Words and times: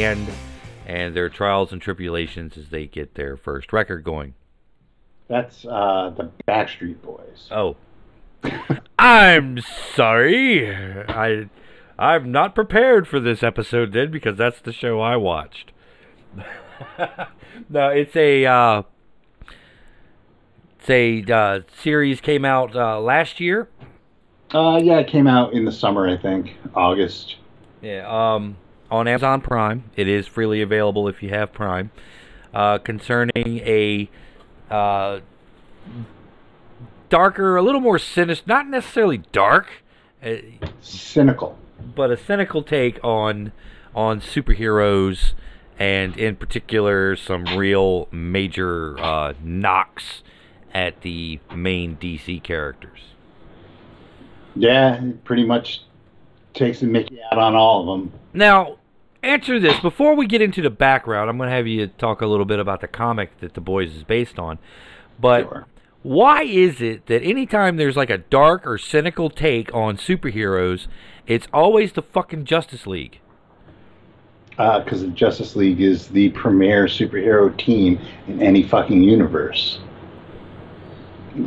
band 0.00 0.28
and 0.86 1.14
their 1.14 1.28
trials 1.28 1.72
and 1.72 1.82
tribulations 1.82 2.56
as 2.56 2.70
they 2.70 2.86
get 2.86 3.14
their 3.14 3.36
first 3.36 3.72
record 3.72 4.02
going. 4.02 4.34
That's 5.28 5.64
uh, 5.64 6.12
the 6.16 6.30
Backstreet 6.48 7.02
Boys. 7.02 7.48
Oh, 7.50 7.76
I'm 8.98 9.58
sorry. 9.94 10.74
I 10.74 11.48
I'm 11.98 12.32
not 12.32 12.54
prepared 12.54 13.06
for 13.06 13.20
this 13.20 13.42
episode 13.42 13.92
then 13.92 14.10
because 14.10 14.38
that's 14.38 14.60
the 14.60 14.72
show 14.72 15.00
I 15.00 15.16
watched. 15.16 15.72
no, 17.68 17.88
it's 17.88 18.16
a 18.16 18.46
uh, 18.46 18.82
it's 20.78 20.90
a 20.90 21.32
uh, 21.32 21.60
series 21.82 22.20
came 22.20 22.44
out 22.44 22.74
uh, 22.74 22.98
last 23.00 23.38
year. 23.38 23.68
Uh, 24.52 24.80
yeah, 24.82 24.98
it 24.98 25.06
came 25.06 25.28
out 25.28 25.52
in 25.52 25.64
the 25.64 25.70
summer, 25.70 26.08
I 26.08 26.16
think, 26.16 26.56
August. 26.74 27.36
Yeah, 27.82 28.08
um, 28.08 28.56
on 28.90 29.08
Amazon 29.08 29.40
Prime. 29.40 29.84
It 29.96 30.08
is 30.08 30.26
freely 30.26 30.60
available 30.62 31.08
if 31.08 31.22
you 31.22 31.30
have 31.30 31.52
Prime. 31.52 31.90
Uh, 32.52 32.78
concerning 32.78 33.58
a 33.58 34.08
uh, 34.70 35.20
darker, 37.08 37.56
a 37.56 37.62
little 37.62 37.80
more 37.80 37.98
sinister, 37.98 38.44
not 38.46 38.66
necessarily 38.66 39.18
dark, 39.32 39.68
uh, 40.24 40.34
Cynical. 40.80 41.56
but 41.94 42.10
a 42.10 42.16
cynical 42.16 42.62
take 42.62 43.02
on 43.04 43.52
on 43.94 44.20
superheroes, 44.20 45.32
and 45.78 46.16
in 46.16 46.36
particular, 46.36 47.16
some 47.16 47.44
real 47.56 48.08
major 48.12 48.98
uh, 49.00 49.32
knocks 49.42 50.22
at 50.72 51.00
the 51.02 51.40
main 51.54 51.96
DC 51.96 52.42
characters. 52.42 53.00
Yeah, 54.54 55.00
pretty 55.24 55.44
much 55.44 55.82
takes 56.54 56.80
the 56.80 56.86
Mickey 56.86 57.18
out 57.30 57.38
on 57.38 57.54
all 57.54 57.80
of 57.80 57.86
them. 58.00 58.12
Now, 58.32 58.78
answer 59.22 59.58
this 59.60 59.78
before 59.80 60.14
we 60.14 60.26
get 60.26 60.42
into 60.42 60.62
the 60.62 60.70
background. 60.70 61.28
I'm 61.30 61.36
going 61.36 61.48
to 61.48 61.54
have 61.54 61.66
you 61.66 61.86
talk 61.86 62.20
a 62.20 62.26
little 62.26 62.44
bit 62.46 62.58
about 62.58 62.80
the 62.80 62.88
comic 62.88 63.38
that 63.40 63.54
the 63.54 63.60
boys 63.60 63.94
is 63.94 64.04
based 64.04 64.38
on. 64.38 64.58
But 65.18 65.42
Sure. 65.42 65.66
why 66.02 66.42
is 66.42 66.80
it 66.80 67.06
that 67.06 67.22
anytime 67.22 67.76
there's 67.76 67.96
like 67.96 68.10
a 68.10 68.18
dark 68.18 68.66
or 68.66 68.78
cynical 68.78 69.30
take 69.30 69.72
on 69.74 69.96
superheroes, 69.96 70.86
it's 71.26 71.46
always 71.52 71.92
the 71.92 72.02
fucking 72.02 72.44
Justice 72.44 72.86
League? 72.86 73.20
Because 74.50 75.00
the 75.00 75.08
Justice 75.08 75.56
League 75.56 75.80
is 75.80 76.08
the 76.08 76.28
premier 76.30 76.84
superhero 76.86 77.56
team 77.56 77.98
in 78.28 78.42
any 78.42 78.62
fucking 78.62 79.02
universe. 79.02 79.80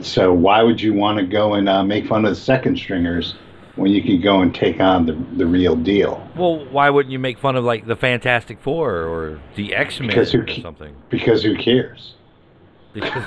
So 0.02 0.34
why 0.34 0.64
would 0.64 0.82
you 0.82 0.94
want 0.94 1.20
to 1.20 1.26
go 1.26 1.54
and 1.56 1.68
uh, 1.70 1.84
make 1.84 2.08
fun 2.08 2.26
of 2.26 2.32
the 2.32 2.40
second 2.40 2.78
stringers 2.78 3.36
when 3.76 3.92
you 3.92 4.04
could 4.04 4.22
go 4.22 4.42
and 4.42 4.54
take 4.54 4.80
on 4.80 5.06
the, 5.06 5.14
the 5.38 5.46
real 5.46 5.76
deal? 5.76 6.28
Well, 6.36 6.66
why 6.70 6.90
wouldn't 6.90 7.12
you 7.12 7.20
make 7.20 7.38
fun 7.40 7.56
of 7.56 7.64
like 7.64 7.86
the 7.88 7.96
Fantastic 7.96 8.60
Four 8.60 8.92
or 9.08 9.42
the 9.56 9.74
X 9.76 10.00
Men 10.00 10.10
Because 10.10 10.32
who 10.32 10.42
or 10.42 10.46
ca- 10.46 10.62
something? 10.62 10.96
Because 11.10 11.44
who 11.44 11.56
cares? 11.58 12.14
Because 12.94 13.24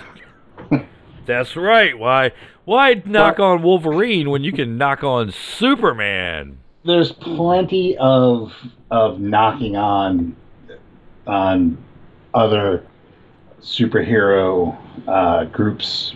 that's 1.27 1.57
right. 1.57 1.99
Why 1.99 2.33
why 2.65 3.03
knock 3.05 3.39
Well- 3.39 3.49
on 3.53 3.63
Wolverine 3.63 4.31
when 4.31 4.45
you 4.45 4.53
can 4.53 4.79
knock 4.79 5.03
on 5.05 5.33
Superman? 5.33 6.59
There's 6.85 7.11
plenty 7.13 7.97
of 7.99 8.53
of 8.91 9.19
knocking 9.21 9.77
on 9.77 10.37
on 11.27 11.77
other 12.35 12.85
superhero 13.61 14.77
uh, 15.09 15.45
groups, 15.47 16.15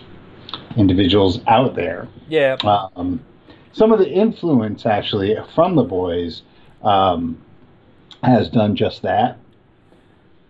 individuals 0.77 1.41
out 1.47 1.75
there. 1.75 2.07
Yeah. 2.29 2.55
Um, 2.63 3.19
some 3.73 3.91
of 3.91 3.99
the 3.99 4.09
influence 4.09 4.85
actually 4.85 5.35
from 5.55 5.75
the 5.75 5.83
boys 5.83 6.41
um, 6.83 7.41
has 8.23 8.49
done 8.49 8.75
just 8.75 9.01
that. 9.03 9.37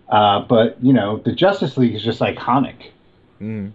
Uh, 0.09 0.41
but 0.41 0.77
you 0.83 0.91
know, 0.93 1.17
the 1.19 1.31
Justice 1.31 1.77
League 1.77 1.95
is 1.95 2.03
just 2.03 2.19
iconic. 2.19 2.91
Mm. 3.41 3.71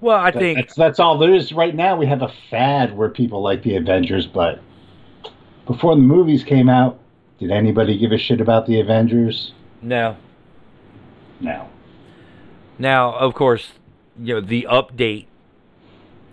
Well, 0.00 0.18
I 0.18 0.30
That- 0.30 0.38
think 0.38 0.58
that's 0.58 0.74
that's 0.74 1.00
all 1.00 1.18
there 1.18 1.34
is 1.34 1.52
right 1.52 1.74
now. 1.74 1.96
We 1.96 2.06
have 2.06 2.22
a 2.22 2.32
fad 2.50 2.96
where 2.96 3.08
people 3.08 3.42
like 3.42 3.62
the 3.62 3.76
Avengers, 3.76 4.26
but 4.26 4.60
before 5.66 5.94
the 5.96 6.02
movies 6.02 6.44
came 6.44 6.68
out, 6.68 6.98
did 7.38 7.50
anybody 7.50 7.96
give 7.98 8.12
a 8.12 8.18
shit 8.18 8.40
about 8.40 8.66
the 8.66 8.80
Avengers? 8.80 9.52
no. 9.82 10.16
No. 11.40 11.68
Now, 12.80 13.12
of 13.12 13.32
course, 13.34 13.68
you 14.20 14.34
know 14.34 14.40
the 14.40 14.66
update 14.68 15.26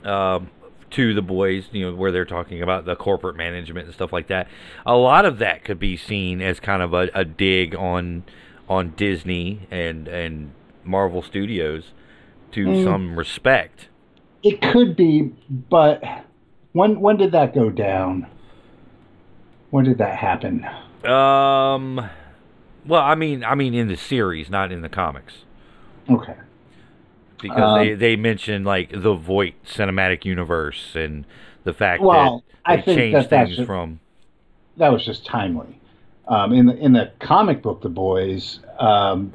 um, 0.03 0.50
to 0.95 1.13
the 1.13 1.22
boys, 1.22 1.66
you 1.72 1.85
know, 1.89 1.95
where 1.95 2.11
they're 2.11 2.25
talking 2.25 2.61
about 2.61 2.85
the 2.85 2.95
corporate 2.95 3.35
management 3.35 3.85
and 3.85 3.94
stuff 3.94 4.11
like 4.13 4.28
that. 4.28 4.47
A 4.85 4.95
lot 4.95 5.25
of 5.25 5.38
that 5.39 5.63
could 5.63 5.79
be 5.79 5.95
seen 5.97 6.41
as 6.41 6.59
kind 6.59 6.81
of 6.81 6.94
a, 6.94 7.09
a 7.13 7.23
dig 7.25 7.73
on 7.75 8.23
on 8.67 8.94
Disney 8.97 9.67
and 9.72 10.07
and 10.07 10.51
Marvel 10.84 11.22
Studios 11.22 11.91
to 12.51 12.66
Mm. 12.67 12.84
some 12.84 13.17
respect. 13.17 13.88
It 14.44 14.61
could 14.61 14.95
be, 14.95 15.31
but 15.50 16.03
when 16.73 17.00
when 17.00 17.17
did 17.17 17.31
that 17.31 17.53
go 17.55 17.69
down? 17.69 18.28
When 19.72 19.85
did 19.85 19.97
that 19.97 20.16
happen? 20.17 20.66
Um, 21.03 22.09
well, 22.85 23.01
I 23.01 23.16
mean, 23.16 23.44
I 23.44 23.55
mean, 23.55 23.73
in 23.73 23.88
the 23.88 23.97
series, 23.97 24.50
not 24.50 24.72
in 24.72 24.81
the 24.81 24.89
comics, 24.89 25.34
Okay. 26.09 26.35
Because 27.50 27.79
Um, 27.79 27.79
they 27.79 27.94
they 27.94 28.16
mention 28.16 28.63
like 28.63 28.89
the 28.91 29.13
Voight 29.13 29.56
cinematic 29.66 30.25
universe 30.25 30.95
and 30.95 31.25
the 31.63 31.73
fact 31.73 32.01
Well, 32.01 32.44
that 32.66 32.75
they 32.75 32.81
I 32.81 32.81
think 32.81 33.00
changed 33.00 33.16
that 33.17 33.29
things 33.29 33.56
just- 33.57 33.67
from. 33.67 34.00
that 34.78 34.91
was 34.91 35.06
just 35.06 35.25
timely. 35.25 35.79
Um, 36.28 36.53
in 36.53 36.66
the 36.66 36.75
in 36.78 36.94
the 36.94 37.11
comic 37.19 37.61
book, 37.61 37.81
The 37.81 37.89
Boys, 37.89 38.59
um, 38.79 39.31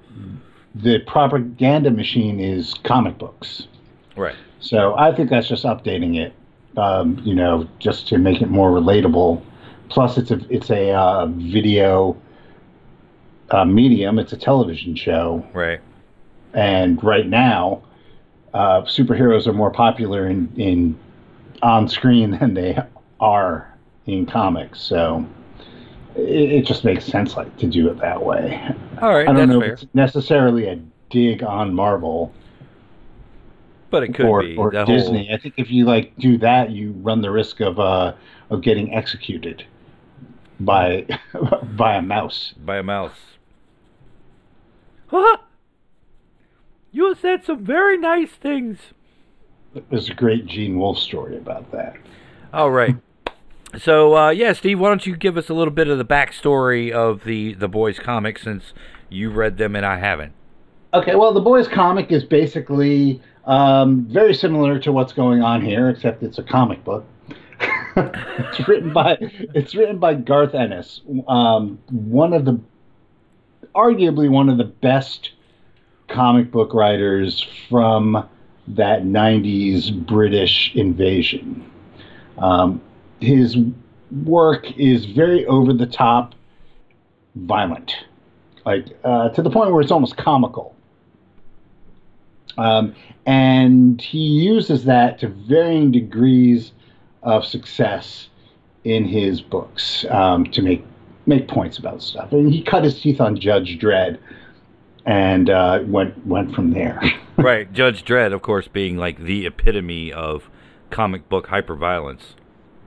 the 0.75 0.99
propaganda 1.01 1.91
machine 1.91 2.41
is 2.41 2.75
comic 2.83 3.17
books. 3.19 3.69
Right. 4.17 4.35
So 4.59 4.95
I 4.99 5.15
think 5.15 5.31
that's 5.31 5.49
just 5.49 5.65
updating 5.65 6.19
it, 6.19 6.33
um, 6.77 7.21
you 7.25 7.35
know, 7.35 7.67
just 7.79 8.09
to 8.09 8.19
make 8.19 8.43
it 8.43 8.51
more 8.51 8.71
relatable. 8.73 9.41
Plus, 9.89 10.19
it's 10.19 10.31
a 10.33 10.41
it's 10.51 10.69
a 10.71 10.91
uh, 10.91 11.27
video 11.27 12.17
uh, 13.51 13.65
medium. 13.65 14.19
It's 14.19 14.33
a 14.33 14.37
television 14.37 14.95
show, 14.95 15.45
Right. 15.53 15.81
and 16.55 17.03
right 17.03 17.27
now, 17.27 17.83
uh, 18.55 18.83
superheroes 18.83 19.47
are 19.47 19.53
more 19.53 19.71
popular 19.71 20.27
in 20.29 20.53
in 20.57 20.99
on 21.63 21.89
screen 21.89 22.33
than 22.41 22.55
they 22.55 22.79
are 23.21 23.77
in 24.07 24.27
comics. 24.27 24.81
So 24.83 25.27
it, 26.17 26.53
it 26.53 26.67
just 26.67 26.85
makes 26.85 27.05
sense 27.05 27.37
like 27.37 27.57
to 27.59 27.67
do 27.67 27.89
it 27.91 27.99
that 28.01 28.23
way. 28.25 28.61
All 29.01 29.13
right, 29.15 29.29
I 29.29 29.33
don't 29.33 29.49
that's 29.49 29.49
know 29.49 29.61
fair. 29.61 29.75
if 29.75 29.83
it's 29.83 29.95
necessarily 29.95 30.67
a 30.69 30.77
dig 31.11 31.43
on 31.43 31.75
Marvel 31.75 32.37
But 33.91 34.03
it 34.05 34.15
could 34.15 34.27
or, 34.27 34.43
be 34.43 34.57
or 34.57 34.71
the 34.71 34.81
Disney. 34.85 35.27
whole. 35.27 35.35
I 35.35 35.39
think 35.39 35.55
if 35.57 35.71
you 35.71 35.85
like 35.85 36.17
do 36.17 36.39
that, 36.39 36.71
you 36.71 36.93
run 36.93 37.21
the 37.23 37.31
risk 37.31 37.61
of 37.61 37.79
uh, 37.79 38.15
of 38.51 38.63
getting 38.63 38.95
executed 38.95 39.65
by 40.61 41.07
by 41.77 41.97
a 41.97 42.03
mouse. 42.03 42.55
by 42.57 42.79
a 42.79 42.83
mouse. 42.83 43.39
Huh? 46.93 46.97
You 46.99 47.15
said 47.15 47.45
some 47.45 47.65
very 47.65 47.97
nice 47.97 48.31
things. 48.31 48.79
There's 49.91 50.09
a 50.09 50.15
great 50.15 50.47
Gene 50.47 50.79
Wolfe 50.79 50.99
story 50.99 51.37
about 51.37 51.71
that. 51.73 51.97
All 52.53 52.71
right. 52.71 52.97
So 53.79 54.17
uh, 54.17 54.31
yeah, 54.31 54.53
Steve, 54.53 54.81
why 54.81 54.89
don't 54.89 55.07
you 55.07 55.17
give 55.17 55.37
us 55.37 55.49
a 55.49 55.55
little 55.55 55.73
bit 55.73 55.89
of 55.89 55.99
the 55.99 56.05
backstory 56.05 56.91
of 56.91 57.23
the 57.25 57.55
the 57.55 57.69
boys' 57.69 58.01
comic 58.01 58.39
since 58.39 58.73
you 59.09 59.31
read 59.31 59.59
them 59.59 59.77
and 59.77 59.87
I 59.87 59.99
haven't. 59.99 60.33
Okay, 60.93 61.15
well, 61.15 61.33
the 61.33 61.41
boys' 61.41 61.69
comic 61.69 62.11
is 62.11 62.25
basically 62.25 63.23
um, 63.45 64.07
very 64.11 64.35
similar 64.35 64.81
to 64.81 64.91
what's 64.91 65.13
going 65.13 65.41
on 65.43 65.65
here, 65.65 65.89
except 65.89 66.25
it's 66.25 66.39
a 66.39 66.43
comic 66.43 66.83
book. 66.85 67.07
it's 67.97 68.69
written 68.69 68.93
by 68.93 69.17
it's 69.21 69.75
written 69.77 69.99
by 69.99 70.15
Garth 70.15 70.55
Ennis, 70.55 71.01
um, 71.29 71.79
one 71.91 72.33
of 72.33 72.45
the 72.45 72.61
arguably 73.75 74.29
one 74.29 74.49
of 74.49 74.59
the 74.59 74.65
best 74.65 75.31
comic 76.11 76.51
book 76.51 76.75
writers 76.75 77.47
from 77.69 78.29
that 78.69 79.03
'90s 79.03 80.07
British 80.07 80.75
invasion. 80.75 81.69
Um, 82.39 82.81
his 83.21 83.57
work 84.25 84.71
is 84.79 85.05
very 85.07 85.47
over 85.47 85.73
the 85.73 85.87
top, 85.87 86.35
violent, 87.35 87.95
like 88.65 88.87
uh, 89.05 89.31
to 89.31 89.43
the 89.43 89.51
point 89.51 89.73
where 89.73 89.81
it's 89.81 89.93
almost 89.93 90.17
comical. 90.17 90.75
Um, 92.59 92.95
and 93.27 94.01
he 94.01 94.19
uses 94.19 94.85
that 94.85 95.19
to 95.21 95.29
varying 95.29 95.93
degrees 95.93 96.73
of 97.23 97.45
success 97.45 98.29
in 98.85 99.05
his 99.05 99.41
books 99.41 100.05
um, 100.11 100.45
to 100.47 100.63
make 100.63 100.85
make 101.27 101.49
points 101.49 101.79
about 101.79 102.03
stuff. 102.03 102.33
And 102.33 102.53
he 102.53 102.63
cut 102.63 102.83
his 102.83 103.01
teeth 103.01 103.21
on 103.21 103.39
Judge 103.39 103.79
Dredd 103.79 104.19
and 105.07 105.51
uh, 105.51 105.81
went 105.87 106.27
went 106.27 106.55
from 106.55 106.73
there. 106.73 107.01
right, 107.37 107.73
Judge 107.73 108.05
Dredd, 108.05 108.33
of 108.33 108.43
course, 108.43 108.69
being 108.69 108.97
like 108.97 109.19
the 109.19 109.47
epitome 109.47 110.13
of 110.13 110.51
comic 110.91 111.29
book 111.29 111.49
hyperviolence. 111.49 112.23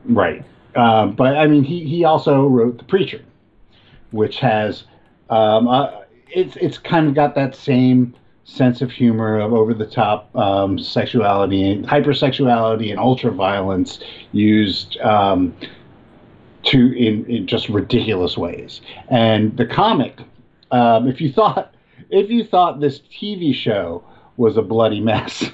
right. 0.05 0.43
Um, 0.75 1.13
but 1.13 1.37
I 1.37 1.45
mean, 1.45 1.63
he, 1.63 1.85
he 1.85 2.03
also 2.03 2.47
wrote 2.47 2.79
The 2.79 2.83
Preacher, 2.83 3.23
which 4.11 4.39
has 4.39 4.85
Um, 5.29 5.67
uh, 5.67 6.01
it's 6.29 6.55
it's 6.57 6.77
kind 6.77 7.07
of 7.07 7.15
got 7.15 7.35
that 7.35 7.55
same 7.55 8.13
sense 8.45 8.81
of 8.81 8.91
humor 8.91 9.39
of 9.39 9.53
over 9.53 9.73
the 9.73 9.85
top 9.85 10.35
um, 10.35 10.77
sexuality 10.77 11.71
and 11.71 11.87
hypersexuality 11.87 12.89
and 12.89 12.99
ultra 12.99 13.31
violence 13.31 13.99
used 14.31 14.97
um, 14.99 15.55
to 16.63 16.91
in, 16.93 17.25
in 17.25 17.47
just 17.47 17.69
ridiculous 17.69 18.37
ways. 18.37 18.81
And 19.09 19.55
the 19.57 19.65
comic, 19.65 20.19
um, 20.71 21.07
if 21.07 21.21
you 21.21 21.31
thought 21.39 21.72
if 22.13 22.29
you 22.29 22.43
thought 22.45 22.79
this 22.79 22.99
TV 22.99 23.53
show 23.53 24.03
was 24.37 24.55
a 24.55 24.61
bloody 24.61 24.99
mess. 24.99 25.45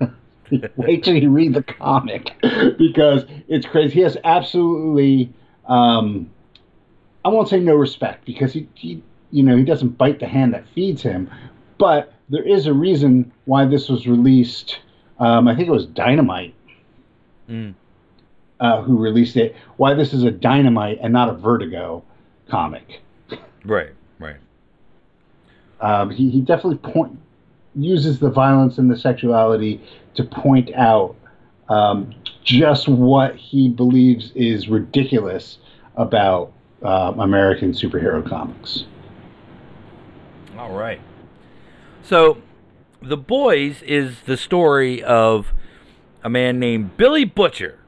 Wait 0.76 1.04
till 1.04 1.14
you 1.14 1.30
read 1.30 1.54
the 1.54 1.62
comic 1.62 2.34
because 2.78 3.24
it's 3.46 3.66
crazy. 3.66 3.94
He 3.94 4.00
has 4.00 4.16
absolutely, 4.24 5.32
um, 5.66 6.28
I 7.24 7.28
won't 7.28 7.48
say 7.48 7.60
no 7.60 7.74
respect 7.76 8.24
because 8.24 8.52
he, 8.52 8.68
he, 8.74 9.02
you 9.30 9.42
know, 9.44 9.56
he 9.56 9.62
doesn't 9.62 9.96
bite 9.96 10.18
the 10.18 10.26
hand 10.26 10.54
that 10.54 10.64
feeds 10.74 11.02
him, 11.02 11.30
but 11.78 12.12
there 12.30 12.42
is 12.42 12.66
a 12.66 12.72
reason 12.72 13.30
why 13.44 13.64
this 13.64 13.88
was 13.88 14.08
released. 14.08 14.80
Um, 15.20 15.46
I 15.46 15.54
think 15.54 15.68
it 15.68 15.72
was 15.72 15.86
Dynamite 15.86 16.54
Mm. 17.48 17.74
uh, 18.60 18.82
who 18.82 18.96
released 18.96 19.36
it. 19.36 19.56
Why 19.76 19.94
this 19.94 20.12
is 20.12 20.22
a 20.22 20.30
Dynamite 20.30 20.98
and 21.02 21.12
not 21.12 21.28
a 21.28 21.32
Vertigo 21.34 22.04
comic. 22.48 23.00
Right, 23.28 23.40
right. 23.64 23.88
Um, 25.80 26.10
he, 26.10 26.30
he 26.30 26.40
definitely 26.40 26.78
point 26.78 27.18
uses 27.74 28.18
the 28.18 28.30
violence 28.30 28.78
and 28.78 28.90
the 28.90 28.96
sexuality 28.98 29.80
to 30.14 30.24
point 30.24 30.74
out 30.74 31.16
um, 31.68 32.12
just 32.42 32.88
what 32.88 33.36
he 33.36 33.68
believes 33.68 34.32
is 34.34 34.68
ridiculous 34.68 35.58
about 35.96 36.52
um, 36.82 37.20
American 37.20 37.72
superhero 37.72 38.26
comics. 38.26 38.84
All 40.58 40.72
right. 40.72 41.00
So, 42.02 42.38
The 43.00 43.16
Boys 43.16 43.82
is 43.82 44.22
the 44.26 44.36
story 44.36 45.02
of 45.02 45.52
a 46.24 46.28
man 46.28 46.58
named 46.58 46.96
Billy 46.96 47.24
Butcher. 47.24 47.78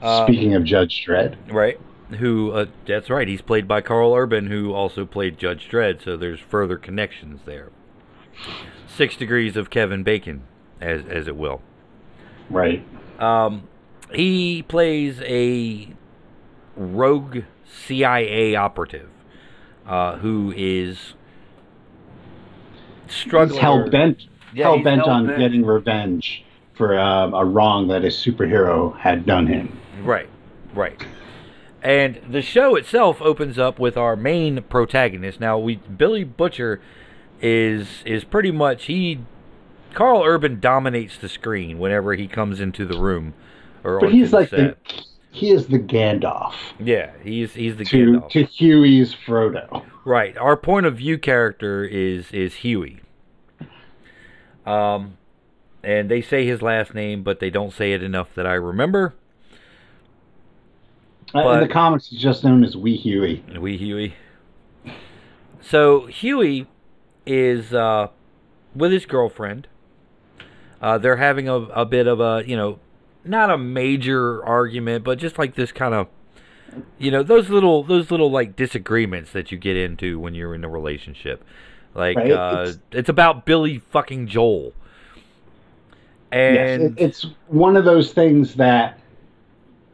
Uh, 0.00 0.24
Speaking 0.24 0.54
of 0.54 0.64
Judge 0.64 1.04
Dredd, 1.06 1.36
Right. 1.52 1.78
Who, 2.18 2.50
uh, 2.52 2.66
that's 2.86 3.08
right, 3.08 3.28
he's 3.28 3.40
played 3.42 3.68
by 3.68 3.80
Karl 3.80 4.14
Urban, 4.14 4.48
who 4.48 4.72
also 4.72 5.06
played 5.06 5.38
Judge 5.38 5.68
Dredd, 5.70 6.02
so 6.04 6.16
there's 6.16 6.40
further 6.40 6.76
connections 6.76 7.42
there. 7.46 7.70
Six 8.88 9.16
degrees 9.16 9.56
of 9.56 9.70
Kevin 9.70 10.02
Bacon, 10.02 10.42
as, 10.80 11.02
as 11.08 11.28
it 11.28 11.36
will. 11.36 11.62
right? 12.48 12.84
Um, 13.20 13.68
he 14.12 14.62
plays 14.62 15.20
a 15.22 15.94
rogue 16.76 17.44
CIA 17.70 18.56
operative 18.56 19.08
uh, 19.86 20.16
who 20.18 20.52
is 20.56 21.14
struggling. 23.08 23.50
He's 23.50 23.60
hell 23.60 23.90
bent, 23.90 24.22
Yeah, 24.54 24.64
hell 24.64 24.82
bent 24.82 25.02
on 25.02 25.26
getting 25.38 25.64
revenge 25.64 26.44
for 26.74 26.98
um, 26.98 27.34
a 27.34 27.44
wrong 27.44 27.88
that 27.88 28.04
a 28.04 28.08
superhero 28.08 28.98
had 28.98 29.26
done 29.26 29.46
him. 29.46 29.78
Right, 30.02 30.28
right. 30.74 31.00
And 31.82 32.20
the 32.28 32.42
show 32.42 32.76
itself 32.76 33.22
opens 33.22 33.58
up 33.58 33.78
with 33.78 33.96
our 33.96 34.16
main 34.16 34.62
protagonist. 34.64 35.40
Now, 35.40 35.58
we 35.58 35.76
Billy 35.76 36.24
Butcher 36.24 36.80
is 37.40 38.02
is 38.04 38.24
pretty 38.24 38.50
much 38.50 38.84
he. 38.86 39.20
Karl 39.94 40.22
Urban 40.24 40.60
dominates 40.60 41.16
the 41.18 41.28
screen 41.28 41.78
whenever 41.78 42.14
he 42.14 42.28
comes 42.28 42.60
into 42.60 42.86
the 42.86 42.96
room, 42.96 43.34
or 43.82 43.98
But 43.98 44.12
he's 44.12 44.32
like 44.32 44.50
the 44.50 44.76
he 45.30 45.50
is 45.50 45.66
the 45.68 45.78
Gandalf 45.78 46.54
yeah, 46.78 47.12
he's 47.22 47.54
he's 47.54 47.76
the 47.76 47.84
to 47.86 47.96
Gandalf. 47.96 48.30
to 48.30 48.44
Hughie's 48.44 49.14
Frodo. 49.14 49.84
Right. 50.04 50.36
Our 50.36 50.56
point 50.56 50.86
of 50.86 50.96
view 50.96 51.18
character 51.18 51.84
is 51.84 52.30
is 52.32 52.56
Hughie. 52.56 53.00
Um, 54.66 55.16
and 55.82 56.10
they 56.10 56.20
say 56.20 56.46
his 56.46 56.62
last 56.62 56.94
name, 56.94 57.22
but 57.22 57.40
they 57.40 57.50
don't 57.50 57.72
say 57.72 57.92
it 57.92 58.02
enough 58.02 58.34
that 58.34 58.46
I 58.46 58.54
remember. 58.54 59.14
Uh, 61.34 61.42
But- 61.44 61.62
in 61.62 61.68
the 61.68 61.72
comics, 61.72 62.08
he's 62.08 62.20
just 62.20 62.44
known 62.44 62.64
as 62.64 62.76
Wee 62.76 62.96
Hughie. 62.96 63.42
Wee 63.58 63.76
Hughie. 63.76 64.14
So 65.60 66.06
Hughie 66.06 66.66
is 67.26 67.72
uh, 67.74 68.08
with 68.74 68.92
his 68.92 69.06
girlfriend. 69.06 69.68
Uh, 70.80 70.96
they're 70.98 71.16
having 71.16 71.48
a, 71.48 71.54
a 71.54 71.84
bit 71.84 72.06
of 72.06 72.20
a 72.20 72.42
you 72.46 72.56
know, 72.56 72.78
not 73.24 73.50
a 73.50 73.58
major 73.58 74.44
argument, 74.44 75.04
but 75.04 75.18
just 75.18 75.38
like 75.38 75.54
this 75.54 75.72
kind 75.72 75.92
of, 75.94 76.08
you 76.98 77.10
know, 77.10 77.22
those 77.22 77.50
little 77.50 77.82
those 77.82 78.10
little 78.10 78.30
like 78.30 78.56
disagreements 78.56 79.32
that 79.32 79.52
you 79.52 79.58
get 79.58 79.76
into 79.76 80.18
when 80.18 80.34
you're 80.34 80.54
in 80.54 80.64
a 80.64 80.68
relationship. 80.68 81.44
Like 81.94 82.16
Right, 82.16 82.30
uh, 82.32 82.62
it's- 82.62 82.78
it's, 82.92 83.08
about 83.08 83.44
Billy 83.44 83.82
fucking 83.90 84.28
Joel. 84.28 84.72
And 86.32 86.54
yes, 86.54 86.80
it, 86.80 86.94
it's 86.96 87.26
one 87.48 87.76
of 87.76 87.84
those 87.84 88.12
things 88.12 88.54
that 88.54 88.99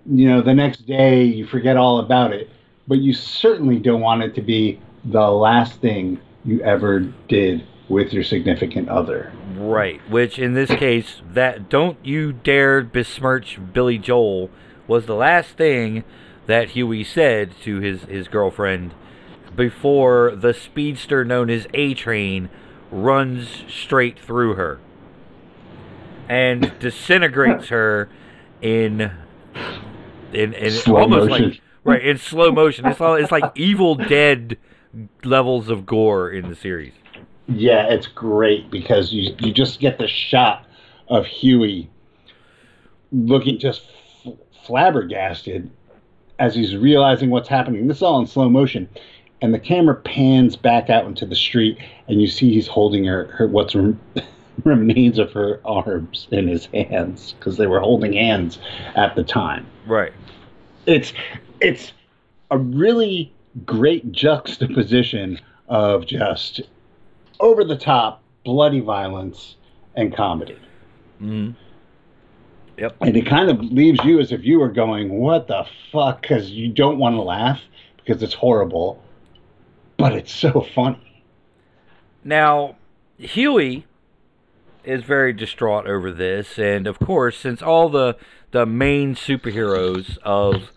you 0.09 0.29
know 0.29 0.43
the 0.43 0.55
next 0.55 0.87
day 0.87 1.25
you 1.25 1.47
forget 1.47 1.77
all 1.77 2.01
about 2.01 2.33
it, 2.33 2.51
but 2.87 2.99
you 2.99 3.13
certainly 3.13 3.79
don't 3.79 4.01
want 4.01 4.23
it 4.23 4.35
to 4.37 4.43
be 4.43 4.81
the 5.05 5.29
last 5.29 5.81
thing 5.81 6.21
you 6.45 6.61
ever 6.63 7.01
did 7.29 7.67
with 7.89 8.13
your 8.13 8.25
significant 8.25 8.89
other. 8.89 9.33
Right, 9.57 10.01
which 10.11 10.39
in 10.39 10.55
this 10.55 10.71
case, 10.71 11.23
that 11.33 11.69
don't 11.69 11.99
you 12.05 12.33
dare 12.33 12.83
besmirch 12.83 13.59
Billy 13.73 13.99
Joel 13.99 14.51
was 14.87 15.07
the 15.07 15.15
last 15.15 15.53
thing 15.53 16.05
that 16.47 16.71
Hughie 16.71 17.05
said 17.05 17.53
to 17.63 17.81
his, 17.81 18.03
his 18.03 18.29
girlfriend 18.29 18.95
before 19.55 20.35
the 20.37 20.53
speedster 20.53 21.25
known 21.25 21.51
as 21.51 21.67
A 21.75 21.95
Train 21.95 22.51
runs 22.91 23.65
straight 23.69 24.19
through 24.19 24.55
her 24.55 24.79
and 26.29 26.73
disintegrates 26.79 27.69
her 27.69 28.09
in 28.61 29.13
in, 30.33 30.53
in 30.55 30.71
Slow 30.73 30.97
almost 30.99 31.29
motion. 31.31 31.51
like 31.51 31.61
right 31.85 32.05
in 32.05 32.19
slow 32.19 32.51
motion. 32.53 32.87
It's 32.87 33.01
all, 33.01 33.15
it's 33.15 33.31
like 33.33 33.45
Evil 33.55 33.95
Dead 33.95 34.59
levels 35.25 35.69
of 35.69 35.87
gore 35.87 36.31
in 36.31 36.49
the 36.49 36.55
series. 36.57 36.93
Yeah, 37.49 37.87
it's 37.89 38.07
great 38.09 38.71
because 38.71 39.13
you 39.13 39.35
you 39.39 39.53
just 39.53 39.79
get 39.79 39.99
the 39.99 40.09
shot 40.09 40.67
of 41.09 41.27
Hughie 41.27 41.89
looking 43.13 43.59
just 43.59 43.83
f- 44.27 44.33
flabbergasted 44.65 45.71
as 46.39 46.55
he's 46.55 46.77
realizing 46.77 47.31
what's 47.31 47.49
happening. 47.49 47.87
This 47.87 47.99
is 47.99 48.03
all 48.03 48.19
in 48.21 48.27
slow 48.27 48.49
motion, 48.49 48.89
and 49.41 49.55
the 49.55 49.61
camera 49.61 49.95
pans 49.95 50.57
back 50.57 50.91
out 50.91 51.07
into 51.07 51.25
the 51.25 51.37
street, 51.37 51.79
and 52.09 52.21
you 52.21 52.27
see 52.27 52.53
he's 52.53 52.67
holding 52.67 53.05
her, 53.05 53.27
her 53.27 53.47
what's 53.47 53.77
remains 54.65 55.19
of 55.19 55.33
her 55.33 55.61
arms 55.65 56.29
in 56.31 56.49
his 56.49 56.67
hands 56.67 57.35
because 57.39 57.57
they 57.57 57.67
were 57.67 57.81
holding 57.81 58.13
hands 58.13 58.59
at 58.95 59.15
the 59.15 59.23
time. 59.23 59.67
Right. 59.87 60.13
It's 60.87 61.13
it's 61.61 61.93
a 62.51 62.59
really 62.59 63.33
great 63.65 64.13
juxtaposition 64.13 65.41
of 65.69 66.07
just 66.07 66.61
over 67.41 67.65
the 67.65 67.77
top 67.77 68.23
bloody 68.45 68.81
violence 68.81 69.57
and 69.95 70.15
comedy. 70.15 70.59
hmm 71.19 71.51
Yep. 72.79 72.97
And 73.01 73.17
it 73.17 73.25
kind 73.25 73.49
of 73.49 73.59
leaves 73.61 73.99
you 74.05 74.21
as 74.21 74.33
if 74.33 74.41
you 74.41 74.59
viewer 74.59 74.69
going, 74.69 75.19
"What 75.19 75.49
the 75.49 75.65
fuck?" 75.91 76.21
Because 76.21 76.51
you 76.51 76.69
don't 76.69 76.99
want 76.99 77.17
to 77.17 77.23
laugh 77.23 77.59
because 77.97 78.23
it's 78.23 78.35
horrible, 78.35 79.03
but 79.97 80.13
it's 80.13 80.31
so 80.31 80.61
funny. 80.75 81.25
Now, 82.23 82.77
Hughie 83.19 83.87
is 84.87 85.03
very 85.03 85.33
distraught 85.33 85.87
over 85.87 86.11
this, 86.11 86.59
and 86.59 86.87
of 86.87 86.99
course, 86.99 87.37
since 87.37 87.63
all 87.63 87.89
the 87.89 88.17
the 88.53 88.65
main 88.67 89.15
superheroes 89.15 90.19
of 90.23 90.71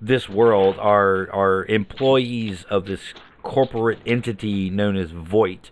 this 0.00 0.28
world 0.28 0.76
are 0.78 1.28
are 1.32 1.64
employees 1.66 2.64
of 2.64 2.86
this 2.86 3.14
corporate 3.42 3.98
entity 4.06 4.70
known 4.70 4.96
as 4.96 5.10
Voight, 5.10 5.70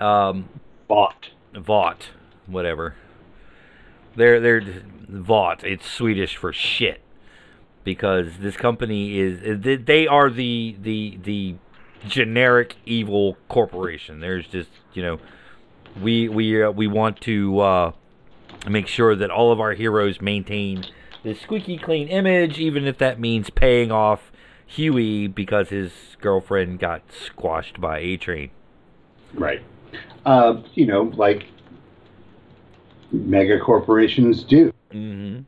um, 0.00 0.48
Bought. 0.86 1.30
Vought, 1.54 2.10
whatever. 2.46 2.94
They're 4.16 4.40
they're 4.40 4.62
Vought. 5.08 5.64
It's 5.64 5.88
Swedish 5.90 6.36
for 6.36 6.52
shit 6.52 7.00
because 7.84 8.38
this 8.40 8.56
company 8.56 9.18
is 9.18 9.62
they- 9.62 9.76
they 9.76 10.06
are 10.06 10.30
the 10.30 10.76
the 10.80 11.18
the 11.22 11.54
generic 12.06 12.76
evil 12.84 13.36
corporation. 13.48 14.20
There's 14.20 14.46
just 14.46 14.70
you 14.92 15.02
know 15.02 15.18
we 16.02 16.28
we 16.28 16.62
uh, 16.62 16.70
we 16.70 16.86
want 16.86 17.20
to 17.22 17.60
uh, 17.60 17.92
make 18.68 18.86
sure 18.86 19.14
that 19.16 19.30
all 19.30 19.52
of 19.52 19.60
our 19.60 19.72
heroes 19.72 20.20
maintain 20.20 20.84
this 21.22 21.40
squeaky 21.40 21.78
clean 21.78 22.08
image, 22.08 22.58
even 22.58 22.84
if 22.84 22.98
that 22.98 23.18
means 23.18 23.50
paying 23.50 23.90
off 23.90 24.32
Hughie 24.66 25.26
because 25.26 25.70
his 25.70 25.92
girlfriend 26.20 26.78
got 26.78 27.02
squashed 27.10 27.80
by 27.80 27.98
A 27.98 28.16
Train. 28.16 28.50
Right. 29.34 29.62
Uh, 30.24 30.62
you 30.74 30.86
know, 30.86 31.02
like 31.16 31.46
mega 33.12 33.58
corporations 33.58 34.44
do. 34.44 34.72
Mm-hmm. 34.92 35.40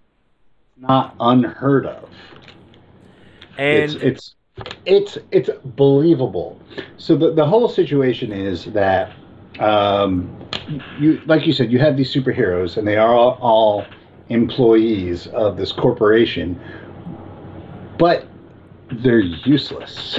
Not 0.79 1.15
unheard 1.21 1.87
of. 1.87 2.09
And 3.59 3.93
it's 3.93 3.95
it's 3.95 4.35
it's 4.87 5.19
it's 5.31 5.51
believable. 5.77 6.61
So 6.97 7.17
the 7.17 7.33
the 7.33 7.45
whole 7.45 7.69
situation 7.69 8.33
is 8.33 8.65
that 8.67 9.13
um, 9.61 10.37
you 10.99 11.21
like 11.27 11.47
you 11.47 11.53
said 11.53 11.71
you 11.71 11.79
have 11.79 11.97
these 11.97 12.13
superheroes 12.13 12.77
and 12.77 12.87
they 12.87 12.97
are 12.97 13.15
all, 13.15 13.39
all 13.41 13.85
employees 14.29 15.27
of 15.29 15.57
this 15.57 15.73
corporation, 15.73 16.59
but 17.99 18.27
they're 18.91 19.19
useless. 19.21 20.19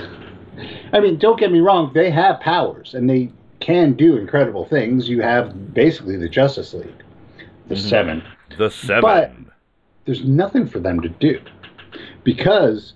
I 0.93 0.99
mean, 0.99 1.17
don't 1.17 1.39
get 1.39 1.51
me 1.51 1.59
wrong; 1.59 1.91
they 1.93 2.09
have 2.11 2.39
powers 2.39 2.93
and 2.93 3.09
they 3.09 3.31
can 3.59 3.93
do 3.93 4.17
incredible 4.17 4.65
things. 4.65 5.07
You 5.09 5.21
have 5.21 5.73
basically 5.73 6.17
the 6.17 6.29
Justice 6.29 6.73
League, 6.73 7.03
the 7.67 7.75
Mhm. 7.75 7.89
Seven. 7.89 8.23
The 8.57 8.69
seven. 8.69 9.01
But- 9.01 9.31
There's 10.05 10.25
nothing 10.25 10.65
for 10.65 10.79
them 10.79 10.99
to 11.01 11.09
do 11.09 11.39
because 12.23 12.93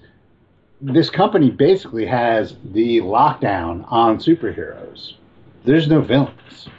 this 0.82 1.10
company 1.10 1.50
basically 1.52 2.06
has 2.06 2.56
the 2.74 3.00
lockdown 3.02 3.86
on 3.90 4.18
superheroes. 4.18 5.14
There's 5.66 5.88
no 5.88 6.02
villains. 6.02 6.70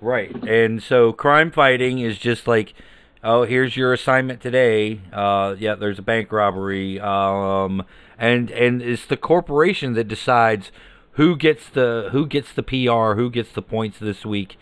Right. 0.00 0.34
And 0.46 0.82
so 0.82 1.12
crime 1.12 1.50
fighting 1.50 2.00
is 2.00 2.18
just 2.18 2.46
like, 2.46 2.74
oh, 3.22 3.44
here's 3.44 3.76
your 3.76 3.92
assignment 3.92 4.40
today. 4.40 5.00
Uh, 5.12 5.54
yeah, 5.58 5.74
there's 5.76 5.98
a 5.98 6.02
bank 6.02 6.30
robbery. 6.30 7.00
Um, 7.00 7.84
and 8.18 8.50
and 8.50 8.82
it's 8.82 9.06
the 9.06 9.16
corporation 9.16 9.94
that 9.94 10.08
decides 10.08 10.70
who 11.12 11.36
gets 11.36 11.68
the 11.68 12.10
who 12.12 12.26
gets 12.26 12.52
the 12.52 12.62
PR, 12.62 13.14
who 13.14 13.30
gets 13.30 13.52
the 13.52 13.62
points 13.62 13.98
this 13.98 14.26
week 14.26 14.58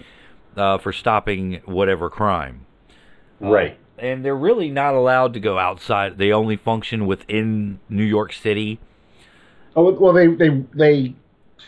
uh, 0.56 0.78
for 0.78 0.92
stopping 0.92 1.60
whatever 1.64 2.08
crime. 2.08 2.66
Right. 3.40 3.78
And 3.98 4.24
they're 4.24 4.36
really 4.36 4.70
not 4.70 4.94
allowed 4.94 5.32
to 5.34 5.40
go 5.40 5.58
outside. 5.58 6.18
They 6.18 6.32
only 6.32 6.56
function 6.56 7.06
within 7.06 7.80
New 7.88 8.04
York 8.04 8.32
City. 8.32 8.78
Oh 9.74 9.92
well, 9.92 10.12
they 10.12 10.26
they 10.26 10.64
they 10.74 11.14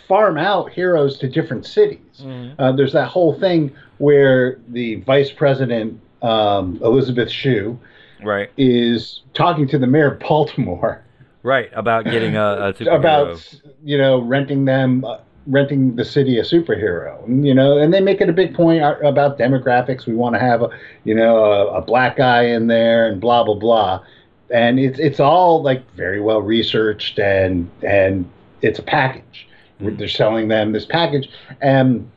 farm 0.08 0.36
out 0.38 0.70
heroes 0.70 1.18
to 1.18 1.28
different 1.28 1.66
cities. 1.66 2.22
Uh, 2.58 2.72
there's 2.72 2.92
that 2.92 3.08
whole 3.08 3.38
thing 3.38 3.74
where 3.98 4.58
the 4.68 4.96
vice 5.02 5.30
president 5.30 6.00
um, 6.22 6.78
Elizabeth 6.82 7.30
Shue 7.30 7.78
Right. 8.22 8.50
is 8.56 9.20
talking 9.34 9.68
to 9.68 9.78
the 9.78 9.86
mayor 9.86 10.12
of 10.12 10.20
Baltimore 10.20 11.04
Right. 11.42 11.68
About 11.74 12.06
getting 12.06 12.36
a, 12.36 12.74
a 12.80 12.84
about 12.96 13.54
you 13.82 13.98
know 13.98 14.20
renting 14.22 14.64
them 14.64 15.04
uh, 15.04 15.18
renting 15.46 15.94
the 15.96 16.04
city 16.04 16.38
a 16.38 16.42
superhero 16.42 17.22
and, 17.26 17.46
you 17.46 17.52
know 17.52 17.76
and 17.76 17.92
they 17.92 18.00
make 18.00 18.22
it 18.22 18.30
a 18.30 18.32
big 18.32 18.54
point 18.54 18.82
about 19.04 19.38
demographics 19.38 20.06
we 20.06 20.14
want 20.14 20.34
to 20.34 20.38
have 20.40 20.62
a 20.62 20.70
you 21.04 21.14
know 21.14 21.44
a, 21.44 21.66
a 21.74 21.82
black 21.82 22.16
guy 22.16 22.44
in 22.44 22.66
there 22.66 23.06
and 23.06 23.20
blah 23.20 23.44
blah 23.44 23.54
blah 23.54 24.02
and 24.48 24.80
it's 24.80 24.98
it's 24.98 25.20
all 25.20 25.62
like 25.62 25.82
very 25.92 26.18
well 26.18 26.40
researched 26.40 27.18
and 27.18 27.70
and 27.82 28.26
it's 28.62 28.78
a 28.78 28.82
package 28.82 29.46
Mhm. 29.80 29.98
they're 29.98 30.08
selling 30.08 30.48
them 30.48 30.72
this 30.72 30.84
package. 30.86 31.28
And 31.60 32.10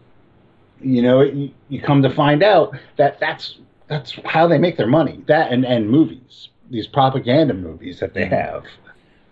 you 0.82 1.02
know 1.02 1.22
you, 1.22 1.52
you 1.70 1.82
come 1.82 2.02
to 2.04 2.10
find 2.10 2.44
out 2.44 2.76
that 2.98 3.20
that's 3.20 3.58
that's 3.88 4.14
how 4.26 4.48
they 4.48 4.58
make 4.58 4.78
their 4.78 4.88
money. 4.88 5.22
That 5.28 5.52
and 5.52 5.66
and 5.66 5.90
movies 5.90 6.50
these 6.70 6.86
propaganda 6.88 7.54
movies 7.54 8.00
that 8.02 8.14
they 8.14 8.26
Mhm. 8.26 8.30
have. 8.32 8.64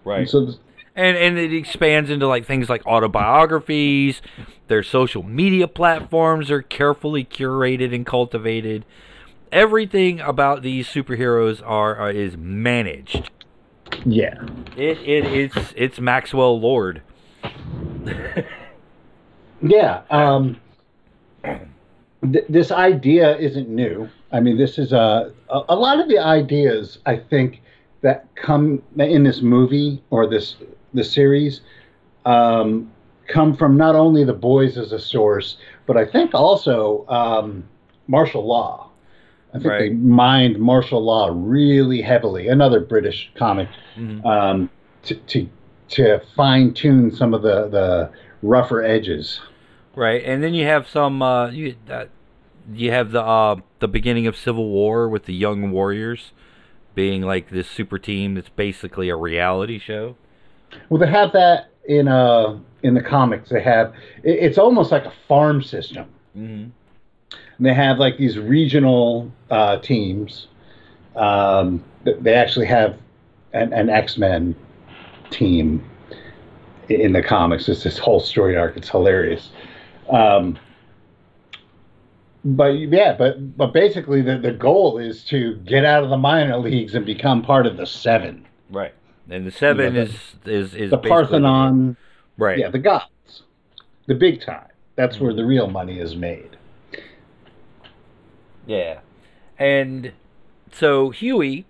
Right. 0.05 0.27
so 0.29 0.47
and 0.95 1.17
and 1.17 1.37
it 1.37 1.53
expands 1.53 2.09
into 2.09 2.27
like 2.27 2.45
things 2.45 2.69
like 2.69 2.85
autobiographies. 2.87 4.21
Their 4.67 4.81
social 4.83 5.21
media 5.23 5.67
platforms 5.67 6.49
are 6.49 6.61
carefully 6.61 7.23
curated 7.25 7.93
and 7.93 8.05
cultivated. 8.05 8.85
Everything 9.51 10.19
about 10.21 10.63
these 10.63 10.87
superheroes 10.87 11.61
are, 11.65 11.95
are 11.95 12.09
is 12.11 12.35
managed. 12.37 13.29
Yeah. 14.05 14.41
It, 14.75 14.97
it 14.99 15.25
it's 15.25 15.73
it's 15.75 15.99
maxwell 15.99 16.59
lord 16.59 17.01
Yeah. 19.61 20.01
Um, 20.09 20.57
th- 21.43 22.45
this 22.49 22.71
idea 22.71 23.37
isn't 23.37 23.69
new. 23.69 24.09
I 24.31 24.39
mean, 24.39 24.57
this 24.57 24.77
is 24.77 24.91
a, 24.91 25.31
a 25.49 25.61
a 25.69 25.75
lot 25.75 25.99
of 25.99 26.07
the 26.09 26.19
ideas 26.19 26.99
I 27.05 27.15
think 27.17 27.61
that 28.01 28.27
come 28.35 28.83
in 28.97 29.23
this 29.23 29.41
movie 29.41 30.03
or 30.09 30.27
this 30.27 30.55
the 30.93 31.03
series 31.03 31.61
um, 32.25 32.91
come 33.27 33.55
from 33.55 33.77
not 33.77 33.95
only 33.95 34.23
the 34.23 34.33
boys 34.33 34.77
as 34.77 34.91
a 34.91 34.99
source, 34.99 35.57
but 35.87 35.97
I 35.97 36.05
think 36.05 36.33
also 36.35 37.05
um, 37.07 37.63
Marshal 38.07 38.45
Law. 38.45 38.89
I 39.53 39.59
think 39.59 39.71
they 39.79 39.89
mined 39.91 40.59
Marshal 40.59 41.01
Law 41.03 41.29
really 41.33 42.01
heavily. 42.01 42.49
Another 42.49 42.81
British 42.81 43.31
comic 43.35 43.69
Mhm. 43.97 44.23
um, 44.25 44.69
to 45.03 45.15
to 45.15 45.47
to 45.89 46.19
fine 46.35 46.73
tune 46.73 47.11
some 47.11 47.33
of 47.33 47.41
the 47.41 47.67
the 47.69 48.09
rougher 48.41 48.83
edges. 48.83 49.41
right 49.95 50.23
and 50.25 50.43
then 50.43 50.53
you 50.53 50.65
have 50.65 50.87
some 50.87 51.21
uh 51.21 51.49
you 51.49 51.75
uh, 51.89 52.05
you 52.73 52.91
have 52.91 53.11
the 53.11 53.21
uh 53.21 53.55
the 53.79 53.87
beginning 53.87 54.27
of 54.27 54.35
civil 54.35 54.69
war 54.69 55.07
with 55.09 55.25
the 55.25 55.33
young 55.33 55.71
warriors 55.71 56.31
being 56.95 57.21
like 57.21 57.49
this 57.49 57.69
super 57.69 57.99
team 57.99 58.35
that's 58.35 58.49
basically 58.49 59.09
a 59.09 59.15
reality 59.15 59.77
show 59.79 60.15
Well, 60.89 60.99
they 60.99 61.09
have 61.09 61.31
that 61.33 61.69
in 61.87 62.07
uh 62.07 62.57
in 62.83 62.93
the 62.93 63.01
comics. 63.01 63.49
They 63.49 63.61
have 63.61 63.93
it, 64.23 64.31
it's 64.45 64.57
almost 64.57 64.91
like 64.91 65.05
a 65.05 65.13
farm 65.27 65.61
system. 65.61 66.05
mm-hmm. 66.37 66.69
And 67.57 67.65
they 67.65 67.73
have 67.73 67.97
like 67.99 68.17
these 68.17 68.37
regional 68.37 69.31
uh, 69.49 69.77
teams. 69.79 70.47
Um, 71.15 71.83
they 72.03 72.33
actually 72.33 72.65
have 72.67 72.97
an, 73.53 73.73
an 73.73 73.89
X 73.89 74.17
Men 74.17 74.55
team 75.31 75.83
in 76.89 77.13
the 77.13 77.21
comics. 77.21 77.67
It's 77.69 77.83
this 77.83 77.97
whole 77.97 78.19
story 78.19 78.55
arc. 78.55 78.77
It's 78.77 78.89
hilarious. 78.89 79.49
Um, 80.09 80.57
but 82.43 82.73
yeah, 82.73 83.15
but 83.17 83.57
but 83.57 83.73
basically 83.73 84.21
the, 84.21 84.37
the 84.37 84.51
goal 84.51 84.97
is 84.99 85.23
to 85.25 85.55
get 85.57 85.83
out 85.83 86.03
of 86.03 86.09
the 86.09 86.17
minor 86.17 86.57
leagues 86.57 86.93
and 86.93 87.05
become 87.05 87.41
part 87.41 87.65
of 87.65 87.77
the 87.77 87.87
seven. 87.87 88.45
Right. 88.69 88.93
And 89.29 89.47
the 89.47 89.51
seven 89.51 89.95
Yeah, 89.95 90.03
is 90.03 90.15
is 90.45 90.75
is 90.75 90.91
the 90.91 90.99
Parthenon, 90.99 91.97
Right. 92.37 92.59
yeah, 92.59 92.69
the 92.69 92.77
gods, 92.79 93.43
the 94.05 94.13
big 94.13 94.41
time. 94.41 94.67
That's 94.95 95.19
where 95.19 95.33
the 95.33 95.43
real 95.43 95.67
money 95.67 95.99
is 95.99 96.15
made. 96.15 96.55
Yeah. 98.67 98.99
And 99.57 100.11
so 100.71 101.09
Huey, 101.09 101.65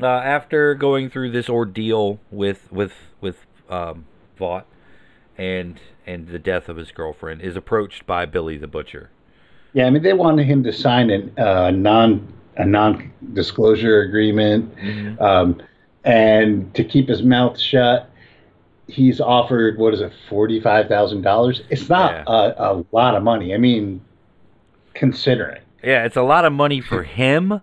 uh, 0.00 0.06
after 0.06 0.74
going 0.74 1.08
through 1.10 1.30
this 1.30 1.48
ordeal 1.48 2.18
with 2.30 2.70
with 2.72 2.92
with 3.20 3.36
um, 3.68 4.04
Vought 4.38 4.66
and 5.38 5.78
and 6.06 6.28
the 6.28 6.38
death 6.38 6.68
of 6.68 6.76
his 6.76 6.90
girlfriend, 6.90 7.40
is 7.40 7.56
approached 7.56 8.06
by 8.06 8.26
Billy 8.26 8.56
the 8.58 8.66
Butcher. 8.66 9.10
Yeah, 9.72 9.86
I 9.86 9.90
mean 9.90 10.02
they 10.02 10.12
wanted 10.12 10.46
him 10.46 10.62
to 10.64 10.72
sign 10.72 11.10
a 11.10 11.42
uh, 11.42 11.70
non 11.70 12.32
a 12.56 12.64
non 12.64 13.12
disclosure 13.32 14.02
agreement, 14.02 15.20
um, 15.20 15.60
and 16.04 16.72
to 16.74 16.84
keep 16.84 17.08
his 17.08 17.22
mouth 17.22 17.58
shut. 17.58 18.10
He's 18.86 19.18
offered 19.20 19.78
what 19.78 19.94
is 19.94 20.00
it, 20.02 20.12
forty 20.28 20.60
five 20.60 20.88
thousand 20.88 21.22
dollars? 21.22 21.62
It's 21.70 21.88
not 21.88 22.12
Yeah. 22.12 22.24
a, 22.26 22.72
a 22.74 22.84
lot 22.92 23.14
of 23.16 23.22
money. 23.22 23.54
I 23.54 23.58
mean, 23.58 24.00
considering. 24.92 25.62
Yeah, 25.82 26.04
it's 26.04 26.16
a 26.16 26.22
lot 26.22 26.44
of 26.44 26.52
money 26.52 26.80
for 26.80 27.02
him, 27.02 27.60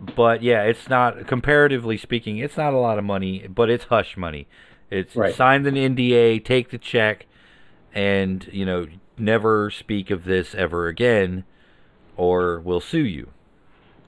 but 0.00 0.42
yeah, 0.42 0.62
it's 0.62 0.88
not 0.88 1.26
comparatively 1.26 1.96
speaking, 1.96 2.38
it's 2.38 2.56
not 2.56 2.72
a 2.72 2.78
lot 2.78 2.98
of 2.98 3.04
money, 3.04 3.46
but 3.48 3.68
it's 3.70 3.84
hush 3.84 4.16
money. 4.16 4.46
It's 4.90 5.14
Right. 5.16 5.34
signed 5.34 5.66
an 5.66 5.74
NDA, 5.76 6.38
take 6.44 6.70
the 6.70 6.78
check, 6.78 7.26
and 7.94 8.48
you 8.52 8.64
know 8.64 8.86
never 9.18 9.70
speak 9.70 10.10
of 10.10 10.24
this 10.24 10.54
ever 10.54 10.86
again, 10.88 11.44
or 12.16 12.60
we'll 12.60 12.80
sue 12.80 13.04
you. 13.04 13.28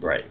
Right. 0.00 0.24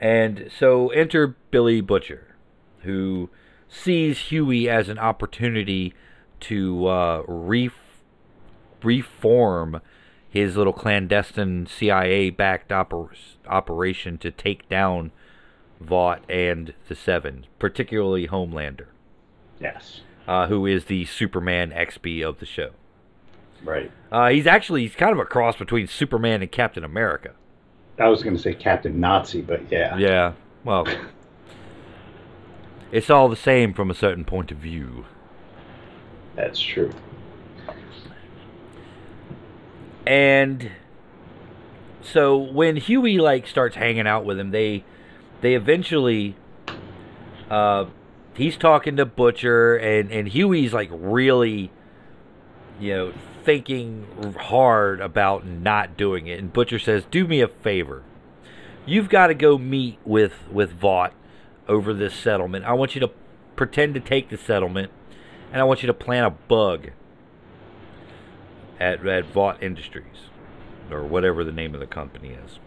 And 0.00 0.50
so 0.56 0.88
enter 0.90 1.36
Billy 1.50 1.80
Butcher, 1.80 2.36
who 2.82 3.30
sees 3.68 4.30
Hughie 4.30 4.68
as 4.68 4.88
an 4.88 4.98
opportunity 4.98 5.94
to 6.40 6.86
uh, 6.86 7.22
re- 7.26 7.70
reform 8.82 9.80
his 10.36 10.56
little 10.56 10.72
clandestine 10.72 11.66
CIA-backed 11.66 12.70
oper- 12.70 13.08
operation 13.46 14.18
to 14.18 14.30
take 14.30 14.68
down 14.68 15.10
Vought 15.80 16.22
and 16.30 16.74
the 16.88 16.94
Seven, 16.94 17.46
particularly 17.58 18.28
Homelander, 18.28 18.86
Yes. 19.60 20.00
uh, 20.28 20.46
who 20.46 20.66
is 20.66 20.86
the 20.86 21.04
Superman 21.06 21.70
XB 21.70 22.22
of 22.22 22.38
the 22.38 22.46
show. 22.46 22.70
Right. 23.64 23.90
Uh, 24.12 24.28
he's 24.28 24.46
actually 24.46 24.82
he's 24.82 24.94
kind 24.94 25.12
of 25.12 25.18
a 25.18 25.24
cross 25.24 25.56
between 25.56 25.86
Superman 25.86 26.42
and 26.42 26.52
Captain 26.52 26.84
America. 26.84 27.32
I 27.98 28.08
was 28.08 28.22
going 28.22 28.36
to 28.36 28.42
say 28.42 28.54
Captain 28.54 29.00
Nazi, 29.00 29.40
but 29.40 29.70
yeah. 29.72 29.96
Yeah, 29.96 30.32
well, 30.64 30.86
it's 32.92 33.10
all 33.10 33.28
the 33.28 33.36
same 33.36 33.72
from 33.72 33.90
a 33.90 33.94
certain 33.94 34.24
point 34.24 34.52
of 34.52 34.58
view. 34.58 35.06
That's 36.34 36.60
true. 36.60 36.92
And 40.06 40.70
so 42.00 42.36
when 42.36 42.76
Hughie 42.76 43.18
like 43.18 43.46
starts 43.46 43.76
hanging 43.76 44.06
out 44.06 44.24
with 44.24 44.38
him, 44.38 44.50
they 44.50 44.84
they 45.40 45.54
eventually 45.54 46.36
uh, 47.50 47.86
he's 48.34 48.56
talking 48.56 48.96
to 48.96 49.04
Butcher, 49.04 49.76
and 49.76 50.10
and 50.12 50.28
Hughie's 50.28 50.72
like 50.72 50.88
really, 50.92 51.72
you 52.78 52.94
know, 52.94 53.12
thinking 53.44 54.06
hard 54.38 55.00
about 55.00 55.46
not 55.46 55.96
doing 55.96 56.26
it. 56.28 56.38
And 56.38 56.52
Butcher 56.52 56.78
says, 56.78 57.04
"Do 57.10 57.26
me 57.26 57.40
a 57.40 57.48
favor. 57.48 58.02
You've 58.84 59.08
got 59.08 59.26
to 59.28 59.34
go 59.34 59.58
meet 59.58 59.98
with 60.04 60.34
with 60.50 60.72
Vought 60.72 61.12
over 61.66 61.92
this 61.92 62.14
settlement. 62.14 62.64
I 62.64 62.72
want 62.74 62.94
you 62.94 63.00
to 63.00 63.10
pretend 63.56 63.94
to 63.94 64.00
take 64.00 64.28
the 64.28 64.36
settlement, 64.36 64.92
and 65.50 65.60
I 65.60 65.64
want 65.64 65.82
you 65.82 65.88
to 65.88 65.94
plant 65.94 66.26
a 66.26 66.30
bug 66.30 66.90
at 68.80 69.06
at 69.06 69.26
Vought 69.26 69.62
Industries, 69.62 70.30
or 70.90 71.04
whatever 71.04 71.44
the 71.44 71.52
name 71.52 71.74
of 71.74 71.80
the 71.80 71.86
company 71.86 72.30
is." 72.30 72.58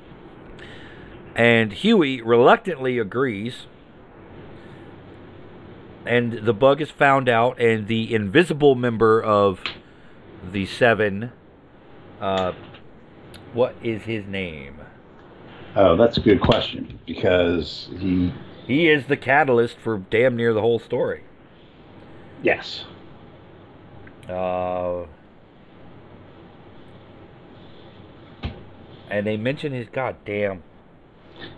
And 1.35 1.71
Hughie 1.71 2.21
reluctantly 2.21 2.97
agrees 2.97 3.67
and 6.09 6.33
the 6.33 6.53
bug 6.53 6.81
is 6.81 6.89
found 6.89 7.29
out, 7.29 7.59
and 7.61 7.87
the 7.87 8.13
invisible 8.13 8.75
member 8.75 9.21
of 9.21 9.59
the 10.51 10.65
seven, 10.65 11.31
uh, 12.19 12.53
what 13.53 13.75
is 13.83 14.01
his 14.03 14.25
name? 14.25 14.79
Oh, 15.75 15.95
that's 15.95 16.17
a 16.17 16.21
good 16.21 16.41
question 16.41 16.99
because 17.05 17.89
he. 17.99 18.33
He 18.65 18.87
is 18.87 19.05
the 19.07 19.17
catalyst 19.17 19.77
for 19.77 19.97
damn 19.97 20.35
near 20.35 20.53
the 20.53 20.61
whole 20.61 20.79
story. 20.79 21.23
Yes. 22.43 22.85
Uh, 24.27 25.05
and 29.09 29.25
they 29.25 29.37
mention 29.37 29.73
his 29.73 29.87
goddamn. 29.89 30.63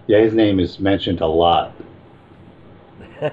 Yeah, 0.08 0.20
his 0.20 0.34
name 0.34 0.60
is 0.60 0.79
mentioned 0.79 1.22
a 1.22 1.27
lot. 1.27 1.74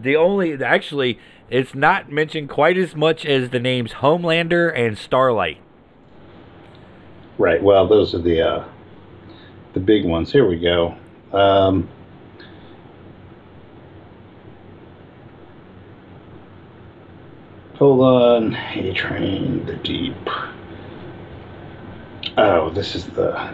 the 0.00 0.16
only 0.16 0.62
actually 0.62 1.18
it's 1.50 1.74
not 1.74 2.10
mentioned 2.10 2.48
quite 2.48 2.76
as 2.76 2.94
much 2.94 3.24
as 3.24 3.50
the 3.50 3.58
names 3.58 3.92
Homelander 3.94 4.72
and 4.76 4.98
Starlight. 4.98 5.58
Right. 7.38 7.62
Well, 7.62 7.86
those 7.86 8.14
are 8.14 8.20
the 8.20 8.42
uh, 8.42 8.68
the 9.74 9.80
big 9.80 10.04
ones. 10.04 10.32
Here 10.32 10.46
we 10.46 10.58
go. 10.58 10.96
Um, 11.32 11.88
hold 17.76 18.00
on. 18.00 18.54
A 18.54 18.92
Train, 18.92 19.64
the 19.66 19.76
Deep. 19.76 20.16
Oh, 22.40 22.70
this 22.70 22.94
is 22.94 23.04
the 23.06 23.52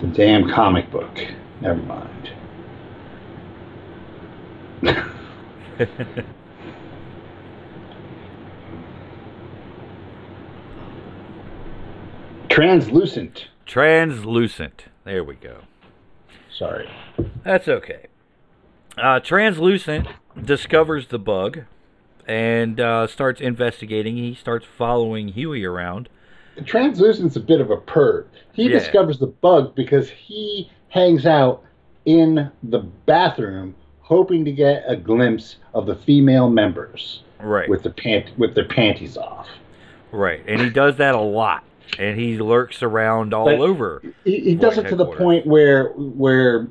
the 0.00 0.06
damn 0.06 0.48
comic 0.48 0.90
book. 0.90 1.18
Never 1.60 1.82
mind. 1.82 2.30
Translucent. 12.48 13.48
Translucent. 13.66 14.86
There 15.04 15.22
we 15.22 15.34
go. 15.34 15.58
Sorry. 16.56 16.88
That's 17.42 17.68
okay. 17.68 18.06
Uh, 18.96 19.20
Translucent 19.20 20.08
discovers 20.42 21.08
the 21.08 21.18
bug 21.18 21.64
and 22.26 22.80
uh, 22.80 23.06
starts 23.08 23.42
investigating. 23.42 24.16
He 24.16 24.34
starts 24.34 24.64
following 24.78 25.28
Hughie 25.28 25.66
around. 25.66 26.08
Translucent's 26.64 27.36
a 27.36 27.40
bit 27.40 27.60
of 27.60 27.70
a 27.70 27.76
perv. 27.76 28.24
He 28.52 28.64
Yeah. 28.64 28.78
discovers 28.78 29.18
the 29.18 29.26
bug 29.26 29.74
because 29.74 30.08
he 30.10 30.70
hangs 30.88 31.26
out 31.26 31.62
in 32.04 32.50
the 32.62 32.78
bathroom 33.06 33.74
hoping 34.00 34.44
to 34.44 34.52
get 34.52 34.84
a 34.86 34.94
glimpse 34.96 35.56
of 35.72 35.86
the 35.86 35.94
female 35.96 36.48
members 36.50 37.22
Right. 37.40 37.68
with 37.68 37.82
the 37.82 37.90
pant 37.90 38.26
with 38.38 38.54
their 38.54 38.64
panties 38.66 39.16
off. 39.16 39.48
right. 40.12 40.40
And 40.46 40.60
he 40.60 40.70
does 40.70 40.96
that 40.98 41.14
a 41.16 41.20
lot. 41.20 41.64
And 41.98 42.18
he 42.18 42.38
lurks 42.38 42.82
around 42.82 43.34
all 43.34 43.46
But- 43.46 43.58
over. 43.58 44.00
He, 44.24 44.38
he 44.40 44.54
does 44.54 44.78
it 44.78 44.86
to 44.88 44.96
the 44.96 45.06
point 45.06 45.46
where 45.46 45.88
where 45.96 46.68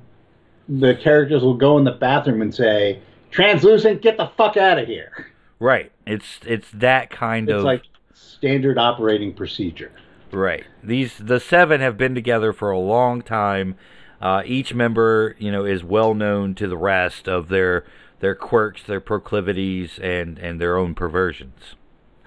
the 0.69 0.95
characters 0.95 1.43
will 1.43 1.55
go 1.55 1.77
in 1.77 1.83
the 1.83 1.91
bathroom 1.91 2.41
and 2.41 2.53
say, 2.55 2.99
"Translucent, 3.31 4.01
get 4.01 4.15
the 4.17 4.27
fuck 4.37 4.55
out 4.55 4.79
of 4.79 4.87
here." 4.87 5.11
Right. 5.59 5.91
It's 6.07 6.39
it's 6.45 6.69
that 6.71 7.09
kind 7.09 7.49
It's 7.49 7.57
of 7.57 7.63
like 7.63 7.81
standard 8.23 8.77
operating 8.77 9.33
procedure. 9.33 9.91
Right. 10.31 10.65
These 10.83 11.17
the 11.19 11.39
seven 11.39 11.81
have 11.81 11.97
been 11.97 12.15
together 12.15 12.53
for 12.53 12.71
a 12.71 12.79
long 12.79 13.21
time. 13.21 13.75
Uh, 14.21 14.41
each 14.45 14.73
member, 14.73 15.35
you 15.37 15.51
know, 15.51 15.65
is 15.65 15.83
well 15.83 16.13
known 16.13 16.55
to 16.55 16.67
the 16.67 16.77
rest 16.77 17.27
of 17.27 17.49
their 17.49 17.85
their 18.19 18.35
quirks, 18.35 18.83
their 18.83 19.01
proclivities, 19.01 19.99
and 19.99 20.39
and 20.39 20.59
their 20.59 20.77
own 20.77 20.95
perversions. 20.95 21.75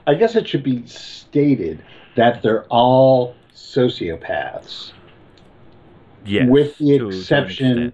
I 0.06 0.14
guess 0.14 0.36
it 0.36 0.46
should 0.46 0.62
be 0.62 0.86
stated 0.86 1.82
that 2.14 2.42
they're 2.42 2.64
all 2.66 3.34
sociopaths. 3.54 4.92
Yes. 6.24 6.48
with 6.48 6.78
the 6.78 6.98
to- 6.98 7.08
exception 7.08 7.92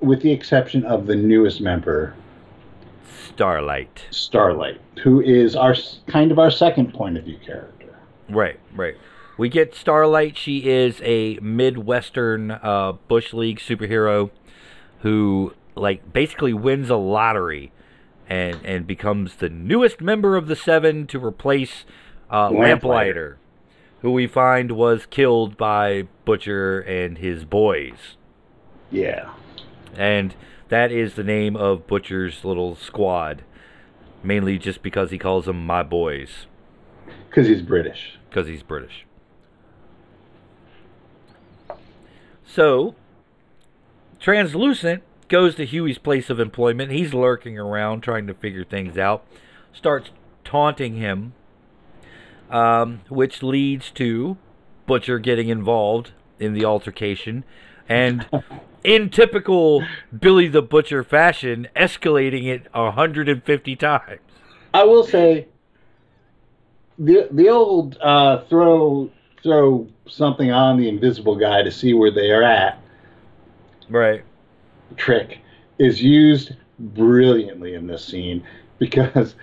with 0.00 0.20
the 0.20 0.30
exception 0.30 0.84
of 0.84 1.06
the 1.06 1.14
newest 1.16 1.60
member 1.60 2.14
Starlight. 3.34 4.04
starlight 4.10 4.80
who 5.02 5.20
is 5.20 5.56
our 5.56 5.74
kind 6.06 6.30
of 6.30 6.38
our 6.38 6.50
second 6.50 6.92
point 6.92 7.16
of 7.16 7.24
view 7.24 7.38
character 7.44 7.82
Right. 8.32 8.58
Right. 8.74 8.96
We 9.36 9.48
get 9.48 9.74
Starlight. 9.74 10.36
She 10.36 10.68
is 10.68 11.00
a 11.02 11.38
midwestern 11.40 12.50
uh, 12.50 12.92
bush 13.08 13.32
league 13.32 13.58
superhero 13.58 14.30
who, 15.00 15.54
like, 15.74 16.12
basically 16.12 16.52
wins 16.52 16.90
a 16.90 16.96
lottery 16.96 17.72
and 18.28 18.60
and 18.64 18.86
becomes 18.86 19.36
the 19.36 19.48
newest 19.48 20.00
member 20.00 20.36
of 20.36 20.46
the 20.46 20.56
Seven 20.56 21.06
to 21.08 21.22
replace 21.22 21.84
uh, 22.30 22.50
Lamplighter. 22.50 22.60
Lamplighter, 22.60 23.38
who 24.00 24.12
we 24.12 24.26
find 24.26 24.72
was 24.72 25.06
killed 25.06 25.56
by 25.56 26.06
Butcher 26.24 26.80
and 26.80 27.18
his 27.18 27.44
boys, 27.44 28.16
yeah 28.90 29.32
and 29.96 30.34
that 30.72 30.90
is 30.90 31.14
the 31.14 31.22
name 31.22 31.54
of 31.54 31.86
Butcher's 31.86 32.46
little 32.46 32.74
squad, 32.74 33.44
mainly 34.22 34.56
just 34.58 34.82
because 34.82 35.10
he 35.10 35.18
calls 35.18 35.44
them 35.44 35.66
my 35.66 35.82
boys 35.82 36.46
because 37.28 37.46
he's 37.46 37.62
british 37.62 38.18
because 38.32 38.48
he's 38.48 38.62
British. 38.62 39.04
So, 42.46 42.94
Translucent 44.18 45.02
goes 45.28 45.54
to 45.56 45.66
Hughie's 45.66 45.98
place 45.98 46.30
of 46.30 46.40
employment. 46.40 46.92
He's 46.92 47.12
lurking 47.12 47.58
around 47.58 48.00
trying 48.00 48.26
to 48.26 48.34
figure 48.34 48.64
things 48.64 48.96
out. 48.96 49.26
Starts 49.74 50.10
taunting 50.44 50.96
him, 50.96 51.34
um, 52.50 53.02
which 53.10 53.42
leads 53.42 53.90
to 53.92 54.38
Butcher 54.86 55.18
getting 55.18 55.50
involved 55.50 56.12
in 56.38 56.54
the 56.54 56.64
altercation. 56.64 57.44
And 57.86 58.26
in 58.84 59.10
typical 59.10 59.84
Billy 60.18 60.48
the 60.48 60.62
Butcher 60.62 61.04
fashion, 61.04 61.68
escalating 61.76 62.46
it 62.46 62.66
150 62.72 63.76
times. 63.76 64.20
i 64.74 64.84
will 64.84 65.04
say 65.04 65.46
the 66.98 67.28
the 67.30 67.48
old 67.48 67.96
uh, 68.00 68.42
throw 68.44 69.10
throw 69.42 69.86
something 70.06 70.50
on 70.52 70.76
the 70.78 70.88
invisible 70.88 71.36
guy 71.36 71.62
to 71.62 71.70
see 71.70 71.94
where 71.94 72.10
they 72.10 72.30
are 72.30 72.42
at 72.42 72.78
Right. 73.88 74.22
trick 74.96 75.38
is 75.78 76.00
used 76.02 76.52
brilliantly 76.78 77.74
in 77.74 77.86
this 77.86 78.04
scene 78.04 78.44
because 78.78 79.34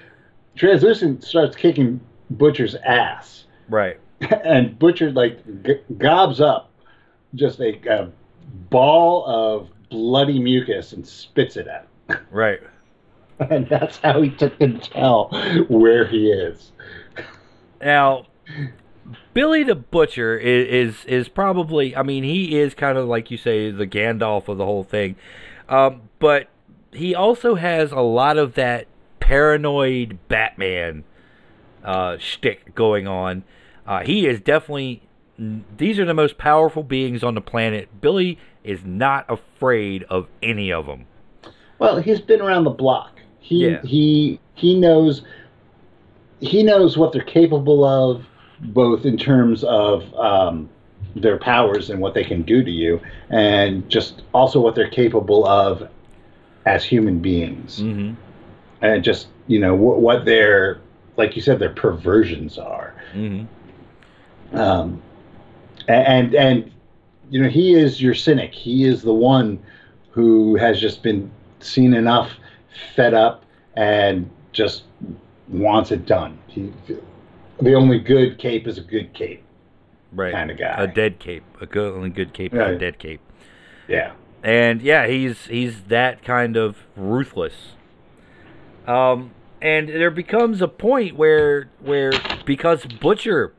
translucent 0.56 1.24
starts 1.24 1.56
kicking 1.56 2.00
butcher's 2.32 2.76
ass 2.76 3.46
Right. 3.70 4.00
and 4.44 4.78
Butcher 4.80 5.12
like 5.12 5.44
g- 5.64 5.80
gobs 5.98 6.42
up 6.42 6.72
just 7.36 7.60
a, 7.60 7.76
a 7.92 8.10
ball 8.70 9.26
of 9.26 9.70
bloody 9.90 10.40
mucus 10.40 10.94
and 10.94 11.06
spits 11.08 11.58
it 11.58 11.68
at 11.68 11.82
him. 12.08 12.18
Right. 12.32 12.60
and 13.40 13.70
that's 13.70 13.98
how 13.98 14.22
he 14.22 14.32
took 14.32 14.58
to 14.60 14.78
tell 14.80 15.30
where 15.70 16.08
he 16.08 16.32
is. 16.32 16.72
Now, 17.80 18.26
Billy 19.34 19.64
the 19.64 19.76
Butcher 19.76 20.38
is, 20.38 20.96
is 20.98 21.06
is 21.06 21.30
probably. 21.30 21.96
I 21.96 22.04
mean, 22.04 22.24
he 22.24 22.60
is 22.60 22.74
kind 22.74 22.98
of 22.98 23.08
like 23.08 23.32
you 23.32 23.38
say 23.38 23.72
the 23.72 23.88
Gandalf 23.88 24.48
of 24.48 24.58
the 24.58 24.66
whole 24.66 24.84
thing, 24.84 25.16
um, 25.70 26.10
but 26.20 26.48
he 26.92 27.16
also 27.16 27.56
has 27.56 27.92
a 27.92 28.02
lot 28.02 28.38
of 28.38 28.56
that 28.56 28.88
paranoid 29.20 30.18
Batman 30.28 31.04
uh, 31.84 32.18
shtick 32.18 32.76
going 32.76 33.08
on. 33.08 33.44
Uh, 33.86 34.02
he 34.02 34.28
is 34.28 34.42
definitely. 34.42 35.04
These 35.78 36.00
are 36.00 36.06
the 36.06 36.14
most 36.14 36.38
powerful 36.38 36.84
beings 36.84 37.24
on 37.24 37.34
the 37.36 37.42
planet. 37.42 38.02
Billy 38.02 38.38
is 38.64 38.84
not 38.84 39.26
afraid 39.30 40.04
of 40.10 40.28
any 40.44 40.72
of 40.72 40.86
them. 40.86 41.06
Well, 41.80 42.02
he's 42.02 42.20
been 42.20 42.42
around 42.42 42.66
the 42.66 42.72
block. 42.72 43.20
He 43.40 43.68
Yeah. 43.68 43.82
he 43.84 44.40
he 44.56 44.78
knows 44.78 45.22
he 46.42 46.62
knows 46.64 46.98
what 46.98 47.14
they're 47.14 47.22
capable 47.24 47.84
of, 47.86 48.26
both 48.60 49.06
in 49.06 49.18
terms 49.18 49.64
of 49.64 50.14
um, 50.16 50.70
their 51.16 51.38
powers 51.38 51.90
and 51.90 52.02
what 52.02 52.14
they 52.14 52.24
can 52.24 52.42
do 52.44 52.64
to 52.64 52.72
you, 52.72 53.00
and 53.30 53.90
just 53.90 54.22
also 54.34 54.60
what 54.60 54.76
they're 54.76 54.90
capable 54.90 55.46
of 55.48 55.88
as 56.66 56.84
human 56.84 57.20
beings, 57.20 57.80
Mm-hmm. 57.82 58.14
and 58.82 59.04
just 59.04 59.28
you 59.48 59.60
know 59.60 59.74
what, 59.74 60.00
what 60.02 60.26
their 60.26 60.82
like 61.18 61.36
you 61.36 61.42
said 61.42 61.60
their 61.60 61.74
perversions 61.74 62.58
are. 62.58 62.94
Mm-hmm. 63.14 64.58
Um, 64.58 65.02
and 65.94 66.34
and 66.36 66.72
you 67.30 67.42
know 67.42 67.50
he 67.50 67.74
is 67.76 68.02
your 68.02 68.14
cynic. 68.16 68.54
He 68.54 68.86
is 68.86 69.02
the 69.02 69.14
one 69.14 69.60
who 70.12 70.56
has 70.56 70.80
just 70.80 71.04
been 71.04 71.32
seen 71.60 71.94
enough, 71.94 72.32
fed 72.96 73.14
up, 73.14 73.44
and 73.76 74.30
just 74.52 74.84
wants 75.48 75.92
it 75.92 76.06
done. 76.06 76.38
He, 76.48 76.72
the 77.62 77.74
only 77.74 78.00
good 78.00 78.38
cape 78.38 78.68
is 78.68 78.78
a 78.78 78.82
good 78.82 79.14
cape 79.14 79.44
Right. 80.12 80.32
kind 80.32 80.50
of 80.50 80.58
guy. 80.58 80.76
A 80.78 80.88
dead 80.88 81.20
cape. 81.20 81.44
A 81.62 81.66
good, 81.66 81.94
only 81.94 82.10
good 82.10 82.34
cape 82.34 82.54
is 82.54 82.60
a 82.60 82.78
dead 82.78 82.98
cape. 83.00 83.22
yeah. 83.88 84.14
and 84.44 84.82
yeah, 84.82 85.08
he's 85.08 85.46
he's 85.48 85.84
that 85.84 86.24
kind 86.24 86.56
of 86.58 86.78
ruthless. 86.96 87.54
Um, 88.88 89.32
and 89.62 89.88
there 89.90 90.10
becomes 90.12 90.62
a 90.62 90.68
point 90.68 91.16
where 91.16 91.70
where 91.80 92.12
because 92.46 92.86
Butcher 92.86 93.54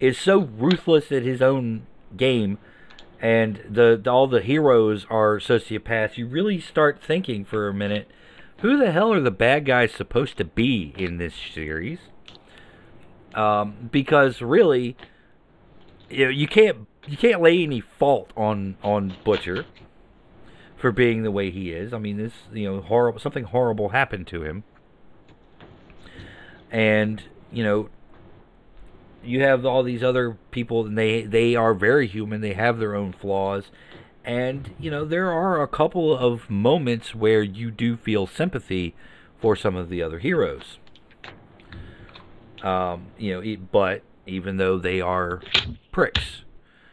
is 0.00 0.18
so 0.18 0.40
ruthless 0.40 1.12
at 1.12 1.22
his 1.22 1.42
own 1.42 1.86
game, 2.16 2.58
and 3.20 3.62
the, 3.68 4.00
the 4.02 4.10
all 4.10 4.26
the 4.26 4.40
heroes 4.40 5.06
are 5.10 5.38
sociopaths, 5.38 6.16
you 6.16 6.26
really 6.26 6.58
start 6.58 7.00
thinking 7.02 7.44
for 7.44 7.68
a 7.68 7.74
minute, 7.74 8.10
who 8.58 8.78
the 8.78 8.90
hell 8.90 9.12
are 9.12 9.20
the 9.20 9.30
bad 9.30 9.64
guys 9.64 9.92
supposed 9.92 10.36
to 10.38 10.44
be 10.44 10.94
in 10.96 11.18
this 11.18 11.34
series? 11.34 11.98
Um, 13.34 13.90
because 13.92 14.42
really, 14.42 14.96
you 16.08 16.24
know, 16.24 16.30
you 16.30 16.48
can't 16.48 16.86
you 17.06 17.16
can't 17.16 17.40
lay 17.40 17.62
any 17.62 17.80
fault 17.80 18.32
on 18.36 18.76
on 18.82 19.14
Butcher 19.24 19.66
for 20.76 20.90
being 20.90 21.22
the 21.22 21.30
way 21.30 21.50
he 21.50 21.72
is. 21.72 21.92
I 21.92 21.98
mean, 21.98 22.16
this 22.16 22.32
you 22.52 22.70
know 22.70 22.80
horrible 22.80 23.20
something 23.20 23.44
horrible 23.44 23.90
happened 23.90 24.26
to 24.28 24.42
him, 24.42 24.64
and 26.70 27.22
you 27.52 27.62
know 27.62 27.88
you 29.22 29.42
have 29.42 29.64
all 29.64 29.82
these 29.82 30.02
other 30.02 30.36
people, 30.50 30.86
and 30.86 30.96
they 30.96 31.22
they 31.22 31.54
are 31.54 31.74
very 31.74 32.06
human. 32.06 32.40
They 32.40 32.54
have 32.54 32.78
their 32.78 32.94
own 32.94 33.12
flaws, 33.12 33.64
and 34.24 34.74
you 34.78 34.90
know 34.90 35.04
there 35.04 35.30
are 35.30 35.62
a 35.62 35.68
couple 35.68 36.16
of 36.16 36.48
moments 36.48 37.14
where 37.14 37.42
you 37.42 37.70
do 37.70 37.96
feel 37.96 38.26
sympathy 38.26 38.94
for 39.40 39.56
some 39.56 39.76
of 39.76 39.88
the 39.88 40.02
other 40.02 40.18
heroes. 40.18 40.78
Um, 42.62 43.06
you 43.18 43.34
know, 43.34 43.56
but 43.72 44.02
even 44.26 44.58
though 44.58 44.78
they 44.78 45.00
are 45.00 45.40
pricks, 45.92 46.42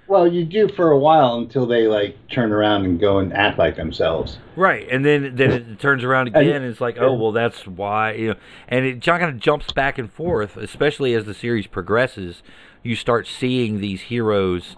Well, 0.07 0.25
you 0.25 0.45
do 0.45 0.69
for 0.69 0.91
a 0.91 0.97
while 0.97 1.35
until 1.35 1.65
they 1.65 1.87
like 1.87 2.15
turn 2.29 2.53
around 2.53 2.85
and 2.85 2.99
go 2.99 3.19
and 3.19 3.33
act 3.33 3.59
like 3.59 3.75
themselves. 3.75 4.37
Right, 4.55 4.87
and 4.89 5.03
then 5.03 5.35
then 5.35 5.51
it 5.51 5.79
turns 5.79 6.03
around 6.03 6.29
again, 6.29 6.47
and 6.47 6.65
it's 6.65 6.79
like, 6.79 6.97
oh 6.97 7.13
well, 7.13 7.33
that's 7.33 7.67
why 7.67 8.13
you 8.13 8.27
know, 8.29 8.35
and 8.69 8.85
it 8.85 9.03
kind 9.03 9.23
of 9.23 9.37
jumps 9.39 9.71
back 9.73 9.97
and 9.97 10.11
forth, 10.11 10.55
especially 10.55 11.13
as 11.13 11.25
the 11.25 11.33
series 11.33 11.67
progresses. 11.67 12.41
You 12.83 12.95
start 12.95 13.27
seeing 13.27 13.81
these 13.81 14.03
heroes 14.03 14.77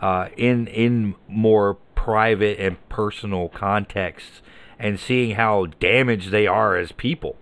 uh, 0.00 0.28
in 0.38 0.66
in 0.68 1.16
more 1.28 1.74
private 1.94 2.58
and 2.58 2.76
personal 2.88 3.50
contexts, 3.50 4.40
and 4.78 4.98
seeing 4.98 5.36
how 5.36 5.66
damaged 5.66 6.30
they 6.30 6.46
are 6.46 6.76
as 6.76 6.92
people. 6.92 7.36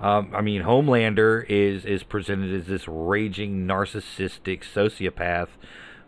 Um, 0.00 0.30
I 0.34 0.40
mean, 0.40 0.62
Homelander 0.62 1.44
is 1.48 1.84
is 1.84 2.02
presented 2.02 2.54
as 2.54 2.66
this 2.66 2.86
raging 2.86 3.66
narcissistic 3.66 4.62
sociopath, 4.62 5.48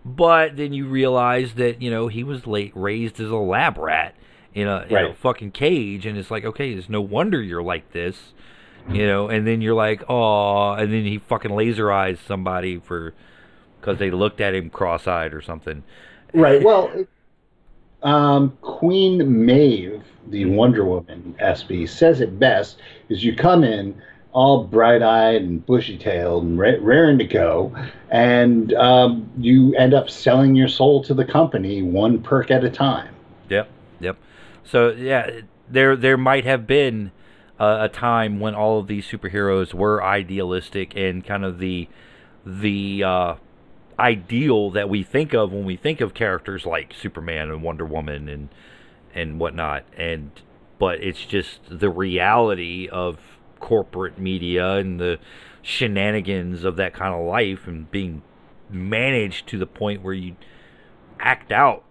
but 0.04 0.56
then 0.56 0.72
you 0.72 0.86
realize 0.86 1.54
that 1.54 1.82
you 1.82 1.90
know 1.90 2.08
he 2.08 2.24
was 2.24 2.46
late 2.46 2.72
raised 2.74 3.20
as 3.20 3.30
a 3.30 3.36
lab 3.36 3.78
rat 3.78 4.14
in 4.54 4.66
a, 4.66 4.86
in 4.88 4.96
a 4.96 5.14
fucking 5.14 5.52
cage, 5.52 6.06
and 6.06 6.18
it's 6.18 6.30
like, 6.30 6.44
okay, 6.44 6.72
it's 6.72 6.88
no 6.88 7.00
wonder 7.00 7.40
you're 7.40 7.62
like 7.62 7.92
this, 7.92 8.32
you 8.90 9.06
know. 9.06 9.28
And 9.28 9.46
then 9.46 9.60
you're 9.60 9.74
like, 9.74 10.02
oh, 10.08 10.72
and 10.72 10.92
then 10.92 11.04
he 11.04 11.18
fucking 11.18 11.54
laser 11.54 11.92
eyes 11.92 12.18
somebody 12.26 12.78
for 12.78 13.14
because 13.80 13.98
they 13.98 14.10
looked 14.10 14.40
at 14.40 14.54
him 14.54 14.70
cross-eyed 14.70 15.32
or 15.32 15.40
something. 15.40 15.84
Right. 16.34 16.62
Well, 16.62 17.06
um, 18.02 18.56
Queen 18.62 19.44
Maeve, 19.44 20.02
the 20.26 20.46
Wonder 20.46 20.84
Woman 20.84 21.36
SB, 21.40 21.88
says 21.88 22.20
it 22.20 22.38
best: 22.38 22.78
is 23.08 23.22
you 23.22 23.36
come 23.36 23.62
in 23.62 24.00
all 24.32 24.64
bright-eyed 24.64 25.42
and 25.42 25.64
bushy-tailed 25.64 26.44
and 26.44 26.58
ra- 26.58 26.74
raring 26.80 27.18
to 27.18 27.24
go, 27.24 27.74
and 28.10 28.72
um, 28.74 29.30
you 29.38 29.74
end 29.74 29.94
up 29.94 30.10
selling 30.10 30.54
your 30.54 30.68
soul 30.68 31.02
to 31.04 31.14
the 31.14 31.24
company 31.24 31.82
one 31.82 32.22
perk 32.22 32.50
at 32.50 32.62
a 32.64 32.70
time. 32.70 33.14
Yep, 33.48 33.68
yep. 34.00 34.16
So 34.64 34.90
yeah, 34.90 35.40
there 35.68 35.96
there 35.96 36.16
might 36.16 36.44
have 36.44 36.66
been 36.66 37.10
a, 37.58 37.84
a 37.84 37.88
time 37.88 38.38
when 38.40 38.54
all 38.54 38.78
of 38.78 38.86
these 38.86 39.06
superheroes 39.06 39.72
were 39.74 40.02
idealistic 40.02 40.94
and 40.94 41.24
kind 41.24 41.44
of 41.44 41.58
the 41.58 41.88
the 42.44 43.02
uh, 43.02 43.34
ideal 43.98 44.70
that 44.70 44.88
we 44.88 45.02
think 45.02 45.34
of 45.34 45.52
when 45.52 45.64
we 45.64 45.76
think 45.76 46.00
of 46.00 46.14
characters 46.14 46.64
like 46.64 46.94
Superman 46.94 47.50
and 47.50 47.62
Wonder 47.62 47.84
Woman 47.84 48.28
and 48.28 48.48
and 49.14 49.40
whatnot. 49.40 49.84
And 49.96 50.30
but 50.78 51.02
it's 51.02 51.24
just 51.24 51.60
the 51.68 51.90
reality 51.90 52.88
of 52.90 53.37
corporate 53.60 54.18
media 54.18 54.74
and 54.74 55.00
the 55.00 55.18
shenanigans 55.62 56.64
of 56.64 56.76
that 56.76 56.94
kind 56.94 57.14
of 57.14 57.26
life 57.26 57.66
and 57.66 57.90
being 57.90 58.22
managed 58.70 59.46
to 59.48 59.58
the 59.58 59.66
point 59.66 60.02
where 60.02 60.14
you 60.14 60.36
act 61.20 61.50
out 61.52 61.84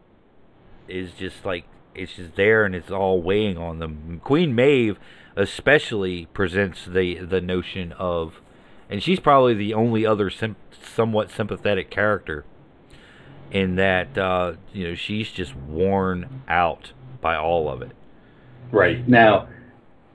is 0.87 1.11
just 1.11 1.45
like 1.45 1.65
it's 1.93 2.13
just 2.13 2.35
there 2.35 2.63
and 2.63 2.75
it's 2.75 2.91
all 2.91 3.21
weighing 3.21 3.57
on 3.57 3.79
them. 3.79 4.21
Queen 4.23 4.55
Maeve 4.55 4.97
especially 5.35 6.25
presents 6.27 6.85
the 6.85 7.15
the 7.19 7.41
notion 7.41 7.91
of 7.93 8.41
and 8.89 9.03
she's 9.03 9.19
probably 9.19 9.53
the 9.53 9.73
only 9.73 10.05
other 10.05 10.29
sim- 10.29 10.55
somewhat 10.81 11.29
sympathetic 11.29 11.89
character 11.89 12.45
in 13.51 13.75
that 13.75 14.17
uh, 14.17 14.53
you 14.73 14.87
know 14.87 14.95
she's 14.95 15.31
just 15.31 15.55
worn 15.55 16.41
out 16.47 16.91
by 17.21 17.35
all 17.35 17.69
of 17.69 17.81
it. 17.81 17.91
Right 18.71 19.07
now, 19.07 19.47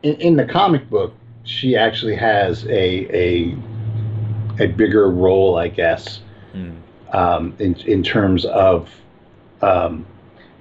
in, 0.03 0.15
in 0.17 0.37
the 0.37 0.45
comic 0.45 0.91
book, 0.91 1.15
she 1.45 1.77
actually 1.77 2.17
has 2.17 2.65
a 2.67 2.71
a 3.15 3.57
a 4.61 4.67
bigger 4.69 5.11
role, 5.11 5.57
I 5.57 5.69
guess, 5.69 6.21
Mm. 6.55 6.77
um, 7.15 7.55
in 7.59 7.75
in 7.87 8.03
terms 8.03 8.45
of 8.45 8.91
um, 9.63 10.05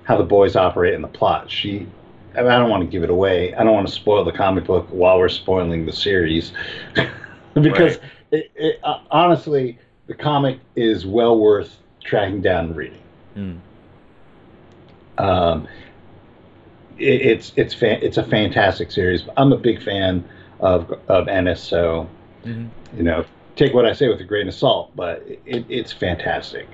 how 0.03 0.17
the 0.17 0.23
boys 0.23 0.55
operate 0.55 0.93
in 0.93 1.01
the 1.01 1.07
plot. 1.07 1.49
She, 1.51 1.87
I, 2.35 2.41
mean, 2.41 2.51
I 2.51 2.57
don't 2.57 2.69
want 2.69 2.83
to 2.83 2.89
give 2.89 3.03
it 3.03 3.09
away. 3.09 3.53
I 3.55 3.63
don't 3.63 3.73
want 3.73 3.87
to 3.87 3.93
spoil 3.93 4.23
the 4.23 4.31
comic 4.31 4.65
book 4.65 4.87
while 4.89 5.17
we're 5.17 5.29
spoiling 5.29 5.85
the 5.85 5.91
series, 5.91 6.53
because 7.53 7.97
it, 8.31 8.51
it, 8.55 8.79
uh, 8.83 9.01
honestly, 9.11 9.77
the 10.07 10.13
comic 10.15 10.59
is 10.75 11.05
well 11.05 11.37
worth 11.37 11.77
tracking 12.03 12.41
down 12.41 12.65
and 12.67 12.75
reading. 12.75 13.01
Mm. 13.35 13.59
Um, 15.17 15.67
it, 16.97 17.21
it's 17.21 17.51
it's 17.55 17.73
fa- 17.73 18.03
it's 18.03 18.17
a 18.17 18.23
fantastic 18.23 18.91
series. 18.91 19.23
I'm 19.35 19.51
a 19.51 19.57
big 19.57 19.83
fan 19.83 20.23
of 20.61 20.93
of 21.07 21.27
Ennis, 21.27 21.61
so 21.61 22.07
Mhm. 22.45 22.69
you 22.95 23.03
know, 23.03 23.25
take 23.55 23.73
what 23.73 23.85
I 23.85 23.93
say 23.93 24.07
with 24.07 24.21
a 24.21 24.23
grain 24.23 24.47
of 24.47 24.53
salt, 24.53 24.91
but 24.95 25.23
it, 25.45 25.65
it's 25.69 25.91
fantastic. 25.91 26.67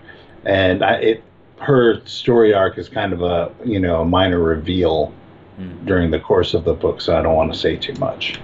And 0.45 0.84
I, 0.84 0.93
it 0.95 1.23
her 1.60 2.00
story 2.06 2.54
arc 2.54 2.78
is 2.78 2.88
kind 2.88 3.12
of 3.13 3.21
a 3.23 3.52
you 3.65 3.80
know 3.80 4.02
a 4.02 4.06
minor 4.06 4.39
reveal 4.39 5.12
Mm. 5.60 5.86
during 5.88 6.12
the 6.12 6.19
course 6.19 6.54
of 6.54 6.65
the 6.65 6.73
book, 6.73 7.02
so 7.02 7.17
I 7.17 7.23
don't 7.23 7.34
want 7.36 7.52
to 7.52 7.58
say 7.58 7.76
too 7.78 7.95
much. 8.00 8.39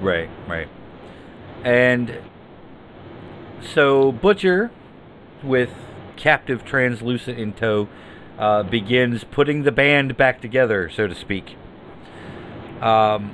Right, 0.00 0.28
right. 0.46 0.68
And 1.64 2.12
so 3.62 4.12
Butcher, 4.12 4.70
with 5.42 5.70
captive 6.14 6.64
translucent 6.64 7.36
in 7.36 7.52
tow, 7.52 7.88
uh, 8.38 8.62
begins 8.62 9.24
putting 9.24 9.64
the 9.64 9.72
band 9.72 10.16
back 10.16 10.40
together, 10.40 10.88
so 10.88 11.08
to 11.08 11.14
speak. 11.16 11.56
Um, 12.80 13.32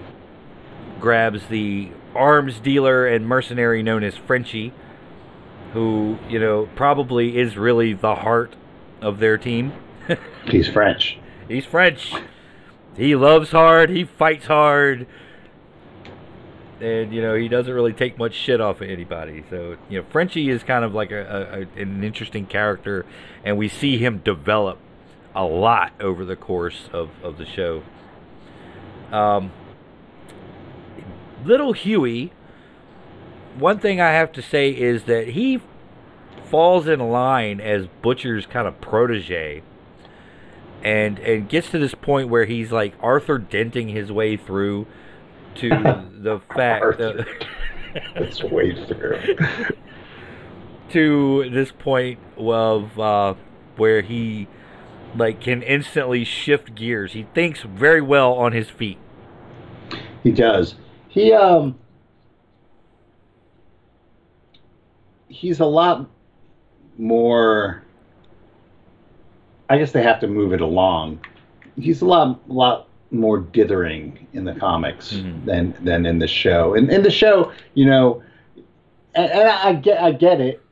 grabs 1.00 1.46
the 1.48 1.90
arms 2.14 2.60
dealer 2.60 3.06
and 3.06 3.26
mercenary 3.26 3.82
known 3.82 4.02
as 4.02 4.16
Frenchie, 4.16 4.72
who, 5.72 6.18
you 6.28 6.38
know, 6.38 6.68
probably 6.74 7.38
is 7.38 7.56
really 7.56 7.92
the 7.92 8.16
heart 8.16 8.56
of 9.00 9.18
their 9.18 9.38
team. 9.38 9.72
He's 10.46 10.68
French. 10.68 11.18
He's 11.48 11.64
French. 11.64 12.12
He 12.96 13.14
loves 13.14 13.50
hard. 13.50 13.90
He 13.90 14.04
fights 14.04 14.46
hard. 14.46 15.06
And 16.80 17.12
you 17.12 17.20
know 17.20 17.34
he 17.34 17.48
doesn't 17.48 17.72
really 17.72 17.92
take 17.92 18.18
much 18.18 18.34
shit 18.34 18.60
off 18.60 18.80
of 18.80 18.88
anybody. 18.88 19.44
So 19.50 19.76
you 19.88 20.00
know 20.00 20.06
Frenchie 20.10 20.48
is 20.48 20.62
kind 20.62 20.84
of 20.84 20.94
like 20.94 21.10
a, 21.10 21.66
a, 21.76 21.80
an 21.80 22.04
interesting 22.04 22.46
character, 22.46 23.04
and 23.44 23.58
we 23.58 23.68
see 23.68 23.98
him 23.98 24.18
develop 24.18 24.78
a 25.34 25.44
lot 25.44 25.92
over 26.00 26.24
the 26.24 26.36
course 26.36 26.88
of, 26.92 27.10
of 27.22 27.36
the 27.38 27.46
show. 27.46 27.82
Um, 29.10 29.50
little 31.44 31.72
Hughie. 31.72 32.32
One 33.58 33.78
thing 33.78 34.00
I 34.00 34.10
have 34.10 34.32
to 34.32 34.42
say 34.42 34.70
is 34.70 35.04
that 35.04 35.28
he 35.28 35.60
falls 36.48 36.86
in 36.86 37.00
line 37.00 37.60
as 37.60 37.86
Butcher's 38.02 38.46
kind 38.46 38.66
of 38.66 38.80
protege 38.80 39.62
and 40.82 41.18
and 41.18 41.48
gets 41.48 41.70
to 41.70 41.78
this 41.78 41.94
point 41.94 42.28
where 42.28 42.44
he's 42.44 42.70
like 42.70 42.94
Arthur 43.00 43.36
denting 43.38 43.88
his 43.88 44.12
way 44.12 44.36
through 44.36 44.86
to 45.56 45.68
the 46.20 46.40
fact 46.54 46.98
that 46.98 47.26
It's 48.14 48.42
way 48.42 48.74
through. 48.86 49.36
to 50.90 51.50
this 51.50 51.72
point 51.72 52.18
of 52.36 52.98
uh, 52.98 53.34
where 53.76 54.02
he 54.02 54.48
like 55.16 55.40
can 55.40 55.62
instantly 55.62 56.24
shift 56.24 56.74
gears. 56.74 57.12
He 57.12 57.26
thinks 57.34 57.62
very 57.62 58.00
well 58.00 58.34
on 58.34 58.52
his 58.52 58.68
feet. 58.68 58.98
He 60.22 60.32
does. 60.32 60.74
He 61.18 61.32
um 61.32 61.74
he's 65.28 65.60
a 65.60 65.64
lot 65.66 66.06
more 66.96 67.82
I 69.68 69.78
guess 69.78 69.92
they 69.92 70.02
have 70.02 70.20
to 70.20 70.28
move 70.28 70.52
it 70.54 70.60
along. 70.62 71.20
He's 71.76 72.00
a 72.00 72.06
lot 72.06 72.48
lot 72.48 72.86
more 73.10 73.38
dithering 73.38 74.26
in 74.32 74.44
the 74.44 74.54
comics 74.54 75.14
Mhm. 75.14 75.44
than 75.44 75.74
than 75.82 76.06
in 76.06 76.18
the 76.18 76.28
show. 76.28 76.74
And 76.74 76.90
in 76.90 77.02
the 77.02 77.10
show, 77.10 77.52
you 77.74 77.84
know, 77.86 78.22
and, 79.14 79.30
and 79.30 79.48
I 79.48 79.74
get 79.74 80.00
I 80.02 80.12
get 80.12 80.40
it, 80.40 80.62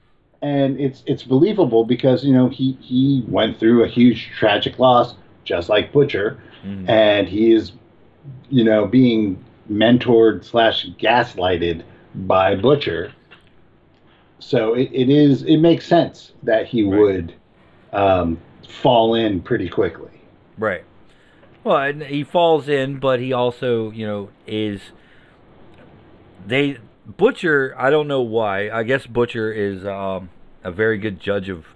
and 0.43 0.79
it's 0.81 1.03
it's 1.07 1.23
believable 1.25 1.85
because 1.85 2.25
you 2.25 2.33
know 2.33 2.49
he 2.49 2.73
he 2.81 3.25
went 3.29 3.59
through 3.59 3.85
a 3.85 3.89
huge 3.89 4.31
tragic 4.39 4.79
loss, 4.79 5.15
just 5.45 5.69
like 5.69 5.93
Butcher, 5.93 6.39
Mhm. 6.65 6.89
and 6.89 7.29
he 7.29 7.53
is, 7.53 7.73
you 8.49 8.65
know, 8.65 8.87
being 8.87 9.37
mentored 9.71 10.45
slash 10.45 10.87
gaslighted 10.99 11.83
by 12.15 12.55
Butcher. 12.55 13.13
So 14.39 14.75
it, 14.75 14.91
it 14.93 15.09
is 15.09 15.43
it 15.43 15.59
makes 15.59 15.87
sense 15.87 16.33
that 16.43 16.67
he 16.67 16.83
Right. 16.83 16.99
would 16.99 17.35
um, 17.93 18.39
fall 18.69 19.15
in 19.15 19.41
pretty 19.41 19.69
quickly. 19.69 20.11
Right. 20.59 20.85
Well, 21.65 21.79
and 21.79 22.03
he 22.03 22.23
falls 22.23 22.69
in, 22.69 22.99
but 23.01 23.19
he 23.19 23.33
also, 23.33 23.91
you 23.91 24.07
know, 24.07 24.29
is 24.47 24.81
they 26.47 26.79
Butcher. 27.07 27.75
I 27.77 27.91
don't 27.91 28.09
know 28.09 28.23
why. 28.23 28.71
I 28.71 28.83
guess 28.83 29.07
Butcher 29.07 29.53
is 29.53 29.85
um, 29.85 30.31
a 30.63 30.71
very 30.71 30.99
good 30.99 31.19
judge 31.21 31.49
of 31.49 31.67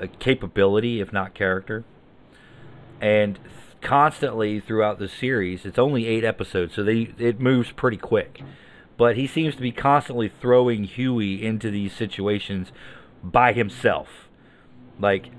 uh, 0.00 0.06
capability, 0.18 1.00
if 1.00 1.12
not 1.12 1.34
character. 1.34 1.84
And 3.00 3.38
constantly 3.80 4.60
throughout 4.60 4.98
the 4.98 5.08
series, 5.08 5.64
it's 5.64 5.78
only 5.78 6.06
eight 6.06 6.24
episodes, 6.24 6.74
so 6.74 6.82
they 6.82 7.12
it 7.18 7.40
moves 7.40 7.72
pretty 7.72 7.96
quick. 7.96 8.40
But 8.96 9.16
he 9.16 9.26
seems 9.26 9.54
to 9.54 9.60
be 9.60 9.70
constantly 9.72 10.28
throwing 10.28 10.84
Hughie 10.84 11.44
into 11.44 11.70
these 11.70 11.92
situations 11.92 12.72
by 13.22 13.52
himself. 13.52 14.08
Like 14.98 15.30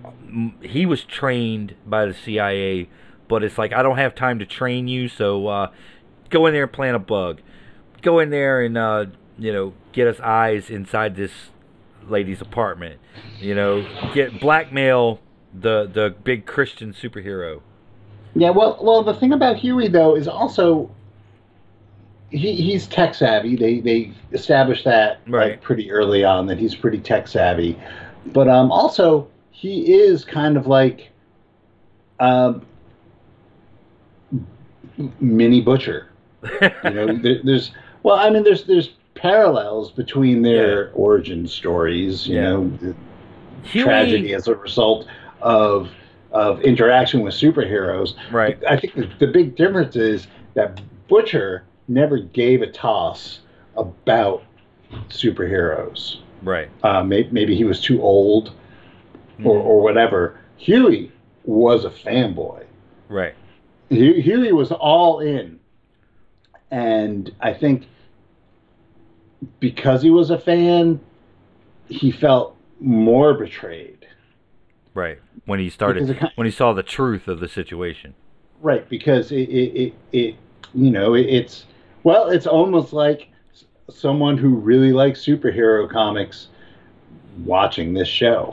he 0.62 0.86
was 0.86 1.04
trained 1.04 1.76
by 1.86 2.06
the 2.06 2.14
CIA, 2.14 2.90
but 3.28 3.44
it's 3.44 3.58
like 3.58 3.74
I 3.74 3.84
don't 3.84 3.98
have 3.98 4.16
time 4.16 4.40
to 4.40 4.46
train 4.46 4.88
you, 4.88 5.10
so 5.10 5.48
uh, 5.48 5.72
go 6.30 6.46
in 6.46 6.54
there 6.54 6.64
and 6.64 6.72
plant 6.72 6.96
a 6.96 7.00
bug. 7.00 7.42
Go 8.02 8.20
in 8.20 8.30
there 8.30 8.62
and 8.62 8.78
uh, 8.78 9.08
you 9.38 9.52
know 9.52 9.74
get 9.92 10.08
us 10.08 10.20
eyes 10.22 10.70
inside 10.70 11.16
this 11.16 11.32
lady's 12.08 12.42
apartment. 12.42 13.00
You 13.40 13.56
know, 13.56 14.12
get 14.14 14.40
blackmail 14.40 15.20
the 15.54 15.90
the 15.92 16.16
big 16.24 16.46
Christian 16.46 16.94
superhero. 16.94 17.62
Yeah, 18.36 18.52
well, 18.52 18.78
well, 18.82 19.04
the 19.04 19.14
thing 19.14 19.34
about 19.34 19.58
Hughie 19.58 19.88
though 19.88 20.16
is 20.16 20.28
also 20.28 20.90
he, 22.30 22.54
he's 22.56 22.88
tech 22.88 23.16
savvy. 23.16 23.56
They 23.56 23.80
they 23.80 24.12
established 24.34 24.86
that 24.86 25.20
Right. 25.28 25.52
like 25.52 25.62
pretty 25.62 25.92
early 25.92 26.24
on 26.24 26.46
that 26.48 26.58
he's 26.60 26.76
pretty 26.76 27.00
tech 27.00 27.28
savvy, 27.28 27.78
but 28.28 28.48
um 28.48 28.72
also 28.72 29.28
he 29.52 29.94
is 29.94 30.24
kind 30.24 30.56
of 30.58 30.68
like 30.68 31.10
um 32.20 32.66
mini 35.20 35.62
butcher. 35.62 36.10
You 36.84 36.90
know, 36.92 37.18
there, 37.22 37.40
there's 37.44 37.72
well, 38.04 38.16
I 38.16 38.30
mean, 38.30 38.44
there's 38.44 38.64
there's 38.66 38.92
parallels 39.16 39.92
between 39.92 40.42
their 40.44 40.92
origin 40.94 41.48
stories. 41.48 42.28
You 42.28 42.36
Yeah. 42.36 42.42
know, 42.42 42.72
Hughie, 43.64 43.84
tragedy 43.84 44.34
as 44.34 44.48
a 44.48 44.56
result 44.56 45.08
of 45.42 45.90
of 46.32 46.62
interaction 46.62 47.22
with 47.22 47.34
superheroes. 47.34 48.14
right? 48.32 48.58
I 48.70 48.80
think 48.80 48.94
the, 48.96 49.10
the 49.20 49.28
big 49.28 49.56
difference 49.56 49.96
is 49.96 50.28
that 50.54 50.82
Butcher 51.08 51.64
never 51.88 52.18
gave 52.20 52.62
a 52.62 52.68
toss 52.72 53.40
about 53.76 54.44
superheroes. 55.10 56.18
Right. 56.44 56.70
Uh, 56.84 57.04
may, 57.04 57.28
maybe 57.32 57.56
he 57.56 57.64
was 57.64 57.82
too 57.82 58.02
old 58.02 58.54
or, 59.44 59.56
Mhm. 59.56 59.66
or 59.66 59.82
whatever. 59.82 60.40
Hughie 60.58 61.12
was 61.46 61.86
a 61.86 61.90
fanboy. 61.90 62.64
Right. 63.08 63.34
Hu- 63.90 64.14
Hughie 64.22 64.52
was 64.52 64.72
all 64.72 65.20
in. 65.20 65.60
And 66.72 67.34
I 67.42 67.54
think 67.54 67.88
because 69.60 70.02
he 70.02 70.10
was 70.12 70.30
a 70.30 70.38
fan, 70.38 71.00
he 71.88 72.12
felt 72.12 72.56
more 72.80 73.34
betrayed. 73.34 73.99
Right. 74.94 75.20
When 75.46 75.60
he 75.60 75.70
started, 75.70 76.08
Because 76.08 76.16
it 76.16 76.20
ki- 76.20 76.34
when 76.36 76.46
he 76.46 76.52
saw 76.52 76.74
the 76.74 76.84
truth 76.84 77.28
of 77.28 77.40
the 77.40 77.48
situation. 77.48 78.16
Right, 78.62 78.88
because 78.90 79.32
it, 79.32 79.50
it, 79.50 79.82
it, 79.82 79.94
it 80.12 80.36
you 80.74 80.92
know, 80.92 81.14
it, 81.14 81.28
it's, 81.28 81.66
well, 82.04 82.30
it's 82.30 82.48
almost 82.48 82.94
like 82.94 83.30
someone 83.90 84.38
who 84.38 84.56
really 84.56 84.92
likes 84.92 85.26
superhero 85.26 85.90
comics 85.90 86.48
watching 87.46 87.94
this 87.94 88.08
show 88.08 88.52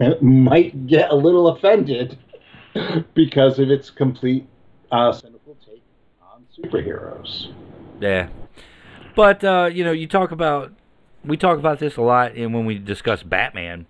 might 0.20 0.86
get 0.86 1.10
a 1.10 1.14
little 1.14 1.48
offended 1.48 2.18
because 3.14 3.58
of 3.58 3.70
its 3.70 3.90
complete 3.90 4.46
uh, 4.90 5.12
cynical 5.12 5.56
take 5.66 5.82
on 6.22 6.44
superheroes. 6.56 7.52
Yeah. 8.00 8.28
But 9.14 9.44
uh, 9.44 9.70
you 9.72 9.84
know, 9.84 9.92
you 9.92 10.06
talk 10.06 10.30
about 10.30 10.72
we 11.24 11.36
talk 11.36 11.58
about 11.58 11.78
this 11.78 11.96
a 11.96 12.02
lot 12.02 12.34
and 12.34 12.54
when 12.54 12.64
we 12.64 12.78
discuss 12.78 13.22
Batman 13.22 13.86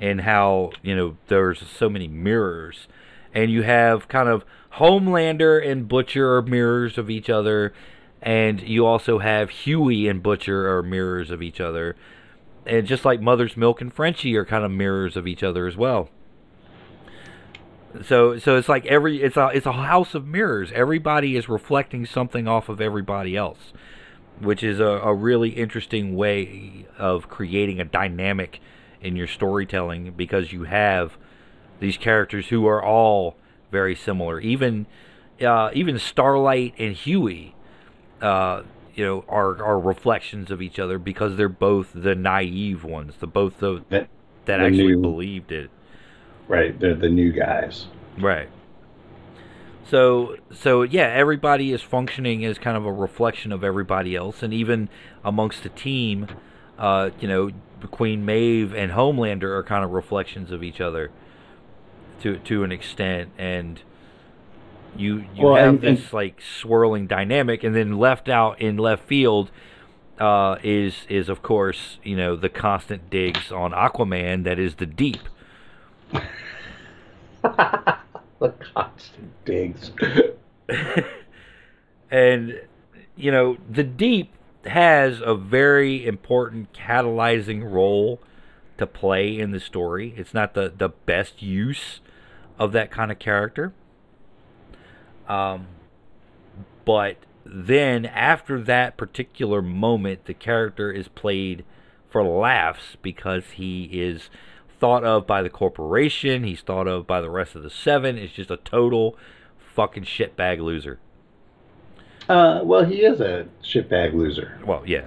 and 0.00 0.22
how, 0.22 0.72
you 0.82 0.94
know, 0.94 1.16
there's 1.28 1.62
so 1.66 1.88
many 1.88 2.08
mirrors 2.08 2.88
and 3.34 3.50
you 3.50 3.62
have 3.62 4.08
kind 4.08 4.28
of 4.28 4.44
Homelander 4.74 5.64
and 5.66 5.88
Butcher 5.88 6.36
are 6.36 6.42
mirrors 6.42 6.96
of 6.96 7.10
each 7.10 7.28
other 7.28 7.74
and 8.22 8.60
you 8.62 8.86
also 8.86 9.18
have 9.18 9.50
Hughie 9.50 10.08
and 10.08 10.22
Butcher 10.22 10.74
are 10.74 10.82
mirrors 10.82 11.30
of 11.30 11.42
each 11.42 11.60
other. 11.60 11.94
And 12.64 12.86
just 12.86 13.04
like 13.04 13.20
Mother's 13.20 13.56
Milk 13.56 13.82
and 13.82 13.92
Frenchie 13.92 14.34
are 14.36 14.46
kind 14.46 14.64
of 14.64 14.70
mirrors 14.70 15.16
of 15.16 15.26
each 15.26 15.42
other 15.42 15.66
as 15.66 15.76
well. 15.76 16.08
So 18.02 18.38
so 18.38 18.56
it's 18.56 18.68
like 18.68 18.86
every 18.86 19.22
it's 19.22 19.36
a 19.36 19.50
it's 19.54 19.66
a 19.66 19.72
house 19.72 20.14
of 20.14 20.26
mirrors. 20.26 20.72
Everybody 20.72 21.36
is 21.36 21.48
reflecting 21.48 22.06
something 22.06 22.48
off 22.48 22.68
of 22.68 22.80
everybody 22.80 23.36
else, 23.36 23.72
which 24.40 24.64
is 24.64 24.80
a, 24.80 24.84
a 24.84 25.14
really 25.14 25.50
interesting 25.50 26.16
way 26.16 26.86
of 26.98 27.28
creating 27.28 27.78
a 27.78 27.84
dynamic 27.84 28.60
in 29.04 29.14
your 29.16 29.26
storytelling 29.28 30.12
because 30.16 30.52
you 30.52 30.64
have 30.64 31.16
these 31.78 31.96
characters 31.96 32.48
who 32.48 32.66
are 32.66 32.82
all 32.82 33.36
very 33.70 33.94
similar. 33.94 34.40
Even 34.40 34.86
uh, 35.40 35.70
even 35.74 35.98
Starlight 35.98 36.74
and 36.78 36.94
Hughie, 36.94 37.54
uh, 38.22 38.62
you 38.94 39.04
know, 39.04 39.24
are 39.28 39.62
are 39.62 39.78
reflections 39.78 40.50
of 40.50 40.62
each 40.62 40.78
other 40.78 40.98
because 40.98 41.36
they're 41.36 41.48
both 41.48 41.88
the 41.94 42.14
naive 42.14 42.82
ones, 42.84 43.14
the 43.20 43.26
both 43.26 43.58
the 43.58 43.84
That, 43.90 44.08
that 44.46 44.58
The 44.58 44.64
actually 44.64 44.86
new- 44.96 45.00
believed 45.02 45.52
it. 45.52 45.70
right, 46.48 46.78
they're 46.78 46.94
the 46.94 47.08
new 47.08 47.32
guys. 47.32 47.86
Right. 48.18 48.48
So 49.86 50.36
so 50.50 50.82
yeah, 50.82 51.08
everybody 51.08 51.72
is 51.72 51.82
functioning 51.82 52.44
as 52.44 52.58
kind 52.58 52.76
of 52.76 52.86
a 52.86 52.92
reflection 52.92 53.52
of 53.52 53.62
everybody 53.62 54.16
else, 54.16 54.42
and 54.42 54.54
even 54.54 54.88
amongst 55.24 55.62
the 55.62 55.68
team, 55.68 56.28
uh, 56.78 57.10
you 57.20 57.28
know, 57.28 57.50
Queen 57.90 58.24
Maeve 58.24 58.74
and 58.74 58.92
Homelander 58.92 59.44
are 59.56 59.62
kind 59.62 59.84
of 59.84 59.90
reflections 59.92 60.50
of 60.52 60.62
each 60.62 60.80
other, 60.80 61.10
to 62.22 62.38
to 62.38 62.64
an 62.64 62.72
extent, 62.72 63.30
and 63.38 63.80
you 64.96 65.24
you 65.34 65.44
Well, 65.44 65.56
have 65.56 65.68
and- 65.76 65.84
and- 65.84 65.98
this 65.98 66.12
like 66.12 66.40
swirling 66.40 67.06
dynamic, 67.06 67.62
and 67.64 67.74
then 67.74 67.98
left 67.98 68.28
out 68.28 68.60
in 68.60 68.76
left 68.76 69.06
field. 69.06 69.50
Uh, 70.20 70.58
is 70.62 71.06
is 71.08 71.28
of 71.28 71.42
course 71.42 71.98
you 72.04 72.16
know 72.16 72.36
the 72.36 72.48
constant 72.48 73.10
digs 73.10 73.50
on 73.50 73.72
Aquaman 73.72 74.44
that 74.44 74.60
is 74.60 74.76
the 74.76 74.86
deep 74.86 75.18
the 77.42 78.54
constant 78.74 79.32
digs. 79.44 79.90
and 82.12 82.60
you 83.16 83.30
know 83.32 83.56
the 83.68 83.82
deep 83.82 84.33
has 84.66 85.20
a 85.24 85.34
very 85.34 86.06
important 86.06 86.72
catalyzing 86.72 87.70
role 87.70 88.20
to 88.78 88.86
play 88.86 89.38
in 89.38 89.50
the 89.50 89.60
story 89.60 90.14
it's 90.16 90.34
not 90.34 90.54
the 90.54 90.72
the 90.76 90.88
best 90.88 91.42
use 91.42 92.00
of 92.58 92.72
that 92.72 92.90
kind 92.90 93.12
of 93.12 93.18
character 93.18 93.72
um 95.28 95.66
but 96.84 97.16
then 97.44 98.04
after 98.06 98.60
that 98.60 98.96
particular 98.96 99.62
moment 99.62 100.24
the 100.24 100.34
character 100.34 100.90
is 100.90 101.08
played 101.08 101.64
for 102.08 102.24
laughs 102.24 102.96
because 103.02 103.44
he 103.54 103.84
is 103.92 104.30
thought 104.78 105.02
of 105.02 105.26
by 105.26 105.42
the 105.42 105.50
corporation. 105.50 106.44
He's 106.44 106.60
thought 106.60 106.86
of 106.86 107.06
by 107.06 107.20
the 107.20 107.30
rest 107.30 107.56
of 107.56 107.62
the 107.62 107.70
seven. 107.70 108.18
It's 108.18 108.34
just 108.34 108.50
a 108.50 108.58
total 108.58 109.16
fucking 109.74 110.04
shitbag 110.04 110.60
loser. 110.60 110.98
Uh, 112.28 112.60
well, 112.64 112.84
he 112.84 113.02
is 113.04 113.20
a 113.20 113.46
shitbag 113.62 114.14
loser, 114.14 114.58
Well, 114.66 114.82
yeah, 114.86 115.06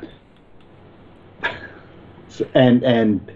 S- 2.28 2.42
and 2.54 2.84
and 2.84 3.32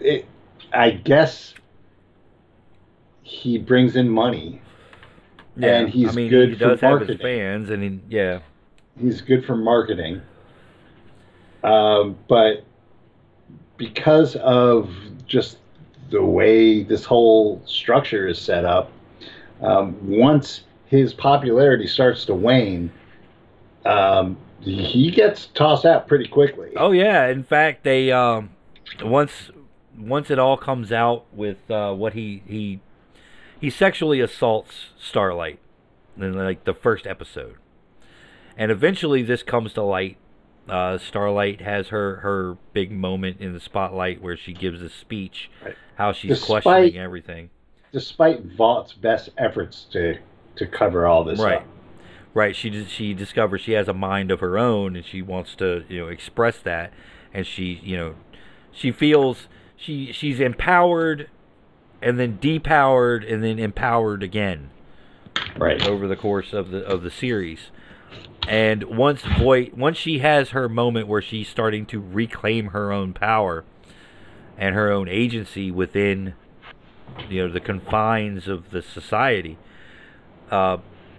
it, 0.00 0.26
I 0.72 0.90
guess 0.90 1.54
he 3.22 3.58
brings 3.58 3.94
in 3.96 4.08
money. 4.08 4.60
yeah. 5.56 5.80
And 5.80 5.88
he's 5.90 6.08
I 6.08 6.12
mean, 6.12 6.30
good 6.30 6.48
he 6.50 6.54
for 6.54 6.60
does 6.60 6.80
have 6.80 7.00
his 7.00 7.08
marketing. 7.08 7.18
fans, 7.18 7.70
and 7.70 7.82
he, 7.82 8.00
yeah, 8.08 8.40
He's 8.98 9.20
good 9.20 9.44
for 9.44 9.56
marketing, 9.56 10.22
um, 11.62 12.16
but 12.28 12.64
because 13.76 14.36
of 14.36 14.94
just 15.26 15.58
the 16.10 16.22
way 16.24 16.82
this 16.82 17.04
whole 17.04 17.60
structure 17.66 18.26
is 18.28 18.38
set 18.38 18.64
up, 18.64 18.90
um, 19.62 19.96
once 20.08 20.62
his 20.92 21.14
popularity 21.14 21.86
starts 21.86 22.26
to 22.26 22.34
wane, 22.34 22.92
um, 23.86 24.36
he 24.60 25.10
gets 25.10 25.46
tossed 25.46 25.86
out 25.86 26.06
pretty 26.06 26.28
quickly. 26.28 26.70
Oh 26.76 26.92
yeah, 26.92 27.26
in 27.28 27.42
fact, 27.42 27.82
they 27.82 28.12
um, 28.12 28.50
once 29.02 29.50
once 29.98 30.30
it 30.30 30.38
all 30.38 30.56
comes 30.58 30.92
out 30.92 31.24
with 31.34 31.68
uh, 31.70 31.92
what 31.94 32.12
he 32.12 32.42
he 32.46 32.80
he 33.60 33.70
sexually 33.70 34.20
assaults 34.20 34.90
Starlight 35.00 35.58
in 36.16 36.34
like 36.34 36.64
the 36.64 36.74
first 36.74 37.06
episode, 37.06 37.56
and 38.56 38.70
eventually 38.70 39.22
this 39.22 39.42
comes 39.42 39.72
to 39.72 39.82
light. 39.82 40.18
Uh, 40.68 40.96
Starlight 40.98 41.60
has 41.62 41.88
her 41.88 42.16
her 42.16 42.56
big 42.74 42.92
moment 42.92 43.40
in 43.40 43.52
the 43.54 43.60
spotlight 43.60 44.20
where 44.22 44.36
she 44.36 44.52
gives 44.52 44.80
a 44.82 44.90
speech, 44.90 45.50
Right. 45.64 45.74
how 45.96 46.12
she's 46.12 46.38
Despite- 46.38 46.62
questioning 46.62 46.98
everything. 47.02 47.50
Despite 47.92 48.42
Vought's 48.56 48.92
best 48.92 49.30
efforts 49.36 49.84
to 49.92 50.18
to 50.56 50.66
cover 50.66 51.06
all 51.06 51.24
this 51.24 51.38
Right. 51.40 51.58
up. 51.58 51.66
Right. 52.34 52.56
She 52.56 52.84
she 52.86 53.12
discovers 53.12 53.60
she 53.60 53.72
has 53.72 53.88
a 53.88 53.92
mind 53.94 54.30
of 54.30 54.40
her 54.40 54.56
own, 54.58 54.96
and 54.96 55.04
she 55.04 55.20
wants 55.20 55.54
to 55.56 55.84
you 55.88 56.00
know 56.00 56.08
express 56.08 56.58
that, 56.60 56.92
and 57.34 57.46
she 57.46 57.80
you 57.82 57.96
know 57.96 58.14
she 58.72 58.90
feels 58.90 59.48
she 59.76 60.12
she's 60.12 60.40
empowered, 60.40 61.28
and 62.00 62.18
then 62.18 62.38
depowered, 62.38 63.30
and 63.30 63.44
then 63.44 63.58
empowered 63.58 64.22
again 64.22 64.70
Right. 65.58 65.86
over 65.86 66.06
the 66.08 66.16
course 66.16 66.52
of 66.54 66.70
the 66.70 66.78
of 66.86 67.02
the 67.02 67.10
series. 67.10 67.70
And 68.48 68.84
once 68.84 69.22
Voight, 69.38 69.76
once 69.76 69.96
she 69.98 70.18
has 70.20 70.50
her 70.50 70.68
moment 70.68 71.06
where 71.08 71.22
she's 71.22 71.48
starting 71.48 71.86
to 71.86 72.00
reclaim 72.00 72.68
her 72.68 72.90
own 72.92 73.12
power 73.12 73.64
and 74.58 74.74
her 74.74 74.90
own 74.90 75.06
agency 75.08 75.70
within, 75.70 76.34
you 77.28 77.46
know, 77.46 77.52
the 77.52 77.60
confines 77.60 78.48
of 78.48 78.70
the 78.70 78.82
society, 78.82 79.58
uh, 80.52 80.76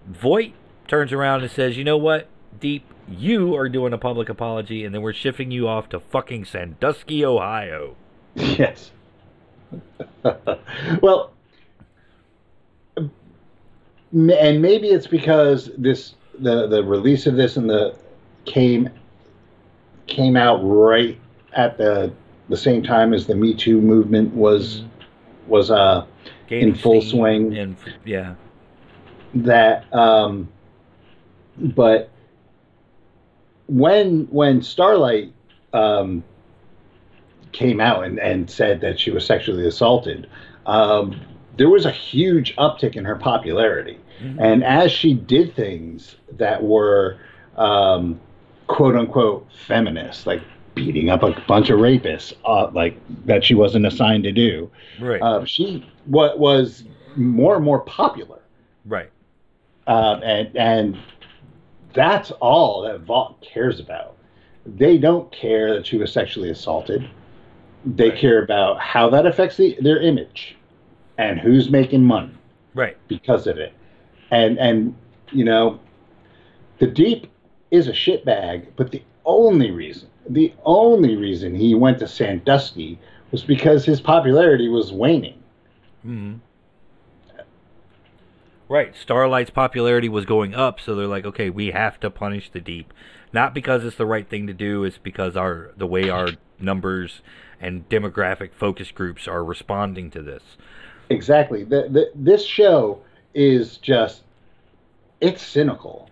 Voight 0.07 0.53
turns 0.87 1.11
around 1.11 1.41
and 1.41 1.51
says, 1.51 1.77
"You 1.77 1.83
know 1.83 1.97
what, 1.97 2.27
Deep, 2.59 2.85
you 3.09 3.55
are 3.55 3.67
doing 3.67 3.91
a 3.91 3.97
public 3.97 4.29
apology, 4.29 4.85
and 4.85 4.93
then 4.93 5.01
we're 5.01 5.13
shifting 5.13 5.51
you 5.51 5.67
off 5.67 5.89
to 5.89 5.99
fucking 5.99 6.45
Sandusky, 6.45 7.25
Ohio." 7.25 7.95
Yes. 8.35 8.91
well, 11.01 11.31
and 12.95 13.11
maybe 14.61 14.87
it's 14.89 15.07
because 15.07 15.71
this 15.77 16.15
the 16.39 16.67
the 16.67 16.83
release 16.83 17.27
of 17.27 17.35
this 17.35 17.57
and 17.57 17.69
the 17.69 17.95
came 18.45 18.89
came 20.07 20.35
out 20.35 20.59
right 20.63 21.19
at 21.53 21.77
the 21.77 22.13
the 22.49 22.57
same 22.57 22.83
time 22.83 23.13
as 23.13 23.25
the 23.25 23.35
Me 23.35 23.53
Too 23.53 23.81
movement 23.81 24.33
was 24.33 24.83
was 25.47 25.71
uh 25.71 26.05
Gaining 26.47 26.75
full 26.75 27.01
swing. 27.01 27.57
and 27.57 27.75
yeah, 28.05 28.35
that 29.33 29.91
um 29.93 30.47
but 31.57 32.09
when 33.67 34.27
when 34.29 34.61
Starlight 34.61 35.33
um 35.73 36.23
came 37.51 37.79
out 37.79 38.03
and, 38.03 38.19
and 38.19 38.49
said 38.49 38.81
that 38.81 38.99
she 38.99 39.11
was 39.11 39.25
sexually 39.25 39.67
assaulted, 39.67 40.27
um, 40.65 41.19
there 41.57 41.69
was 41.69 41.85
a 41.85 41.91
huge 41.91 42.55
uptick 42.55 42.95
in 42.95 43.05
her 43.05 43.15
popularity. 43.15 43.99
Mhm. 44.21 44.37
And 44.39 44.63
as 44.63 44.91
she 44.91 45.13
did 45.13 45.55
things 45.55 46.15
that 46.31 46.63
were 46.63 47.17
um, 47.55 48.19
quote 48.67 48.95
unquote 48.95 49.47
feminist, 49.67 50.25
like 50.25 50.41
beating 50.75 51.09
up 51.09 51.21
a 51.21 51.39
bunch 51.47 51.69
of 51.69 51.79
rapists, 51.79 52.33
uh, 52.45 52.69
like 52.71 52.97
that 53.25 53.43
she 53.43 53.53
wasn't 53.53 53.85
assigned 53.85 54.23
to 54.23 54.31
do, 54.31 54.71
right, 54.99 55.21
uh, 55.21 55.45
she 55.45 55.85
what 56.05 56.39
was 56.39 56.83
more 57.15 57.55
and 57.55 57.63
more 57.63 57.81
popular. 57.81 58.39
right, 58.85 59.11
Um, 59.87 60.21
and 60.23 60.55
and 60.55 60.97
that's 61.93 62.31
all 62.31 62.81
that 62.83 63.01
Vought 63.01 63.41
cares 63.41 63.79
about. 63.79 64.15
They 64.65 64.97
don't 64.97 65.31
care 65.31 65.73
that 65.73 65.85
she 65.85 65.97
was 65.97 66.11
sexually 66.11 66.49
assaulted. 66.49 67.07
They 67.85 68.09
Right. 68.09 68.17
care 68.17 68.41
about 68.43 68.79
how 68.79 69.09
that 69.09 69.25
affects 69.25 69.57
the, 69.57 69.77
their 69.81 69.99
image 70.01 70.55
and 71.17 71.39
who's 71.39 71.69
making 71.69 72.05
money 72.05 72.31
right, 72.73 72.95
because 73.07 73.45
of 73.45 73.57
it. 73.57 73.73
And 74.31 74.57
and 74.57 74.95
you 75.31 75.43
know, 75.43 75.79
the 76.79 76.87
deep 76.87 77.27
is 77.71 77.87
a 77.87 77.91
shitbag, 77.91 78.67
but 78.75 78.91
the 78.91 79.03
only 79.25 79.71
reason, 79.71 80.09
the 80.29 80.53
only 80.63 81.15
reason 81.15 81.53
he 81.55 81.75
went 81.75 81.99
to 81.99 82.07
Sandusky 82.07 82.97
was 83.31 83.43
because 83.43 83.83
his 83.85 83.99
popularity 83.99 84.69
was 84.69 84.93
waning. 84.93 85.41
hmm 86.03 86.35
Right. 88.69 88.95
Starlight's 88.95 89.51
popularity 89.51 90.09
was 90.09 90.25
going 90.25 90.55
up, 90.55 90.79
so 90.79 90.95
they're 90.95 91.07
like, 91.07 91.25
okay, 91.25 91.49
we 91.49 91.71
have 91.71 91.99
to 91.99 92.09
punish 92.09 92.49
the 92.51 92.61
deep. 92.61 92.93
Not 93.31 93.53
because 93.53 93.83
it's 93.83 93.97
the 93.97 94.05
right 94.05 94.27
thing 94.27 94.47
to 94.47 94.53
do, 94.53 94.83
it's 94.83 94.97
because 94.97 95.35
our 95.35 95.71
the 95.75 95.87
way 95.87 96.09
our 96.09 96.29
numbers 96.59 97.21
and 97.59 97.87
demographic 97.89 98.53
focus 98.53 98.91
groups 98.91 99.27
are 99.27 99.43
responding 99.43 100.11
to 100.11 100.21
this. 100.21 100.43
Exactly. 101.09 101.63
The, 101.63 101.87
the, 101.89 102.11
this 102.15 102.45
show 102.45 103.01
is 103.33 103.77
just, 103.77 104.23
it's 105.21 105.41
cynical. 105.41 106.09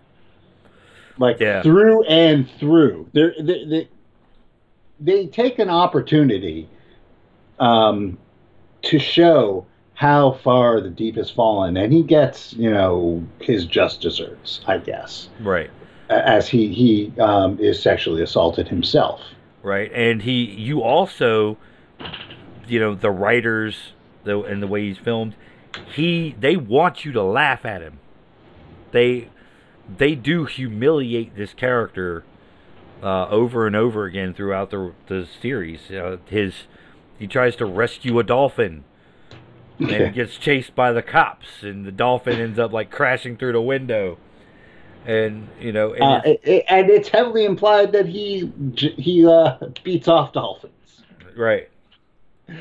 Like 1.18 1.40
Yeah. 1.40 1.62
through 1.62 2.04
and 2.04 2.48
through. 2.58 3.08
They're, 3.12 3.34
they, 3.40 3.64
they, 3.64 3.88
they 5.00 5.26
take 5.26 5.58
an 5.58 5.70
opportunity 5.70 6.68
um, 7.58 8.18
to 8.82 8.98
show 8.98 9.66
how 10.02 10.32
far 10.42 10.80
the 10.80 10.90
deep 10.90 11.14
has 11.14 11.30
fallen, 11.30 11.76
and 11.76 11.92
he 11.92 12.02
gets, 12.02 12.52
you 12.54 12.68
know, 12.68 13.24
his 13.40 13.64
just 13.66 14.00
desserts, 14.00 14.60
I 14.66 14.78
guess, 14.78 15.28
Right. 15.38 15.70
as 16.08 16.48
he 16.48 16.72
he 16.74 17.12
um, 17.20 17.56
is 17.60 17.80
sexually 17.80 18.20
assaulted 18.20 18.66
himself. 18.66 19.20
Right. 19.62 19.92
And 19.94 20.22
he 20.22 20.42
you 20.42 20.82
also 20.82 21.56
you 22.66 22.80
know, 22.80 22.96
the 22.96 23.12
writers 23.12 23.92
the 24.24 24.40
and 24.40 24.60
the 24.60 24.66
way 24.66 24.88
he's 24.88 24.98
filmed, 24.98 25.36
he 25.94 26.34
they 26.36 26.56
want 26.56 27.04
you 27.04 27.12
to 27.12 27.22
laugh 27.22 27.64
at 27.64 27.80
him. 27.80 28.00
They 28.90 29.28
they 29.98 30.16
do 30.16 30.46
humiliate 30.46 31.36
this 31.36 31.54
character 31.54 32.24
uh, 33.04 33.28
over 33.28 33.68
and 33.68 33.76
over 33.76 34.04
again 34.06 34.34
throughout 34.34 34.70
the 34.70 34.94
the 35.06 35.28
series. 35.40 35.92
Uh, 35.92 36.16
his 36.26 36.54
he 37.20 37.28
tries 37.28 37.54
to 37.54 37.64
rescue 37.64 38.18
a 38.18 38.24
dolphin 38.24 38.82
and 39.90 40.14
gets 40.14 40.36
chased 40.36 40.74
by 40.74 40.92
the 40.92 41.02
cops 41.02 41.62
and 41.62 41.84
the 41.84 41.92
dolphin 41.92 42.38
ends 42.40 42.58
up 42.58 42.72
like 42.72 42.90
crashing 42.90 43.36
through 43.36 43.52
the 43.52 43.62
window. 43.62 44.18
And 45.04 45.48
you 45.60 45.72
know, 45.72 45.92
and 45.94 46.02
Uh, 46.02 46.20
it's- 46.24 46.38
it- 46.44 46.64
and 46.68 46.88
it's 46.90 47.08
heavily 47.08 47.44
implied 47.44 47.92
that 47.92 48.06
he 48.06 48.52
he 48.76 49.26
uh, 49.26 49.56
beats 49.82 50.08
off 50.08 50.32
dolphins. 50.32 51.02
right. 51.36 51.68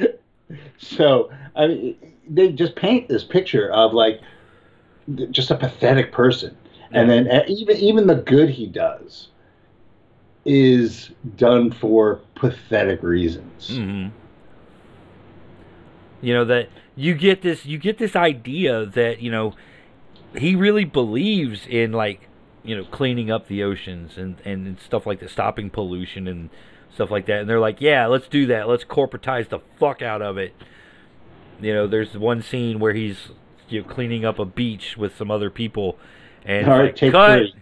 So 0.77 1.31
I 1.55 1.67
mean, 1.67 1.95
they 2.29 2.51
just 2.51 2.75
paint 2.75 3.07
this 3.07 3.23
picture 3.23 3.71
of 3.71 3.93
like 3.93 4.19
just 5.29 5.49
a 5.49 5.55
pathetic 5.55 6.11
person, 6.11 6.57
and 6.91 7.09
then 7.09 7.27
even 7.47 7.77
even 7.77 8.07
the 8.07 8.15
good 8.15 8.49
he 8.49 8.67
does 8.67 9.29
is 10.43 11.11
done 11.37 11.71
for 11.71 12.19
pathetic 12.35 13.01
reasons. 13.03 13.77
hmm 13.77 14.07
You 16.21 16.33
know 16.33 16.45
that 16.45 16.67
you 16.95 17.13
get 17.15 17.41
this 17.41 17.65
you 17.65 17.77
get 17.77 17.97
this 17.97 18.15
idea 18.15 18.85
that 18.85 19.21
you 19.21 19.31
know 19.31 19.55
he 20.35 20.55
really 20.55 20.85
believes 20.85 21.65
in 21.67 21.91
like 21.91 22.27
you 22.63 22.75
know 22.75 22.83
cleaning 22.85 23.31
up 23.31 23.47
the 23.47 23.63
oceans 23.63 24.17
and 24.17 24.37
and 24.45 24.79
stuff 24.79 25.05
like 25.05 25.19
that, 25.19 25.29
stopping 25.29 25.69
pollution 25.69 26.27
and 26.27 26.49
stuff 26.93 27.09
like 27.11 27.25
that. 27.27 27.39
And 27.41 27.49
they're 27.49 27.59
like, 27.59 27.79
yeah, 27.81 28.07
let's 28.07 28.27
do 28.27 28.45
that. 28.47 28.67
Let's 28.67 28.83
corporatize 28.83 29.49
the 29.49 29.59
fuck 29.79 30.01
out 30.01 30.21
of 30.21 30.37
it. 30.37 30.53
You 31.61 31.73
know, 31.73 31.87
there's 31.87 32.13
one 32.17 32.41
scene 32.41 32.79
where 32.79 32.93
he's 32.93 33.29
you 33.69 33.81
know 33.81 33.87
cleaning 33.87 34.25
up 34.25 34.39
a 34.39 34.45
beach 34.45 34.97
with 34.97 35.15
some 35.17 35.31
other 35.31 35.49
people, 35.49 35.97
and 36.45 36.67
All 36.67 36.79
right, 36.79 37.01
like, 37.01 37.11
cut. 37.11 37.37
three. 37.37 37.55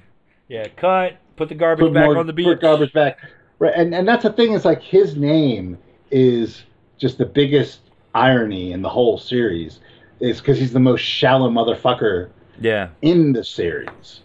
Yeah, 0.47 0.67
cut. 0.75 1.17
Put 1.35 1.49
the 1.49 1.55
garbage 1.55 1.85
Put 1.85 1.93
back 1.93 2.05
more- 2.05 2.17
on 2.17 2.27
the 2.27 2.33
beach. 2.33 2.45
Put 2.45 2.61
garbage 2.61 2.91
back. 2.93 3.19
Right, 3.59 3.73
and 3.75 3.93
and 3.93 4.07
that's 4.07 4.23
the 4.23 4.33
thing 4.33 4.53
is 4.53 4.65
like 4.65 4.81
his 4.81 5.15
name 5.15 5.77
is 6.11 6.63
just 6.97 7.17
the 7.17 7.25
biggest 7.25 7.79
irony 8.19 8.71
in 8.73 8.81
the 8.81 8.89
whole 8.89 9.17
series 9.17 9.79
is 10.19 10.39
because 10.39 10.59
he's 10.59 10.73
the 10.73 10.79
most 10.79 11.01
shallow 11.01 11.49
motherfucker 11.49 12.29
Yeah. 12.59 12.89
in 13.01 13.33
the 13.33 13.43
series. 13.43 14.21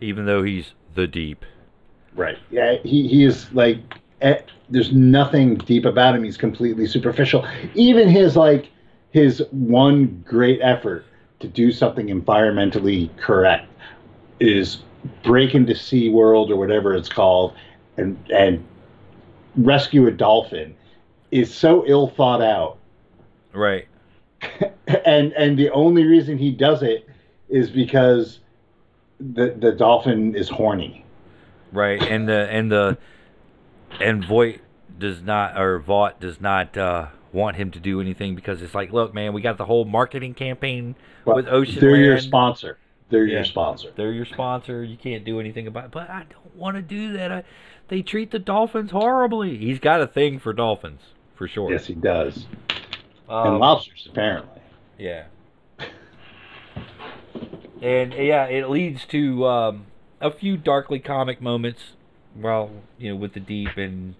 Even 0.00 0.26
though 0.26 0.42
he's 0.42 0.72
the 0.94 1.06
deep. 1.06 1.44
Right. 2.14 2.38
Yeah, 2.50 2.76
he, 2.82 3.06
he 3.06 3.24
is 3.24 3.52
like, 3.52 3.78
eh, 4.20 4.40
there's 4.68 4.92
nothing 4.92 5.56
deep 5.58 5.84
about 5.84 6.16
him. 6.16 6.24
He's 6.24 6.36
completely 6.36 6.86
superficial. 6.86 7.46
Even 7.74 8.08
his, 8.08 8.36
like, 8.36 8.68
his 9.12 9.42
one 9.52 10.22
great 10.26 10.58
effort 10.62 11.04
to 11.40 11.48
do 11.48 11.70
something 11.70 12.08
environmentally 12.08 13.14
correct 13.18 13.68
is 14.40 14.82
break 15.22 15.54
into 15.54 15.74
Sea 15.74 16.08
World 16.10 16.50
or 16.50 16.56
whatever 16.56 16.94
it's 16.94 17.08
called 17.08 17.54
and, 17.96 18.16
and 18.34 18.64
rescue 19.56 20.06
a 20.06 20.10
dolphin 20.10 20.74
is 21.32 21.52
so 21.52 21.84
ill 21.86 22.08
thought 22.08 22.42
out. 22.42 22.78
Right. 23.52 23.88
and 25.04 25.32
and 25.32 25.58
the 25.58 25.70
only 25.70 26.04
reason 26.04 26.38
he 26.38 26.52
does 26.52 26.82
it 26.82 27.08
is 27.48 27.70
because 27.70 28.40
the 29.18 29.54
the 29.58 29.72
dolphin 29.72 30.34
is 30.36 30.48
horny. 30.48 31.04
Right. 31.72 32.00
And 32.02 32.28
the 32.28 32.48
and 32.50 32.70
the 32.70 32.98
and 34.00 34.24
Voight 34.24 34.60
does 34.98 35.22
not 35.22 35.58
or 35.60 35.78
Vought 35.80 36.20
does 36.20 36.40
not 36.40 36.76
uh 36.76 37.06
want 37.32 37.56
him 37.56 37.70
to 37.70 37.80
do 37.80 38.00
anything 38.00 38.34
because 38.34 38.60
it's 38.62 38.74
like, 38.74 38.92
look, 38.92 39.14
man, 39.14 39.32
we 39.32 39.40
got 39.40 39.56
the 39.56 39.64
whole 39.64 39.84
marketing 39.86 40.34
campaign 40.34 40.94
But 41.24 41.36
with 41.36 41.48
Ocean 41.48 41.80
They're 41.80 41.96
your 41.96 42.18
sponsor. 42.18 42.78
They're 43.08 43.26
Yeah. 43.26 43.36
your 43.36 43.44
sponsor. 43.44 43.90
They're 43.96 44.12
your 44.12 44.26
sponsor. 44.26 44.84
You 44.84 44.96
can't 44.96 45.24
do 45.24 45.40
anything 45.40 45.66
about 45.66 45.86
it. 45.86 45.90
But 45.92 46.10
I 46.10 46.24
don't 46.30 46.56
want 46.56 46.76
to 46.76 46.82
do 46.82 47.12
that. 47.14 47.30
I, 47.32 47.44
they 47.88 48.02
treat 48.02 48.30
the 48.30 48.38
dolphins 48.38 48.90
horribly. 48.90 49.56
He's 49.58 49.78
got 49.78 50.00
a 50.00 50.06
thing 50.06 50.38
for 50.38 50.52
dolphins, 50.52 51.00
for 51.34 51.48
sure. 51.48 51.70
Yes, 51.70 51.86
he 51.86 51.94
does. 51.94 52.46
Um, 53.28 53.48
and 53.48 53.58
lobsters, 53.58 54.06
apparently. 54.10 54.60
Yeah. 54.98 55.24
And 57.80 58.12
yeah, 58.12 58.44
it 58.46 58.70
leads 58.70 59.04
to 59.06 59.46
um, 59.46 59.86
a 60.20 60.30
few 60.30 60.56
darkly 60.56 61.00
comic 61.00 61.40
moments. 61.40 61.94
Well, 62.36 62.70
you 62.98 63.10
know, 63.10 63.16
with 63.16 63.32
the 63.32 63.40
deep 63.40 63.76
and 63.76 64.14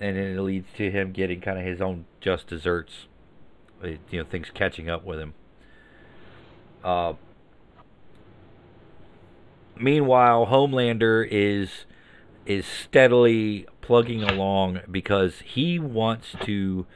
and 0.00 0.16
then 0.16 0.36
it 0.36 0.40
leads 0.40 0.68
to 0.76 0.90
him 0.90 1.12
getting 1.12 1.40
kind 1.40 1.58
of 1.58 1.64
his 1.64 1.80
own 1.80 2.04
just 2.20 2.46
desserts. 2.46 3.06
It, 3.82 4.00
you 4.10 4.20
know, 4.20 4.24
things 4.24 4.48
catching 4.54 4.88
up 4.88 5.04
with 5.04 5.18
him. 5.18 5.34
Uh, 6.82 7.14
meanwhile, 9.76 10.46
Homelander 10.46 11.26
is 11.28 11.84
is 12.46 12.66
steadily 12.66 13.66
plugging 13.80 14.22
along 14.22 14.80
because 14.90 15.40
he 15.44 15.78
wants 15.78 16.34
to 16.42 16.86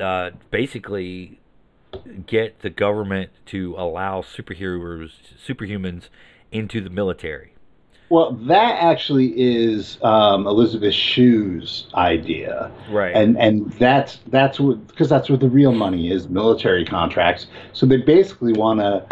uh, 0.00 0.30
basically 0.50 1.40
get 2.26 2.60
the 2.60 2.70
government 2.70 3.30
to 3.46 3.74
allow 3.76 4.22
superheroes, 4.22 5.10
superhumans, 5.46 6.08
into 6.50 6.80
the 6.80 6.90
military. 6.90 7.54
Well, 8.10 8.32
that 8.32 8.82
actually 8.82 9.32
is 9.36 9.98
um, 10.02 10.46
Elizabeth 10.46 10.94
Shue's 10.94 11.88
idea, 11.94 12.70
Right. 12.90 13.16
and 13.16 13.36
and 13.38 13.72
that's 13.72 14.18
that's 14.26 14.60
what 14.60 14.86
because 14.86 15.08
that's 15.08 15.28
where 15.28 15.38
the 15.38 15.48
real 15.48 15.72
money 15.72 16.10
is 16.10 16.28
military 16.28 16.84
contracts. 16.84 17.46
So 17.72 17.86
they 17.86 17.96
basically 17.96 18.52
want 18.52 18.80
to 18.80 19.04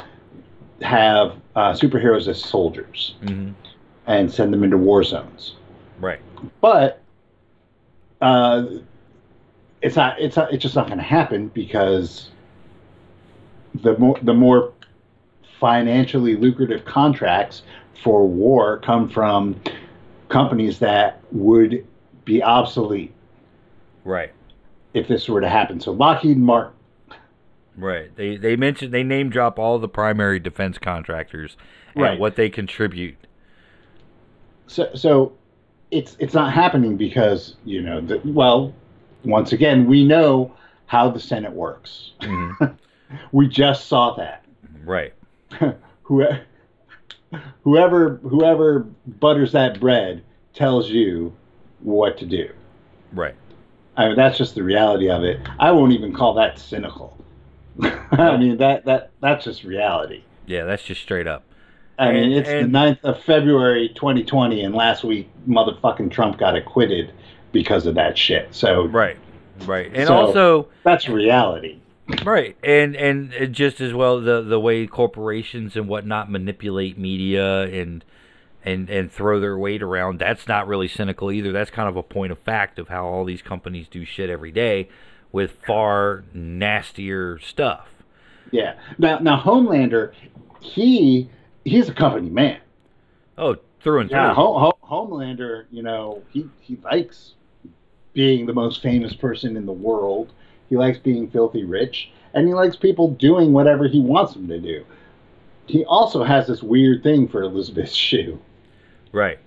have 0.87 1.37
uh, 1.57 1.73
superheroes 1.73 2.29
as 2.29 2.43
soldiers 2.43 3.15
hmm 3.25 3.51
and 4.07 4.31
send 4.33 4.53
them 4.53 4.63
into 4.65 4.77
war 4.79 5.03
zones. 5.05 5.57
Right. 6.01 6.21
but 6.61 7.01
uh, 8.21 8.65
it's 9.81 9.97
not 9.97 10.21
it's 10.21 10.37
not 10.37 10.53
it's 10.53 10.63
just 10.63 10.75
not 10.77 10.87
going 10.87 10.99
to 10.99 11.05
happen 11.05 11.49
because 11.49 12.31
the 13.83 13.97
more 13.99 14.19
the 14.23 14.35
more 14.35 14.73
financially 15.61 16.37
lucrative 16.37 16.85
contracts 16.85 17.63
for 18.03 18.27
war 18.27 18.79
come 18.79 19.09
from 19.09 19.61
companies 20.29 20.79
that 20.81 21.21
would 21.31 21.87
be 22.25 22.43
obsolete 22.43 23.13
Right. 24.05 24.33
if 24.95 25.07
this 25.07 25.29
were 25.29 25.41
to 25.41 25.49
happen. 25.49 25.79
So 25.81 25.93
Lockheed 25.93 26.39
Martin, 26.39 26.73
Right. 27.77 28.15
They 28.17 28.37
they 28.37 28.57
mentioned 28.57 28.93
they 28.93 29.03
name 29.05 29.31
drop 29.31 29.59
all 29.59 29.79
the 29.79 29.89
primary 29.89 30.39
defense 30.39 30.79
contractors 30.79 31.57
and 31.95 32.03
Right. 32.03 32.19
what 32.21 32.37
they 32.37 32.51
contribute. 32.51 33.17
So 34.73 34.91
so 34.95 35.33
it's 35.91 36.17
it's 36.19 36.35
not 36.35 36.53
happening 36.53 36.97
because 36.97 37.57
you 37.65 37.83
know 37.83 38.01
the, 38.01 38.21
well 38.25 38.73
once 39.25 39.53
again 39.53 39.87
we 39.87 40.05
know 40.05 40.55
how 40.87 41.11
the 41.11 41.21
Senate 41.21 41.53
works. 41.53 42.13
Mhm. 42.21 42.77
We 43.31 43.47
just 43.47 43.89
saw 43.89 44.15
that. 44.15 44.43
right. 44.87 45.13
whoever 46.03 46.47
whoever 47.63 48.17
whoever 48.23 48.87
butters 49.07 49.53
that 49.53 49.79
bread 49.81 50.23
tells 50.55 50.89
you 50.89 51.33
what 51.81 52.17
to 52.19 52.27
do. 52.27 52.51
Right. 53.13 53.35
I 53.99 54.07
mean, 54.07 54.17
that's 54.17 54.39
just 54.39 54.55
the 54.55 54.63
reality 54.63 55.11
of 55.11 55.25
it. 55.25 55.41
I 55.59 55.73
won't 55.73 55.93
even 55.93 56.15
call 56.15 56.33
that 56.35 56.59
cynical. 56.59 57.23
I 57.83 58.37
mean 58.39 58.57
that 58.59 58.87
that 58.87 59.11
that's 59.21 59.45
just 59.45 59.63
reality. 59.65 60.25
Yeah, 60.47 60.65
that's 60.65 60.83
just 60.83 61.03
straight 61.03 61.27
up. 61.27 61.45
I 61.99 62.13
mean, 62.13 62.25
And- 62.25 62.33
it's 62.35 62.49
the 62.49 62.59
and- 62.61 62.73
9th 62.73 62.99
of 63.05 63.23
February 63.23 63.91
2020, 63.95 64.63
and 64.63 64.75
last 64.75 65.05
week, 65.05 65.29
motherfucking 65.49 66.11
Trump 66.11 66.39
got 66.39 66.57
acquitted 66.57 67.13
because 67.53 67.87
of 67.87 67.95
that 67.97 68.17
shit. 68.17 68.49
So 68.51 68.87
Right. 68.87 69.17
Right. 69.67 69.91
And 69.95 70.07
So- 70.09 70.15
also 70.15 70.69
that's 70.85 71.09
reality. 71.09 71.77
Right, 72.25 72.57
and 72.65 72.97
and 72.97 73.33
just 73.55 73.81
as 73.81 73.95
well 73.95 74.21
the 74.21 74.43
the 74.43 74.59
way 74.59 74.87
corporations 74.87 75.77
and 75.77 75.87
whatnot 75.89 76.31
manipulate 76.31 76.99
media 76.99 77.63
and 77.63 78.05
and 78.65 78.91
and 78.91 79.11
throw 79.11 79.39
their 79.39 79.57
weight 79.57 79.83
around. 79.83 80.19
That's 80.19 80.49
not 80.49 80.67
really 80.67 80.89
cynical 80.89 81.31
either. 81.31 81.53
That's 81.53 81.71
kind 81.71 81.89
of 81.89 81.97
a 81.97 82.03
point 82.03 82.33
of 82.33 82.39
fact 82.39 82.79
of 82.79 82.89
how 82.89 83.05
all 83.07 83.25
these 83.25 83.41
companies 83.43 83.87
do 83.89 84.05
shit 84.05 84.31
every 84.31 84.51
day 84.51 84.89
with 85.31 85.53
far 85.65 86.25
nastier 86.35 87.39
stuff. 87.39 87.89
Yeah. 88.51 88.75
Now, 88.99 89.19
now 89.19 89.41
Homelander, 89.41 90.11
he 90.61 91.29
he's 91.65 91.89
a 91.89 91.95
company 91.95 92.29
man. 92.31 92.61
Oh, 93.39 93.57
through 93.83 94.01
and 94.01 94.11
through. 94.11 94.19
Yeah, 94.19 94.35
Ho- 94.35 94.59
Ho- 94.59 94.79
Homelander, 95.07 95.65
you 95.71 95.83
know, 95.83 96.23
he, 96.31 96.49
he 96.61 96.77
likes 96.85 97.35
being 98.13 98.47
the 98.47 98.53
most 98.53 98.83
famous 98.83 99.15
person 99.15 99.57
in 99.57 99.65
the 99.67 99.73
world. 99.73 100.33
He 100.69 100.77
likes 100.77 100.99
being 100.99 101.31
filthy 101.31 101.65
rich, 101.65 102.11
and 102.35 102.47
he 102.47 102.55
likes 102.55 102.77
people 102.77 103.11
doing 103.13 103.53
whatever 103.53 103.89
he 103.89 104.01
wants 104.01 104.35
them 104.35 104.49
to 104.49 104.59
do. 104.61 104.85
He 105.67 105.85
also 105.85 106.23
has 106.25 106.47
this 106.47 106.63
weird 106.63 107.03
thing 107.03 107.29
for 107.29 107.43
Elizabeth 107.43 107.91
Shue, 107.95 108.41
Right. 109.13 109.39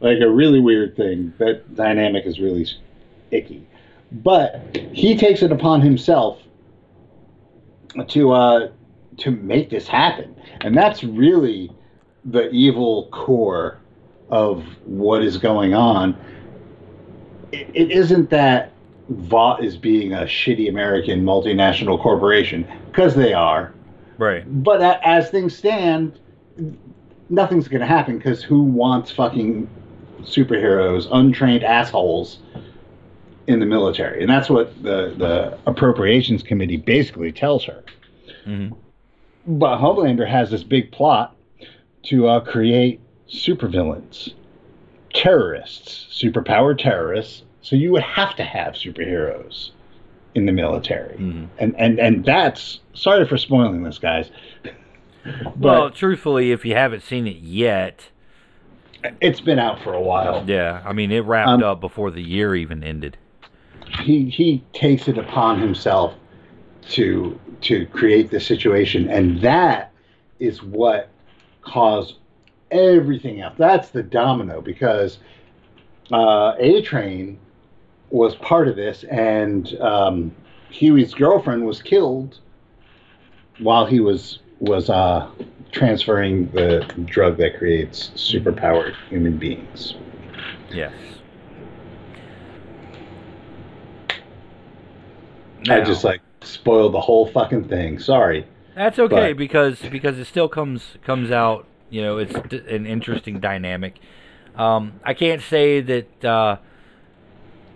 like 0.00 0.20
a 0.20 0.28
really 0.30 0.60
weird 0.60 0.96
thing. 0.96 1.32
That 1.38 1.74
dynamic 1.74 2.26
is 2.26 2.38
really 2.40 2.66
icky, 3.30 3.66
but 4.12 4.76
he 4.92 5.16
takes 5.16 5.42
it 5.42 5.50
upon 5.52 5.80
himself 5.80 6.38
to 8.08 8.32
uh, 8.32 8.68
to 9.18 9.30
make 9.30 9.70
this 9.70 9.86
happen, 9.86 10.34
and 10.60 10.76
that's 10.76 11.04
really 11.04 11.70
the 12.24 12.50
evil 12.50 13.08
core 13.12 13.78
of 14.30 14.64
what 14.86 15.22
is 15.22 15.36
going 15.38 15.74
on. 15.74 16.16
It, 17.52 17.68
it 17.74 17.90
isn't 17.90 18.30
that 18.30 18.72
Vought 19.10 19.62
is 19.62 19.76
being 19.76 20.12
a 20.14 20.20
shitty 20.22 20.68
American 20.68 21.22
multinational 21.24 22.00
corporation 22.00 22.66
because 22.86 23.14
they 23.14 23.34
are, 23.34 23.72
Right. 24.16 24.44
but 24.62 24.80
a, 24.80 25.06
as 25.06 25.30
things 25.30 25.54
stand, 25.54 26.18
nothing's 27.28 27.68
going 27.68 27.82
to 27.82 27.86
happen 27.86 28.16
because 28.16 28.42
who 28.42 28.62
wants 28.62 29.10
fucking 29.10 29.68
superheroes, 30.22 31.06
untrained 31.12 31.64
assholes 31.64 32.38
in 33.46 33.60
the 33.60 33.66
military? 33.66 34.22
And 34.22 34.30
that's 34.30 34.48
what 34.48 34.74
the 34.82 35.14
the 35.18 35.58
appropriations 35.66 36.42
committee 36.42 36.78
basically 36.78 37.30
tells 37.30 37.64
her. 37.64 37.84
hmm 38.44 38.68
But 39.46 39.78
Homelander 39.78 40.26
has 40.28 40.50
this 40.50 40.64
big 40.64 40.90
plot 40.92 41.36
to 42.04 42.28
uh, 42.28 42.40
create 42.40 43.00
supervillains, 43.28 44.32
terrorists, 45.12 46.06
superpowered 46.22 46.78
terrorists. 46.78 47.42
So 47.62 47.76
you 47.76 47.92
would 47.92 48.02
have 48.02 48.36
to 48.36 48.44
have 48.44 48.74
superheroes 48.74 49.70
in 50.34 50.46
the 50.46 50.52
military, 50.52 51.16
hmm 51.16 51.44
and 51.58 51.74
and 51.78 51.98
and 51.98 52.24
that's 52.24 52.80
sorry 52.94 53.26
for 53.26 53.36
spoiling 53.38 53.82
this, 53.84 53.98
guys. 53.98 54.30
But 55.24 55.56
Well, 55.58 55.90
truthfully, 55.90 56.52
if 56.52 56.66
you 56.66 56.74
haven't 56.74 57.02
seen 57.02 57.26
it 57.26 57.36
yet, 57.36 58.10
it's 59.22 59.40
been 59.40 59.58
out 59.58 59.82
for 59.82 59.94
a 59.94 60.00
while. 60.00 60.44
yeah, 60.46 60.82
I 60.84 60.92
mean 60.92 61.10
it 61.10 61.20
wrapped 61.20 61.48
Um, 61.48 61.62
up 61.62 61.80
before 61.80 62.10
the 62.10 62.22
year 62.22 62.54
even 62.54 62.84
ended. 62.84 63.16
He 64.02 64.28
he 64.28 64.62
takes 64.74 65.08
it 65.08 65.16
upon 65.16 65.60
himself 65.60 66.14
to 66.90 67.38
to 67.62 67.86
create 67.86 68.30
this 68.30 68.46
situation, 68.46 69.08
and 69.08 69.40
that 69.40 69.92
is 70.38 70.62
what 70.62 71.08
caused 71.62 72.16
everything 72.70 73.40
else. 73.40 73.54
That's 73.56 73.88
the 73.90 74.02
domino 74.02 74.60
because 74.60 75.18
uh, 76.12 76.54
A 76.58 76.82
Train 76.82 77.38
was 78.10 78.34
part 78.36 78.68
of 78.68 78.76
this, 78.76 79.04
and 79.04 79.74
um, 79.80 80.34
Hughie's 80.70 81.14
girlfriend 81.14 81.64
was 81.64 81.80
killed 81.80 82.40
while 83.58 83.86
he 83.86 84.00
was 84.00 84.40
was 84.60 84.90
uh, 84.90 85.30
transferring 85.72 86.50
the 86.52 86.80
drug 87.04 87.36
that 87.38 87.58
creates 87.58 88.10
superpowered 88.14 88.94
human 89.08 89.36
beings. 89.36 89.94
Yes. 90.70 90.92
I 95.68 95.80
just 95.80 96.04
like 96.04 96.20
spoiled 96.46 96.94
the 96.94 97.00
whole 97.00 97.30
fucking 97.30 97.68
thing. 97.68 97.98
Sorry. 97.98 98.46
That's 98.74 98.98
okay 98.98 99.32
But- 99.32 99.38
because 99.38 99.80
because 99.90 100.18
it 100.18 100.26
still 100.26 100.48
comes 100.48 100.96
comes 101.04 101.30
out. 101.30 101.66
You 101.90 102.02
know, 102.02 102.18
it's 102.18 102.34
d- 102.48 102.62
an 102.68 102.86
interesting 102.86 103.38
dynamic. 103.40 103.98
Um, 104.56 104.94
I 105.04 105.14
can't 105.14 105.42
say 105.42 105.80
that. 105.80 106.24
Uh, 106.24 106.56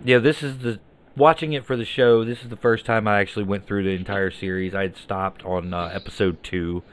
you 0.03 0.15
know, 0.15 0.21
this 0.21 0.41
is 0.43 0.57
the 0.59 0.79
watching 1.15 1.53
it 1.53 1.65
for 1.65 1.75
the 1.77 1.85
show. 1.85 2.23
This 2.25 2.41
is 2.43 2.49
the 2.49 2.57
first 2.57 2.85
time 2.85 3.07
I 3.07 3.19
actually 3.19 3.45
went 3.45 3.65
through 3.65 3.83
the 3.83 3.91
entire 3.95 4.31
series. 4.31 4.73
I 4.75 4.83
had 4.83 4.97
stopped 4.97 5.43
on 5.45 5.73
uh, 5.73 5.89
episode 5.93 6.41
two 6.43 6.83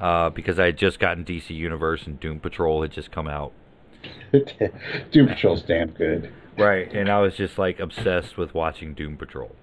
uh, 0.00 0.30
because 0.30 0.58
I 0.58 0.66
had 0.66 0.76
just 0.78 0.98
gotten 0.98 1.24
DC 1.24 1.50
Universe 1.50 2.06
and 2.06 2.18
Doom 2.20 2.40
Patrol 2.40 2.82
had 2.82 2.92
just 2.92 3.10
come 3.10 3.28
out. 3.28 3.52
Doom 5.12 5.28
Patrol's 5.28 5.62
damn 5.62 5.90
good. 5.90 6.32
Right, 6.58 6.90
and 6.94 7.10
I 7.10 7.20
was 7.20 7.34
just 7.34 7.58
like 7.58 7.80
obsessed 7.80 8.36
with 8.38 8.54
watching 8.54 8.94
Doom 8.94 9.16
Patrol. 9.18 9.54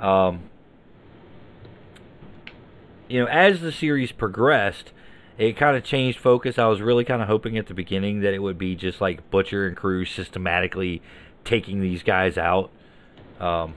Um, 0.00 0.50
you 3.12 3.20
know, 3.20 3.26
as 3.26 3.60
the 3.60 3.70
series 3.72 4.10
progressed, 4.12 4.92
it 5.38 5.56
kind 5.56 5.76
of 5.76 5.84
changed 5.84 6.18
focus. 6.18 6.58
I 6.58 6.66
was 6.66 6.80
really 6.80 7.04
kind 7.04 7.20
of 7.22 7.28
hoping 7.28 7.58
at 7.58 7.66
the 7.66 7.74
beginning 7.74 8.20
that 8.20 8.32
it 8.34 8.38
would 8.38 8.58
be 8.58 8.74
just 8.74 9.00
like 9.00 9.30
Butcher 9.30 9.66
and 9.66 9.76
Crew 9.76 10.04
systematically 10.04 11.02
taking 11.44 11.80
these 11.80 12.02
guys 12.02 12.38
out. 12.38 12.70
Um, 13.40 13.74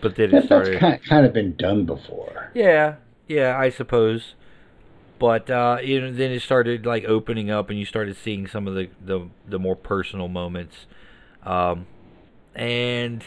but 0.00 0.16
then 0.16 0.32
it 0.32 0.42
That, 0.42 0.48
that's 0.48 0.70
started. 0.70 0.78
kind 0.78 1.02
kind 1.04 1.26
of 1.26 1.32
been 1.32 1.56
done 1.56 1.86
before. 1.86 2.50
Yeah, 2.54 2.96
yeah, 3.28 3.56
I 3.58 3.70
suppose. 3.70 4.34
But 5.18 5.50
uh, 5.50 5.78
you 5.82 6.00
know, 6.00 6.12
then 6.12 6.30
it 6.32 6.42
started 6.42 6.86
like 6.86 7.04
opening 7.04 7.50
up, 7.50 7.70
and 7.70 7.78
you 7.78 7.84
started 7.84 8.16
seeing 8.16 8.46
some 8.46 8.66
of 8.66 8.74
the 8.74 8.88
the, 9.04 9.28
the 9.48 9.58
more 9.58 9.76
personal 9.76 10.28
moments, 10.28 10.86
um, 11.44 11.86
and 12.54 13.22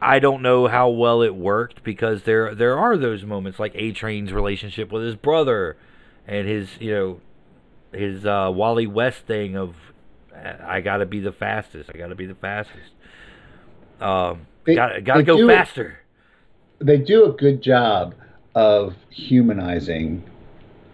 I 0.00 0.18
don't 0.18 0.42
know 0.42 0.66
how 0.68 0.88
well 0.90 1.22
it 1.22 1.34
worked 1.34 1.82
because 1.82 2.22
there 2.24 2.54
there 2.54 2.78
are 2.78 2.96
those 2.96 3.24
moments 3.24 3.58
like 3.58 3.72
A 3.74 3.92
Train's 3.92 4.32
relationship 4.32 4.92
with 4.92 5.02
his 5.02 5.16
brother, 5.16 5.76
and 6.26 6.46
his 6.46 6.68
you 6.78 6.92
know 6.92 7.20
his 7.92 8.26
uh, 8.26 8.50
Wally 8.54 8.86
West 8.86 9.20
thing 9.26 9.56
of 9.56 9.74
I 10.34 10.80
gotta 10.82 11.06
be 11.06 11.20
the 11.20 11.32
fastest, 11.32 11.90
I 11.94 11.98
gotta 11.98 12.14
be 12.14 12.26
the 12.26 12.34
fastest. 12.34 12.90
Um, 14.00 14.46
They- 14.64 14.74
gotta 14.74 15.00
gotta 15.00 15.22
go 15.22 15.36
do 15.38 15.48
faster. 15.48 15.98
They 16.78 16.98
do 16.98 17.24
a 17.24 17.32
good 17.32 17.62
job 17.62 18.14
of 18.54 18.94
humanizing 19.10 20.22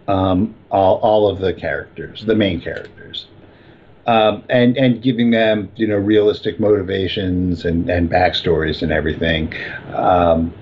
um, 0.06 0.54
all, 0.70 0.98
all 0.98 1.28
of 1.28 1.40
the 1.40 1.52
characters, 1.54 2.24
the 2.24 2.34
main 2.36 2.60
characters, 2.60 3.26
um, 4.06 4.42
and 4.48 4.76
and 4.76 5.02
giving 5.02 5.30
them 5.30 5.70
you 5.76 5.86
know 5.86 5.96
realistic 5.96 6.58
motivations 6.58 7.64
and, 7.64 7.88
and 7.88 8.10
backstories 8.10 8.82
and 8.82 8.92
everything. 8.92 9.52
Um, 9.94 10.52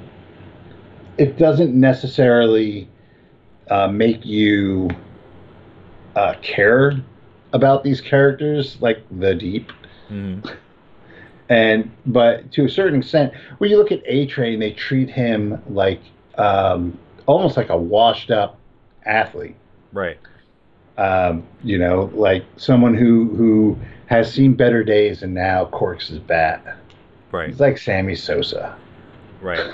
it 1.19 1.37
doesn't 1.37 1.75
necessarily 1.79 2.89
uh, 3.71 3.89
make 3.89 4.25
you 4.25 4.91
uh, 6.17 6.35
care 6.43 6.95
about 7.53 7.85
these 7.85 8.01
characters 8.01 8.81
like 8.81 9.05
the 9.21 9.35
deep 9.35 9.73
Mhm. 10.11 10.57
and 11.49 11.91
but 12.07 12.51
to 12.53 12.65
a 12.65 12.69
certain 12.69 12.99
extent 12.99 13.33
when 13.59 13.71
you 13.71 13.77
look 13.77 13.93
at 13.93 14.03
a 14.07 14.27
train 14.27 14.59
they 14.61 14.73
treat 14.73 15.09
him 15.11 15.61
like 15.69 16.01
um, 16.37 16.99
almost 17.27 17.57
like 17.57 17.71
a 17.71 17.77
washed 17.77 18.31
up 18.31 18.59
athlete 19.05 19.57
Right. 19.93 20.19
Um, 20.99 21.47
you 21.63 21.79
know 21.79 22.11
like 22.15 22.45
someone 22.57 22.95
who 22.95 23.35
who 23.37 23.79
has 24.07 24.33
seen 24.33 24.55
better 24.55 24.83
days 24.85 25.23
and 25.23 25.33
now 25.35 25.65
corks 25.67 26.09
his 26.09 26.19
bat 26.19 26.77
Right. 27.33 27.49
it's 27.51 27.61
like 27.61 27.79
sammy 27.79 28.15
sosa 28.17 28.77
Right. 29.41 29.73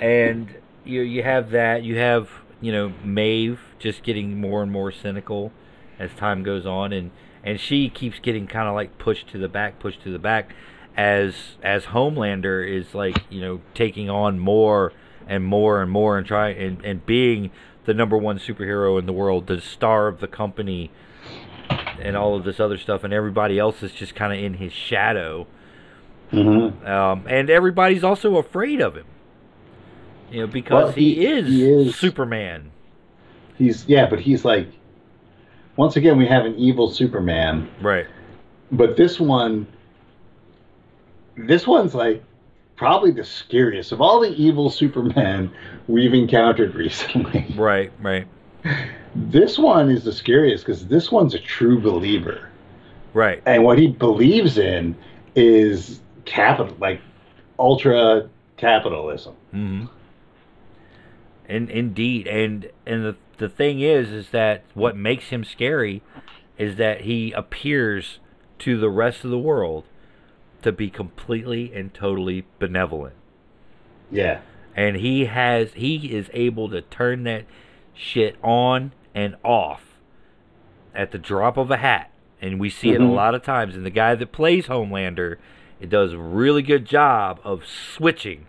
and 0.00 0.48
you 0.84 1.02
you 1.02 1.22
have 1.22 1.50
that. 1.50 1.82
You 1.82 1.98
have 1.98 2.28
you 2.60 2.72
know 2.72 2.92
Maeve 3.04 3.60
just 3.78 4.02
getting 4.02 4.40
more 4.40 4.62
and 4.62 4.70
more 4.70 4.92
cynical 4.92 5.52
as 5.98 6.10
time 6.16 6.42
goes 6.42 6.66
on, 6.66 6.92
and 6.92 7.10
and 7.44 7.58
she 7.60 7.88
keeps 7.88 8.18
getting 8.18 8.46
kind 8.46 8.68
of 8.68 8.74
like 8.74 8.98
pushed 8.98 9.28
to 9.28 9.38
the 9.38 9.48
back, 9.48 9.78
pushed 9.78 10.02
to 10.02 10.10
the 10.12 10.18
back, 10.18 10.52
as 10.96 11.34
as 11.62 11.86
Homelander 11.86 12.66
is 12.68 12.94
like 12.94 13.16
you 13.30 13.40
know 13.40 13.60
taking 13.74 14.10
on 14.10 14.38
more 14.38 14.92
and 15.26 15.44
more 15.44 15.80
and 15.80 15.90
more 15.90 16.18
and 16.18 16.26
trying 16.26 16.56
and, 16.58 16.84
and 16.84 17.06
being 17.06 17.50
the 17.86 17.94
number 17.94 18.16
one 18.16 18.38
superhero 18.38 18.98
in 18.98 19.06
the 19.06 19.12
world, 19.12 19.46
the 19.46 19.60
star 19.60 20.06
of 20.08 20.20
the 20.20 20.28
company, 20.28 20.90
and 22.00 22.16
all 22.16 22.36
of 22.36 22.44
this 22.44 22.60
other 22.60 22.76
stuff, 22.78 23.04
and 23.04 23.12
everybody 23.12 23.58
else 23.58 23.82
is 23.82 23.92
just 23.92 24.14
kind 24.14 24.32
of 24.32 24.38
in 24.44 24.54
his 24.54 24.72
shadow 24.72 25.46
mm-hmm. 26.32 26.86
um, 26.86 27.24
and 27.28 27.50
everybody's 27.50 28.04
also 28.04 28.36
afraid 28.36 28.80
of 28.80 28.94
him. 28.96 29.06
You 30.30 30.40
know, 30.42 30.46
because 30.46 30.84
Well, 30.84 30.92
he, 30.92 31.14
he- 31.16 31.26
is 31.26 31.46
he 31.48 31.70
is- 31.70 31.96
Superman. 31.96 32.70
he's 33.56 33.86
yeah 33.88 34.08
but 34.08 34.20
he's 34.20 34.44
like 34.44 34.68
once 35.76 35.96
again 35.96 36.16
we 36.16 36.26
have 36.26 36.44
an 36.46 36.54
evil 36.56 36.90
superman 36.90 37.68
Right. 37.82 38.06
but 38.72 38.96
this 38.96 39.18
one 39.20 39.66
this 41.36 41.66
one's 41.66 41.94
like 41.94 42.22
probably 42.80 43.10
the 43.10 43.22
scariest 43.22 43.92
of 43.92 44.00
all 44.00 44.20
the 44.20 44.30
evil 44.36 44.70
superman 44.70 45.50
we've 45.86 46.14
encountered 46.14 46.74
recently 46.86 47.44
Right. 47.54 47.92
Right. 48.00 48.26
this 49.14 49.58
one 49.58 49.90
is 49.90 50.02
the 50.04 50.12
scariest 50.14 50.64
because 50.64 50.86
this 50.86 51.12
one's 51.12 51.34
a 51.34 51.38
true 51.38 51.78
believer 51.78 52.48
Right. 53.12 53.42
and 53.44 53.64
what 53.64 53.78
he 53.78 53.88
believes 53.88 54.56
in 54.56 54.96
is 55.36 56.00
capital 56.24 56.74
like 56.80 57.02
ultra 57.58 58.30
capitalism 58.56 59.34
Mm-hmm. 59.54 59.86
And 61.50 61.68
indeed, 61.68 62.26
and 62.28 62.70
and 62.86 63.04
the 63.04 63.16
the 63.38 63.48
thing 63.48 63.80
is, 63.80 64.08
is 64.10 64.30
that 64.30 64.62
what 64.74 64.96
makes 64.96 65.26
him 65.30 65.42
scary 65.44 66.00
is 66.56 66.76
that 66.76 67.00
he 67.02 67.32
appears 67.32 68.20
to 68.60 68.78
the 68.78 68.88
rest 68.88 69.24
of 69.24 69.30
the 69.30 69.38
world 69.38 69.82
to 70.62 70.72
be 70.72 70.90
completely 70.90 71.72
and 71.74 71.92
totally 71.94 72.44
benevolent. 72.58 73.14
yeah. 74.10 74.40
And 74.76 74.96
he 74.96 75.24
has 75.26 75.72
he 75.74 76.14
is 76.14 76.30
able 76.32 76.68
to 76.70 76.80
turn 76.80 77.24
that 77.24 77.44
shit 77.92 78.36
on 78.42 78.92
and 79.14 79.36
off 79.42 79.82
at 80.94 81.10
the 81.10 81.18
drop 81.18 81.56
of 81.56 81.70
a 81.72 81.76
hat. 81.78 82.10
And 82.40 82.60
we 82.60 82.70
see 82.70 82.90
it 82.90 83.00
a 83.00 83.04
Mhm. 83.04 83.14
lot 83.14 83.34
of 83.34 83.42
times. 83.42 83.74
And 83.74 83.84
the 83.84 83.90
guy 83.90 84.14
that 84.14 84.32
plays 84.32 84.68
homelander 84.68 85.36
it 85.80 85.88
does 85.90 86.12
a 86.12 86.18
really 86.18 86.62
good 86.62 86.84
job 86.84 87.40
of 87.42 87.66
switching 87.66 88.46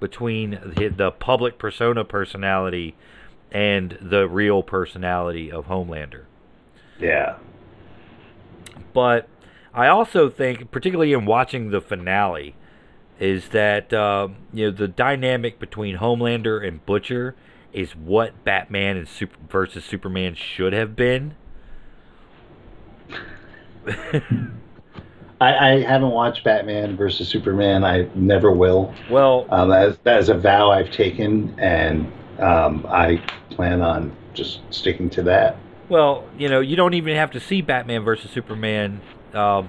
between 0.00 0.58
the 0.76 1.12
public 1.12 1.56
persona 1.58 2.04
personality 2.04 2.94
and 3.52 3.96
the 4.00 4.28
real 4.28 4.62
personality 4.62 5.50
of 5.50 5.66
homelander. 5.68 6.24
Yeah. 6.98 7.36
But 8.92 9.28
I 9.74 9.88
also 9.88 10.28
think, 10.28 10.70
particularly 10.70 11.12
in 11.12 11.24
watching 11.24 11.70
the 11.70 11.80
finale, 11.80 12.54
is 13.18 13.48
that 13.48 13.92
um, 13.92 14.36
you 14.52 14.66
know 14.66 14.76
the 14.76 14.88
dynamic 14.88 15.58
between 15.58 15.98
Homelander 15.98 16.66
and 16.66 16.84
Butcher 16.84 17.34
is 17.72 17.92
what 17.92 18.44
Batman 18.44 18.96
and 18.96 19.08
Super 19.08 19.36
versus 19.50 19.84
Superman 19.84 20.34
should 20.34 20.72
have 20.72 20.94
been. 20.94 21.34
I, 25.40 25.72
I 25.72 25.80
haven't 25.80 26.10
watched 26.10 26.44
batman 26.44 26.96
versus 26.96 27.28
superman. 27.28 27.82
I 27.82 28.08
never 28.14 28.52
will. 28.52 28.94
Well, 29.10 29.46
um, 29.50 29.70
that, 29.70 29.88
is, 29.88 29.98
that 30.04 30.20
is 30.20 30.28
a 30.28 30.34
vow 30.34 30.70
i've 30.70 30.92
taken 30.92 31.58
and 31.58 32.12
um, 32.38 32.86
i 32.88 33.16
plan 33.50 33.82
on 33.82 34.16
just 34.34 34.60
sticking 34.70 35.10
to 35.10 35.22
that. 35.24 35.56
Well, 35.88 36.24
you 36.38 36.48
know, 36.48 36.60
you 36.60 36.76
don't 36.76 36.94
even 36.94 37.16
have 37.16 37.32
to 37.32 37.40
see 37.40 37.60
Batman 37.60 38.02
versus 38.02 38.30
Superman, 38.30 39.02
um, 39.34 39.68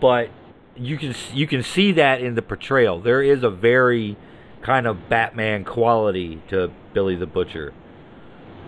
but 0.00 0.30
you 0.76 0.96
can 0.96 1.14
you 1.32 1.46
can 1.46 1.62
see 1.62 1.92
that 1.92 2.20
in 2.20 2.34
the 2.34 2.42
portrayal. 2.42 3.00
There 3.00 3.22
is 3.22 3.42
a 3.42 3.50
very 3.50 4.16
kind 4.62 4.86
of 4.86 5.08
Batman 5.08 5.64
quality 5.64 6.42
to 6.48 6.70
Billy 6.92 7.14
the 7.16 7.26
Butcher, 7.26 7.72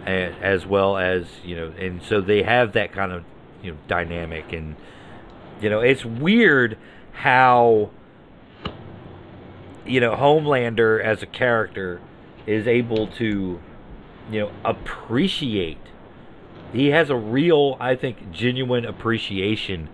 a- 0.06 0.34
as 0.42 0.66
well 0.66 0.96
as 0.96 1.26
you 1.44 1.56
know, 1.56 1.72
and 1.78 2.02
so 2.02 2.20
they 2.20 2.42
have 2.42 2.72
that 2.72 2.92
kind 2.92 3.12
of 3.12 3.24
you 3.62 3.72
know 3.72 3.78
dynamic, 3.88 4.52
and 4.52 4.76
you 5.60 5.68
know, 5.68 5.80
it's 5.80 6.04
weird 6.04 6.78
how 7.12 7.90
you 9.86 10.00
know 10.00 10.14
Homelander 10.14 11.02
as 11.02 11.22
a 11.22 11.26
character 11.26 12.00
is 12.46 12.66
able 12.66 13.06
to 13.06 13.60
you 14.30 14.40
know 14.40 14.52
appreciate 14.64 15.78
he 16.72 16.88
has 16.88 17.10
a 17.10 17.16
real 17.16 17.76
i 17.80 17.94
think 17.94 18.30
genuine 18.32 18.84
appreciation 18.84 19.88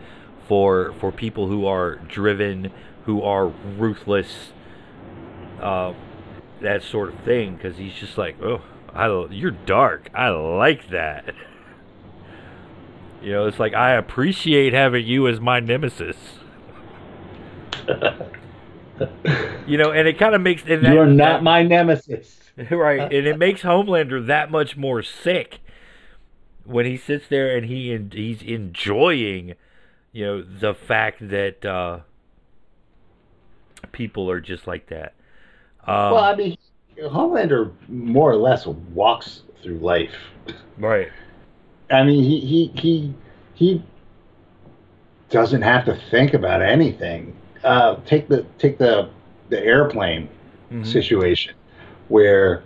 for 0.47 0.95
for 1.01 1.13
people 1.13 1.49
who 1.49 1.67
are 1.67 1.97
driven, 1.97 2.73
who 3.05 3.23
are 3.23 3.49
ruthless, 3.49 4.53
uh, 5.61 5.93
that 6.63 6.83
sort 6.83 7.13
of 7.13 7.21
thing. 7.21 7.57
Because 7.57 7.77
he's 7.77 7.95
just 7.95 8.17
like, 8.17 8.41
oh, 8.43 8.63
I, 8.93 9.27
you're 9.31 9.51
dark. 9.51 10.09
I 10.15 10.29
like 10.29 10.91
that. 10.91 11.35
You 13.23 13.33
know, 13.33 13.47
it's 13.47 13.59
like 13.59 13.75
I 13.75 13.93
appreciate 13.93 14.73
having 14.73 15.07
you 15.07 15.27
as 15.29 15.41
my 15.41 15.61
nemesis. 15.61 16.17
you 19.67 19.79
know, 19.79 19.91
and 19.91 20.09
it 20.09 20.19
kind 20.19 20.35
of 20.35 20.41
makes 20.41 20.63
and 20.67 20.83
you 20.83 21.01
are 21.01 21.07
not 21.07 21.39
that- 21.39 21.43
my 21.43 21.63
nemesis. 21.63 22.35
right, 22.71 23.03
and 23.03 23.27
it 23.27 23.37
makes 23.37 23.61
Homelander 23.61 24.27
that 24.29 24.51
much 24.51 24.79
more 24.79 25.03
sick 25.03 25.61
when 26.67 26.87
he 26.87 26.97
sits 26.97 27.27
there 27.29 27.57
and 27.57 27.67
he 27.67 27.93
en- 27.93 28.11
he's 28.13 28.43
enjoying, 28.43 29.55
you 30.13 30.25
know, 30.27 30.43
the 30.43 30.75
fact 30.75 31.29
that 31.29 31.65
uh, 31.65 32.01
people 33.93 34.31
are 34.31 34.41
just 34.41 34.67
like 34.67 34.87
that. 34.89 35.15
Um, 35.87 36.13
well, 36.13 36.19
I 36.25 36.35
mean, 36.35 36.57
Homelander 36.99 37.73
more 37.89 38.31
or 38.31 38.37
less 38.37 38.67
walks 38.67 39.43
through 39.63 39.79
life. 39.79 40.15
right, 40.79 41.09
I 41.91 42.03
mean, 42.05 42.25
he 42.25 42.41
he 42.41 42.73
he 42.81 43.15
he 43.55 43.83
doesn't 45.31 45.63
have 45.63 45.85
to 45.85 45.99
think 46.11 46.35
about 46.35 46.63
anything. 46.63 47.37
Uh, 47.65 47.97
take 48.07 48.29
the 48.29 48.45
take 48.59 48.79
the 48.79 49.09
the 49.49 49.61
airplane 49.63 50.29
Mhm. 50.73 50.87
situation 50.87 51.55
where 52.09 52.63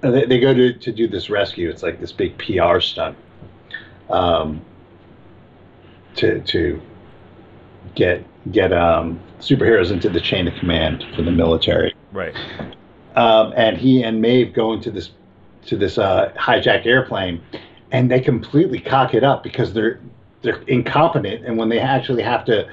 they, 0.00 0.24
they 0.24 0.40
go 0.40 0.54
to, 0.54 0.72
to 0.72 0.92
do 0.92 1.08
this 1.08 1.30
rescue. 1.30 1.68
It's 1.68 1.82
like 1.82 2.00
this 2.00 2.12
big 2.12 2.38
PR 2.38 2.80
stunt 2.80 3.16
um, 4.08 4.62
to 6.16 6.40
to 6.40 6.80
get 7.94 8.24
get 8.52 8.72
um, 8.72 9.20
superheroes 9.38 9.90
into 9.90 10.08
the 10.08 10.20
chain 10.20 10.48
of 10.48 10.54
command 10.54 11.04
for 11.14 11.22
the 11.22 11.30
military. 11.30 11.94
right, 12.12 12.34
Um, 13.16 13.52
and 13.56 13.76
he 13.76 14.02
and 14.02 14.20
Maeve 14.20 14.52
go 14.52 14.72
into 14.72 14.90
this 14.90 15.10
to 15.66 15.76
this 15.76 15.98
uh, 15.98 16.32
hijack 16.36 16.86
airplane, 16.86 17.42
and 17.90 18.10
they 18.10 18.20
completely 18.20 18.80
cock 18.80 19.14
it 19.14 19.24
up 19.24 19.42
because 19.42 19.72
they're 19.72 20.00
they're 20.42 20.62
incompetent, 20.62 21.44
and 21.44 21.58
when 21.58 21.68
they 21.68 21.78
actually 21.78 22.22
have 22.22 22.44
to 22.46 22.68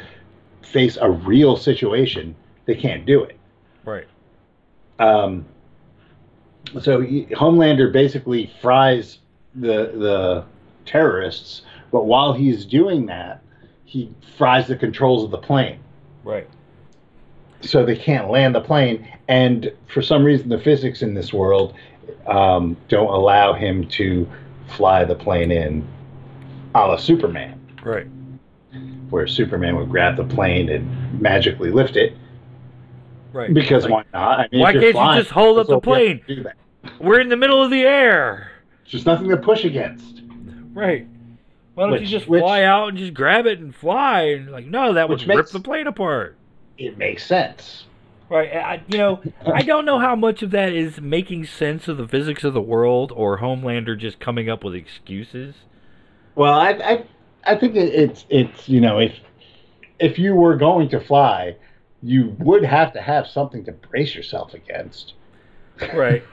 face 0.62 0.98
a 1.02 1.10
real 1.10 1.58
situation, 1.58 2.36
they 2.66 2.76
can't 2.76 3.06
do 3.06 3.24
it. 3.24 3.38
right, 3.86 4.06
Um, 5.00 5.46
so 6.82 7.02
Homelander 7.02 7.92
basically 7.92 8.52
fries 8.62 9.20
the 9.56 9.92
the 9.94 10.46
terrorists, 10.86 11.64
but 11.92 12.06
while 12.06 12.34
he's 12.34 12.66
doing 12.66 13.06
that, 13.08 13.42
he 13.86 14.12
fries 14.38 14.68
the 14.68 14.76
controls 14.76 15.24
of 15.24 15.32
the 15.32 15.38
plane, 15.38 15.80
right, 16.24 16.48
so 17.62 17.86
they 17.86 17.96
can't 17.96 18.30
land 18.30 18.56
the 18.56 18.62
plane. 18.62 19.08
And 19.28 19.72
for 19.88 20.02
some 20.02 20.24
reason, 20.24 20.50
the 20.50 20.60
physics 20.60 21.02
in 21.02 21.14
this 21.14 21.34
world 21.34 21.74
um, 22.28 22.78
don't 22.88 23.14
allow 23.14 23.54
him 23.54 23.88
to 23.90 24.30
fly 24.76 25.06
the 25.06 25.16
plane 25.16 25.52
in, 25.52 25.88
a 26.76 26.80
la 26.80 26.98
Superman, 26.98 27.60
right. 27.84 28.08
where 29.10 29.28
Superman 29.28 29.76
would 29.78 29.90
grab 29.90 30.18
the 30.18 30.24
plane 30.24 30.70
and 30.70 31.22
magically 31.22 31.72
lift 31.72 31.96
it. 31.96 32.16
Right. 33.38 33.54
Because 33.54 33.84
Like, 33.84 33.92
why 33.92 34.04
not? 34.14 34.40
I 34.40 34.48
mean, 34.52 34.62
why 34.62 34.72
can't 34.74 34.84
you 34.86 34.92
just 35.22 35.30
hold 35.30 35.60
up 35.60 35.68
the 35.68 35.76
you 35.76 35.82
plane? 35.82 36.22
to 36.28 36.36
do 36.38 36.44
that. 36.44 36.56
We're 37.00 37.20
in 37.20 37.30
the 37.30 37.38
middle 37.38 37.62
of 37.62 37.70
the 37.70 37.82
air. 37.82 38.52
There's 38.92 39.06
nothing 39.06 39.30
to 39.30 39.38
push 39.38 39.64
against. 39.64 40.24
Right. 40.74 41.06
Why 41.76 41.84
don't 41.84 41.94
you 41.94 42.00
Which- 42.00 42.10
just 42.10 42.28
which- 42.28 42.42
fly 42.42 42.64
out 42.64 42.90
and 42.90 42.98
just 42.98 43.14
grab 43.14 43.46
it 43.46 43.60
and 43.60 43.76
fly? 43.76 44.22
And 44.22 44.52
like, 44.52 44.66
no, 44.66 44.94
that 44.94 45.08
would 45.08 45.20
rip 45.28 45.38
makes- 45.38 45.52
the 45.52 45.60
plane 45.60 45.86
apart. 45.86 46.36
It 46.80 46.98
makes 46.98 47.24
sense. 47.26 47.86
Right. 48.30 48.56
I, 48.56 48.82
you 48.88 48.98
know, 48.98 49.22
I 49.46 49.62
don't 49.62 49.86
know 49.86 50.00
how 50.00 50.16
much 50.16 50.42
of 50.42 50.50
that 50.52 50.74
is 50.74 51.00
making 51.00 51.46
sense 51.46 51.88
of 51.88 51.98
the 51.98 52.08
physics 52.08 52.44
of 52.44 52.54
the 52.56 52.62
world 52.62 53.12
or 53.16 53.38
Homelander 53.40 53.98
just 53.98 54.20
coming 54.20 54.50
up 54.50 54.64
with 54.64 54.74
excuses. 54.74 55.56
Well, 56.36 56.54
I 56.54 56.72
I, 56.72 57.04
I 57.46 57.56
think 57.56 57.76
it's 57.76 58.26
it's 58.30 58.68
you 58.68 58.82
know 58.82 59.00
if 59.00 59.14
if 60.00 60.20
you 60.20 60.36
were 60.36 60.56
going 60.56 60.90
to 60.90 61.00
fly, 61.00 61.56
you 62.02 62.36
would 62.40 62.64
have 62.64 62.94
to 62.94 63.02
have 63.02 63.28
something 63.28 63.66
to 63.66 63.72
brace 63.72 64.16
yourself 64.16 64.54
against. 64.54 65.14
Right. 65.94 66.24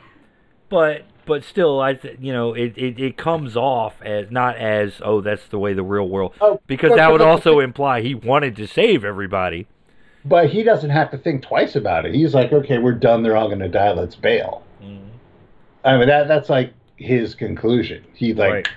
but 0.69 1.05
but 1.27 1.45
still, 1.45 1.81
I 1.81 1.95
th- 1.95 2.19
you 2.21 2.33
know 2.33 2.55
it, 2.55 2.77
it, 2.77 2.99
it 2.99 3.17
comes 3.17 3.57
off 3.57 4.01
as 4.03 4.31
not 4.31 4.57
as 4.57 5.01
oh 5.03 5.21
that's 5.21 5.47
the 5.49 5.59
way 5.59 5.73
the 5.73 5.83
real 5.83 6.09
world 6.09 6.35
Oh, 6.41 6.61
because 6.67 6.95
that 6.97 7.11
would 7.11 7.23
also 7.23 7.61
imply 7.61 8.03
he 8.03 8.15
wanted 8.15 8.57
to 8.57 8.67
save 8.67 9.05
everybody. 9.05 9.67
But 10.25 10.51
he 10.51 10.62
doesn't 10.62 10.91
have 10.91 11.11
to 11.11 11.19
think 11.19 11.43
twice 11.43 11.77
about 11.77 12.07
it. 12.07 12.15
He's 12.15 12.35
like, 12.35 12.51
okay, 12.51 12.79
we're 12.79 12.93
done. 12.93 13.23
They're 13.23 13.37
all 13.37 13.49
going 13.49 13.59
to 13.59 13.69
die. 13.69 13.93
Let's 13.93 14.17
bail. 14.17 14.62
Mm-hmm. 14.83 15.09
I 15.85 15.99
mean, 15.99 16.09
that 16.09 16.29
that's 16.29 16.49
like 16.49 16.73
his 16.97 17.35
conclusion. 17.35 18.05
He 18.15 18.33
like 18.33 18.69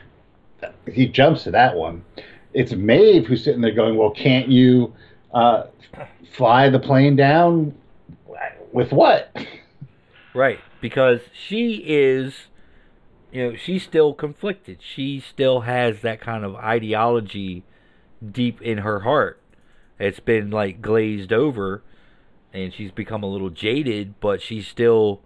right. 0.61 0.73
he 0.91 1.07
jumps 1.07 1.43
to 1.43 1.51
that 1.51 1.75
one. 1.75 2.03
It's 2.53 2.73
Maeve 2.73 3.27
who's 3.27 3.43
sitting 3.43 3.61
there 3.61 3.71
going, 3.71 3.95
"Well, 3.95 4.11
can't 4.11 4.49
you 4.49 4.93
uh, 5.37 5.67
fly 6.35 6.69
the 6.69 6.79
plane 6.79 7.15
down 7.15 7.75
with 8.71 8.91
what?" 8.91 9.35
Right, 10.33 10.59
because 10.81 11.21
she 11.33 11.83
is, 11.85 12.33
you 13.31 13.43
know, 13.51 13.55
she's 13.55 13.83
still 13.83 14.13
conflicted. 14.13 14.79
She 14.81 15.19
still 15.19 15.61
has 15.61 16.01
that 16.01 16.21
kind 16.21 16.43
of 16.43 16.55
ideology 16.55 17.63
deep 18.31 18.61
in 18.61 18.79
her 18.79 19.01
heart. 19.01 19.41
It's 19.99 20.19
been 20.19 20.51
like 20.51 20.81
glazed 20.81 21.33
over, 21.33 21.81
and 22.53 22.73
she's 22.73 22.91
become 22.91 23.23
a 23.23 23.27
little 23.27 23.49
jaded, 23.49 24.19
but 24.19 24.41
she 24.41 24.61
still, 24.61 25.21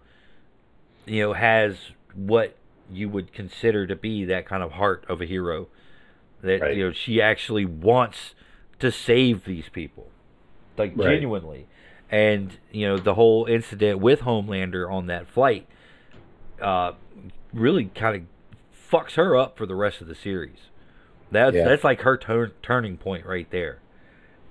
you 1.05 1.21
know, 1.21 1.33
has 1.33 1.75
what 2.13 2.55
you 2.89 3.09
would 3.09 3.33
consider 3.33 3.87
to 3.87 3.95
be 3.95 4.25
that 4.25 4.45
kind 4.45 4.63
of 4.63 4.73
heart 4.73 5.05
of 5.09 5.21
a 5.21 5.25
hero. 5.25 5.67
That 6.41 6.61
Right. 6.61 6.77
you 6.77 6.87
know, 6.87 6.93
she 6.93 7.21
actually 7.21 7.65
wants 7.65 8.33
to 8.81 8.91
save 8.91 9.45
these 9.45 9.69
people, 9.69 10.07
like 10.77 10.93
Right. 10.95 11.09
genuinely 11.13 11.67
and 12.09 12.57
you 12.71 12.85
know 12.85 12.97
the 12.97 13.13
whole 13.13 13.45
incident 13.45 13.99
with 13.99 14.19
Homelander 14.21 14.91
on 14.91 15.07
that 15.07 15.25
flight 15.27 15.65
uh, 16.61 16.91
really 17.53 17.85
kind 17.95 18.15
of 18.17 18.21
fucks 18.91 19.15
her 19.15 19.37
up 19.37 19.57
for 19.57 19.65
the 19.65 19.75
rest 19.75 20.01
of 20.01 20.07
the 20.07 20.15
series. 20.15 20.69
That's 21.31 21.55
Yeah. 21.55 21.63
that's 21.65 21.83
like 21.85 22.01
her 22.01 22.17
tur- 22.17 22.51
turning 22.61 22.97
point 22.97 23.25
right 23.25 23.49
there, 23.49 23.79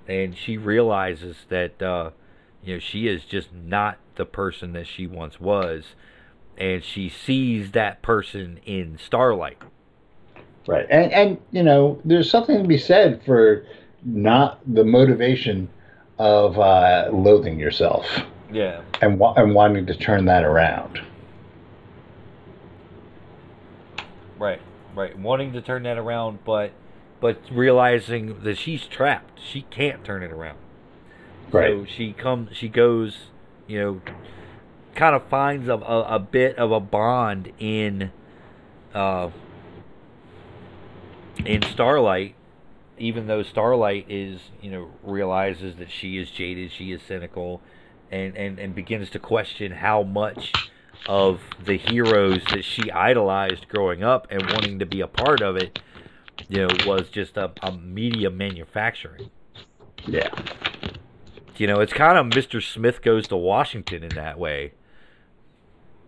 and 0.09 0.37
she 0.37 0.57
realizes 0.57 1.45
that 1.51 1.83
uh, 1.83 2.11
you 2.65 2.75
know 2.75 2.79
she 2.81 3.07
is 3.07 3.25
just 3.27 3.53
not 3.53 3.99
the 4.15 4.25
person 4.25 4.73
that 4.73 4.87
she 4.87 5.07
once 5.07 5.39
was, 5.39 5.95
and 6.57 6.83
she 6.83 7.11
sees 7.11 7.73
that 7.73 8.01
person 8.01 8.59
in 8.65 8.97
Starlight. 8.99 9.59
Right, 10.67 10.87
and 10.89 11.13
and 11.13 11.39
you 11.51 11.63
know, 11.63 12.01
there's 12.07 12.31
something 12.31 12.63
to 12.63 12.67
be 12.69 12.79
said 12.79 13.23
for 13.25 13.65
not 14.05 14.61
the 14.73 14.85
motivation 14.85 15.69
of 16.19 16.59
uh, 16.59 17.09
loathing 17.13 17.59
yourself 17.59 18.05
Yeah, 18.53 18.83
and 19.01 19.19
wa- 19.19 19.35
and 19.37 19.55
wanting 19.55 19.87
to 19.87 19.95
turn 19.95 20.25
that 20.27 20.45
around. 20.45 21.01
right, 24.39 24.61
right. 24.95 25.19
Wanting 25.19 25.53
to 25.53 25.61
turn 25.63 25.83
that 25.85 25.99
around, 25.99 26.41
but 26.45 26.73
but 27.21 27.39
realizing 27.53 28.43
that 28.45 28.57
she's 28.57 28.87
trapped. 28.87 29.39
She 29.41 29.63
can't 29.63 30.03
turn 30.05 30.23
it 30.23 30.33
around. 30.33 30.57
Right. 31.53 31.71
So 31.71 31.85
she 31.85 32.13
comes, 32.15 32.57
she 32.57 32.69
goes, 32.69 33.19
you 33.67 33.79
know, 33.79 34.01
kind 34.95 35.15
of 35.15 35.27
finds 35.29 35.69
a, 35.69 35.75
a, 35.75 36.15
a 36.15 36.19
bit 36.19 36.57
of 36.57 36.73
a 36.73 36.81
bond 36.81 37.53
in, 37.59 38.11
uh, 38.95 39.29
in 41.45 41.61
Starlight, 41.63 42.35
even 43.01 43.27
though 43.27 43.43
Starlight 43.43 44.07
is, 44.09 44.41
you 44.61 44.71
know, 44.71 44.91
realizes 45.03 45.77
that 45.77 45.91
she 45.91 46.19
is 46.19 46.31
jaded, 46.31 46.71
she 46.71 46.93
is 46.93 47.01
cynical, 47.07 47.61
and, 48.11 48.37
and, 48.37 48.59
and 48.59 48.75
begins 48.75 49.11
to 49.11 49.19
question 49.19 49.73
how 49.73 50.03
much 50.03 50.53
of 51.07 51.41
the 51.65 51.79
heroes 51.79 52.41
that 52.51 52.65
she 52.65 52.91
idolized 52.91 53.69
growing 53.69 54.05
up 54.05 54.27
and 54.31 54.43
wanting 54.53 54.79
to 54.79 54.87
be 54.87 55.01
a 55.01 55.07
part 55.07 55.41
of 55.41 55.57
it, 55.57 55.81
you 56.49 56.59
know, 56.59 56.69
was 56.87 57.09
just 57.11 57.37
a, 57.37 57.51
a 57.63 57.73
media 57.73 58.31
manufacturing. 58.31 59.31
Yeah. 60.07 60.29
You 61.57 61.67
know, 61.67 61.81
it's 61.81 61.93
kind 61.93 62.19
of 62.19 62.27
Mr. 62.27 62.63
Smith 62.63 63.03
goes 63.03 63.29
to 63.29 63.37
Washington 63.37 64.03
in 64.03 64.15
that 64.15 64.39
way. 64.39 64.73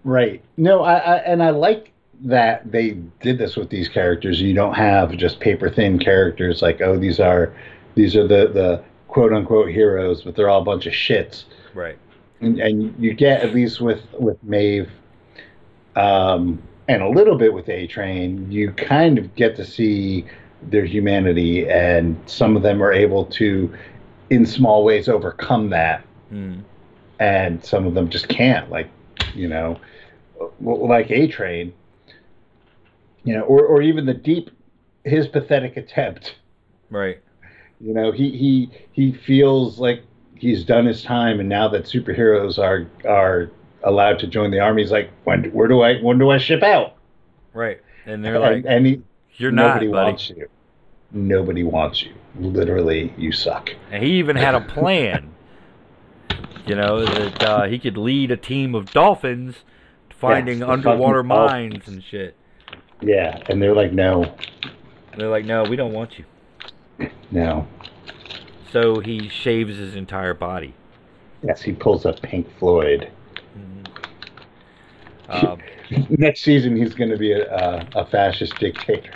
Right. 0.05 0.43
No, 0.57 0.82
I, 0.82 0.95
I 0.95 1.16
and 1.18 1.43
I 1.43 1.51
like 1.51 1.91
that 2.22 2.70
they 2.70 2.90
did 3.20 3.38
this 3.38 3.56
with 3.56 3.68
these 3.70 3.88
characters. 3.88 4.40
You 4.40 4.54
don't 4.54 4.74
have 4.74 5.16
just 5.16 5.40
paper 5.40 5.68
thin 5.68 5.98
characters 5.98 6.62
like, 6.62 6.80
oh, 6.80 6.96
these 6.98 7.18
are 7.20 7.52
these 7.94 8.16
are 8.16 8.26
the 8.26 8.48
the 8.52 8.82
quote 9.08 9.32
unquote 9.32 9.70
heroes, 9.70 10.22
but 10.22 10.36
they're 10.36 10.48
all 10.48 10.62
a 10.62 10.64
bunch 10.64 10.86
of 10.86 10.92
shits. 10.92 11.44
Right. 11.74 11.98
And, 12.40 12.58
and 12.60 12.94
you 13.02 13.14
get 13.14 13.42
at 13.42 13.54
least 13.54 13.80
with 13.80 14.02
with 14.18 14.42
Maeve, 14.42 14.90
um, 15.96 16.62
and 16.88 17.02
a 17.02 17.08
little 17.08 17.36
bit 17.36 17.52
with 17.52 17.68
A 17.68 17.86
Train, 17.86 18.50
you 18.50 18.72
kind 18.72 19.18
of 19.18 19.34
get 19.34 19.56
to 19.56 19.64
see 19.64 20.24
their 20.62 20.84
humanity, 20.84 21.68
and 21.68 22.16
some 22.26 22.56
of 22.56 22.62
them 22.62 22.82
are 22.82 22.92
able 22.92 23.26
to, 23.26 23.72
in 24.30 24.46
small 24.46 24.84
ways, 24.84 25.08
overcome 25.08 25.70
that, 25.70 26.04
Mm. 26.32 26.62
and 27.20 27.62
some 27.64 27.86
of 27.86 27.94
them 27.94 28.08
just 28.08 28.28
can't. 28.28 28.70
Like, 28.70 28.88
you 29.34 29.48
know, 29.48 29.78
like 30.60 31.10
A 31.10 31.26
Train, 31.26 31.72
you 33.24 33.34
know, 33.34 33.42
or 33.42 33.64
or 33.66 33.82
even 33.82 34.06
the 34.06 34.14
Deep, 34.14 34.50
his 35.04 35.26
pathetic 35.28 35.76
attempt. 35.76 36.36
Right. 36.90 37.20
You 37.80 37.94
know, 37.94 38.12
he 38.12 38.30
he 38.30 38.70
he 38.92 39.12
feels 39.12 39.78
like 39.78 40.02
he's 40.36 40.64
done 40.64 40.86
his 40.86 41.02
time, 41.02 41.40
and 41.40 41.48
now 41.48 41.68
that 41.68 41.84
superheroes 41.84 42.58
are 42.58 42.86
are 43.08 43.50
allowed 43.84 44.18
to 44.20 44.26
join 44.26 44.50
the 44.50 44.60
army, 44.60 44.82
he's 44.82 44.92
like, 44.92 45.10
when 45.24 45.44
where 45.52 45.68
do 45.68 45.80
I 45.80 45.98
when 46.00 46.18
do 46.18 46.30
I 46.30 46.38
ship 46.38 46.62
out? 46.62 46.96
Right. 47.52 47.80
And 48.06 48.24
they're 48.24 48.38
like, 48.38 48.64
and 48.66 48.86
he, 48.86 49.02
"You're 49.36 49.52
not, 49.52 49.74
nobody 49.74 49.88
buddy." 49.88 50.10
wants 50.10 50.30
you. 50.30 50.48
Nobody 51.12 51.62
wants 51.62 52.02
you. 52.02 52.12
Literally, 52.38 53.12
you 53.16 53.32
suck. 53.32 53.70
And 53.90 54.02
he 54.02 54.14
even 54.14 54.36
had 54.36 54.54
a 54.54 54.60
plan. 54.60 55.34
you 56.66 56.74
know 56.74 57.04
that 57.04 57.42
uh, 57.42 57.64
he 57.66 57.78
could 57.78 57.96
lead 57.96 58.30
a 58.30 58.36
team 58.36 58.74
of 58.74 58.90
dolphins 58.90 59.56
finding 60.10 60.60
the 60.60 60.68
underwater 60.68 61.22
mines 61.22 61.74
dolphins. 61.74 61.88
and 61.88 62.04
shit. 62.04 62.36
Yeah, 63.03 63.42
and 63.48 63.61
they're 63.61 63.74
like, 63.74 63.92
no, 63.92 64.22
And 64.22 65.20
they're 65.20 65.28
like, 65.28 65.44
"No, 65.44 65.64
we 65.64 65.76
don't 65.76 65.92
want 65.92 66.18
you." 66.18 66.24
no. 67.30 67.66
So 68.70 69.00
he 69.00 69.28
shaves 69.28 69.76
his 69.76 69.94
entire 69.94 70.34
body. 70.34 70.74
Yes, 71.42 71.61
he 71.62 71.72
pulls 71.72 72.07
up 72.07 72.22
Pink 72.22 72.46
Floyd. 72.59 73.11
Um, 75.28 75.59
Next 76.11 76.42
season, 76.42 76.76
he's 76.76 76.94
going 76.94 77.11
to 77.11 77.16
be 77.16 77.32
a, 77.32 77.50
a, 77.53 77.88
a 77.96 78.07
fascist 78.07 78.57
dictator. 78.59 79.14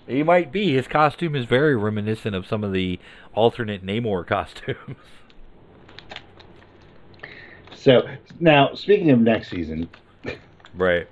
he 0.08 0.24
might 0.24 0.52
be. 0.52 0.74
His 0.74 0.88
costume 0.88 1.36
is 1.36 1.46
very 1.46 1.76
reminiscent 1.76 2.36
of 2.36 2.46
some 2.48 2.64
of 2.64 2.72
the 2.72 3.00
alternate 3.34 3.86
Namor 3.86 4.26
costumes. 4.26 4.78
So 7.80 8.02
now, 8.42 8.74
speaking 8.76 9.10
of 9.12 9.20
next 9.20 9.50
season, 9.50 9.90
right. 10.76 11.08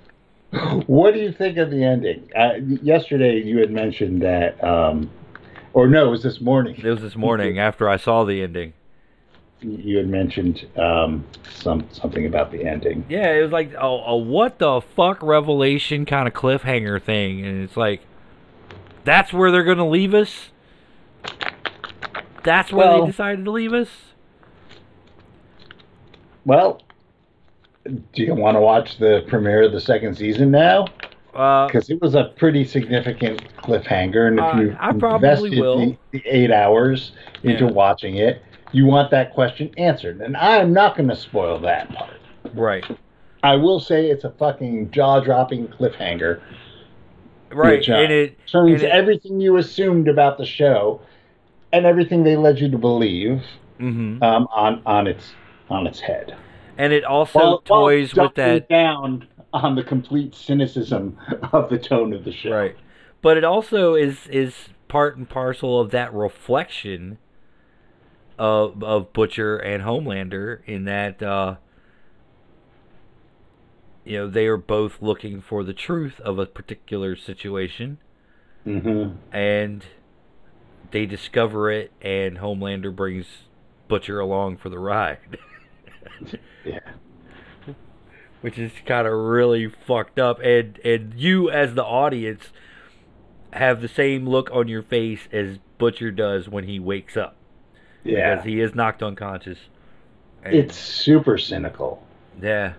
what 0.86 1.14
do 1.14 1.20
you 1.20 1.32
think 1.32 1.56
of 1.56 1.70
the 1.70 1.82
ending? 1.82 2.30
Uh, 2.36 2.56
yesterday, 2.82 3.42
you 3.42 3.58
had 3.58 3.70
mentioned 3.70 4.22
that, 4.22 4.62
um, 4.62 5.10
or 5.72 5.88
no, 5.88 6.08
it 6.08 6.10
was 6.10 6.22
this 6.22 6.42
morning. 6.42 6.76
It 6.76 6.84
was 6.84 7.00
this 7.00 7.16
morning 7.16 7.58
after 7.58 7.88
I 7.88 7.96
saw 7.96 8.24
the 8.24 8.42
ending. 8.42 8.74
You 9.60 9.96
had 9.96 10.08
mentioned 10.08 10.66
um, 10.76 11.26
some 11.50 11.88
something 11.90 12.26
about 12.26 12.52
the 12.52 12.64
ending. 12.64 13.04
Yeah, 13.08 13.32
it 13.32 13.42
was 13.42 13.50
like 13.50 13.72
a, 13.72 13.86
a 13.86 14.16
what 14.16 14.58
the 14.58 14.80
fuck 14.80 15.22
revelation 15.22 16.04
kind 16.04 16.28
of 16.28 16.34
cliffhanger 16.34 17.02
thing, 17.02 17.44
and 17.44 17.64
it's 17.64 17.76
like, 17.76 18.02
that's 19.04 19.32
where 19.32 19.50
they're 19.50 19.64
gonna 19.64 19.88
leave 19.88 20.12
us. 20.12 20.50
That's 22.44 22.70
where 22.70 22.86
Well- 22.86 23.00
they 23.06 23.10
decided 23.10 23.46
to 23.46 23.50
leave 23.50 23.72
us. 23.72 23.88
Well, 26.48 26.80
do 27.84 28.22
you 28.22 28.34
want 28.34 28.56
to 28.56 28.60
watch 28.62 28.96
the 28.96 29.22
premiere 29.28 29.64
of 29.64 29.72
the 29.72 29.82
second 29.82 30.14
season 30.16 30.50
now? 30.50 30.86
Uh, 31.34 31.66
Because 31.66 31.90
it 31.90 32.00
was 32.00 32.14
a 32.14 32.32
pretty 32.38 32.64
significant 32.64 33.42
cliffhanger, 33.58 34.28
and 34.28 34.38
if 34.38 34.44
Uh, 34.44 34.60
you 34.62 34.76
I 34.80 34.92
probably 34.92 35.48
invested 35.50 35.60
will. 35.60 35.78
The, 35.78 35.96
the 36.12 36.22
eight 36.26 36.50
hours 36.50 37.12
into 37.42 37.66
Yeah. 37.66 37.70
watching 37.72 38.16
it, 38.16 38.40
you 38.72 38.86
want 38.86 39.10
that 39.10 39.34
question 39.34 39.70
answered, 39.76 40.22
and 40.22 40.38
I 40.38 40.56
am 40.56 40.72
not 40.72 40.96
going 40.96 41.10
to 41.10 41.16
spoil 41.16 41.58
that 41.58 41.92
part. 41.94 42.14
right, 42.54 42.84
I 43.42 43.56
will 43.56 43.78
say 43.78 44.06
it's 44.08 44.24
a 44.24 44.30
fucking 44.30 44.90
jaw-dropping 44.90 45.68
cliffhanger. 45.68 46.40
right, 47.52 47.78
which, 47.78 47.90
uh, 47.90 47.94
and 47.96 48.10
it 48.12 48.38
turns 48.46 48.72
and 48.72 48.82
it- 48.84 48.90
everything 48.90 49.38
you 49.38 49.56
assumed 49.58 50.08
about 50.08 50.38
the 50.38 50.46
show 50.46 51.00
and 51.74 51.84
everything 51.84 52.24
they 52.24 52.36
led 52.36 52.58
you 52.58 52.70
to 52.70 52.78
believe 52.78 53.42
mhm. 53.78 54.22
um, 54.22 54.48
on 54.54 54.80
on 54.86 55.06
its 55.06 55.34
on 55.70 55.86
its 55.86 56.00
head. 56.00 56.36
and 56.76 56.92
it 56.92 57.04
also 57.04 57.38
While- 57.38 57.62
while 57.66 57.82
toys 57.86 58.14
with 58.14 58.34
that 58.34 58.68
down 58.68 59.26
on 59.52 59.74
the 59.74 59.82
complete 59.82 60.34
cynicism 60.34 61.16
of 61.52 61.68
the 61.70 61.78
tone 61.78 62.12
of 62.12 62.24
the 62.24 62.32
show. 62.32 62.50
Right. 62.50 62.76
But 63.22 63.36
it 63.36 63.44
also 63.44 63.94
is 63.94 64.26
is 64.28 64.68
part 64.88 65.16
and 65.16 65.28
parcel 65.28 65.80
of 65.80 65.90
that 65.90 66.12
reflection 66.14 67.18
of 68.38 68.82
of 68.84 69.12
Butcher 69.12 69.56
and 69.56 69.82
Homelander 69.82 70.60
in 70.66 70.84
that 70.84 71.22
uh 71.22 71.56
you 74.04 74.18
know 74.18 74.28
they 74.28 74.46
are 74.46 74.56
both 74.56 75.02
looking 75.02 75.40
for 75.40 75.64
the 75.64 75.74
truth 75.74 76.20
of 76.20 76.38
a 76.38 76.46
particular 76.46 77.16
situation 77.16 77.98
hmm 78.64 79.08
and 79.32 79.84
they 80.90 81.04
discover 81.06 81.70
it 81.70 81.90
and 82.00 82.38
Homelander 82.38 82.94
brings 82.94 83.26
Butcher 83.88 84.20
along 84.20 84.58
for 84.58 84.68
the 84.68 84.78
ride. 84.78 85.38
Yeah. 86.64 86.80
which 88.40 88.58
is 88.58 88.70
kind 88.86 89.06
of 89.06 89.12
really 89.14 89.68
fucked 89.68 90.18
up 90.18 90.38
and 90.40 90.78
and 90.84 91.14
you 91.14 91.50
as 91.50 91.74
the 91.74 91.84
audience 91.84 92.50
have 93.52 93.80
the 93.80 93.88
same 93.88 94.28
look 94.28 94.50
on 94.52 94.68
your 94.68 94.82
face 94.82 95.20
as 95.32 95.58
Butcher 95.78 96.10
does 96.10 96.48
when 96.48 96.64
he 96.64 96.78
wakes 96.78 97.16
up 97.16 97.36
Yeah. 98.04 98.34
because 98.34 98.44
he 98.46 98.60
is 98.60 98.74
knocked 98.74 99.02
unconscious. 99.02 99.58
And- 100.44 100.54
It's 100.54 100.76
super 100.76 101.38
cynical. 101.38 102.02
yeah, 102.40 102.74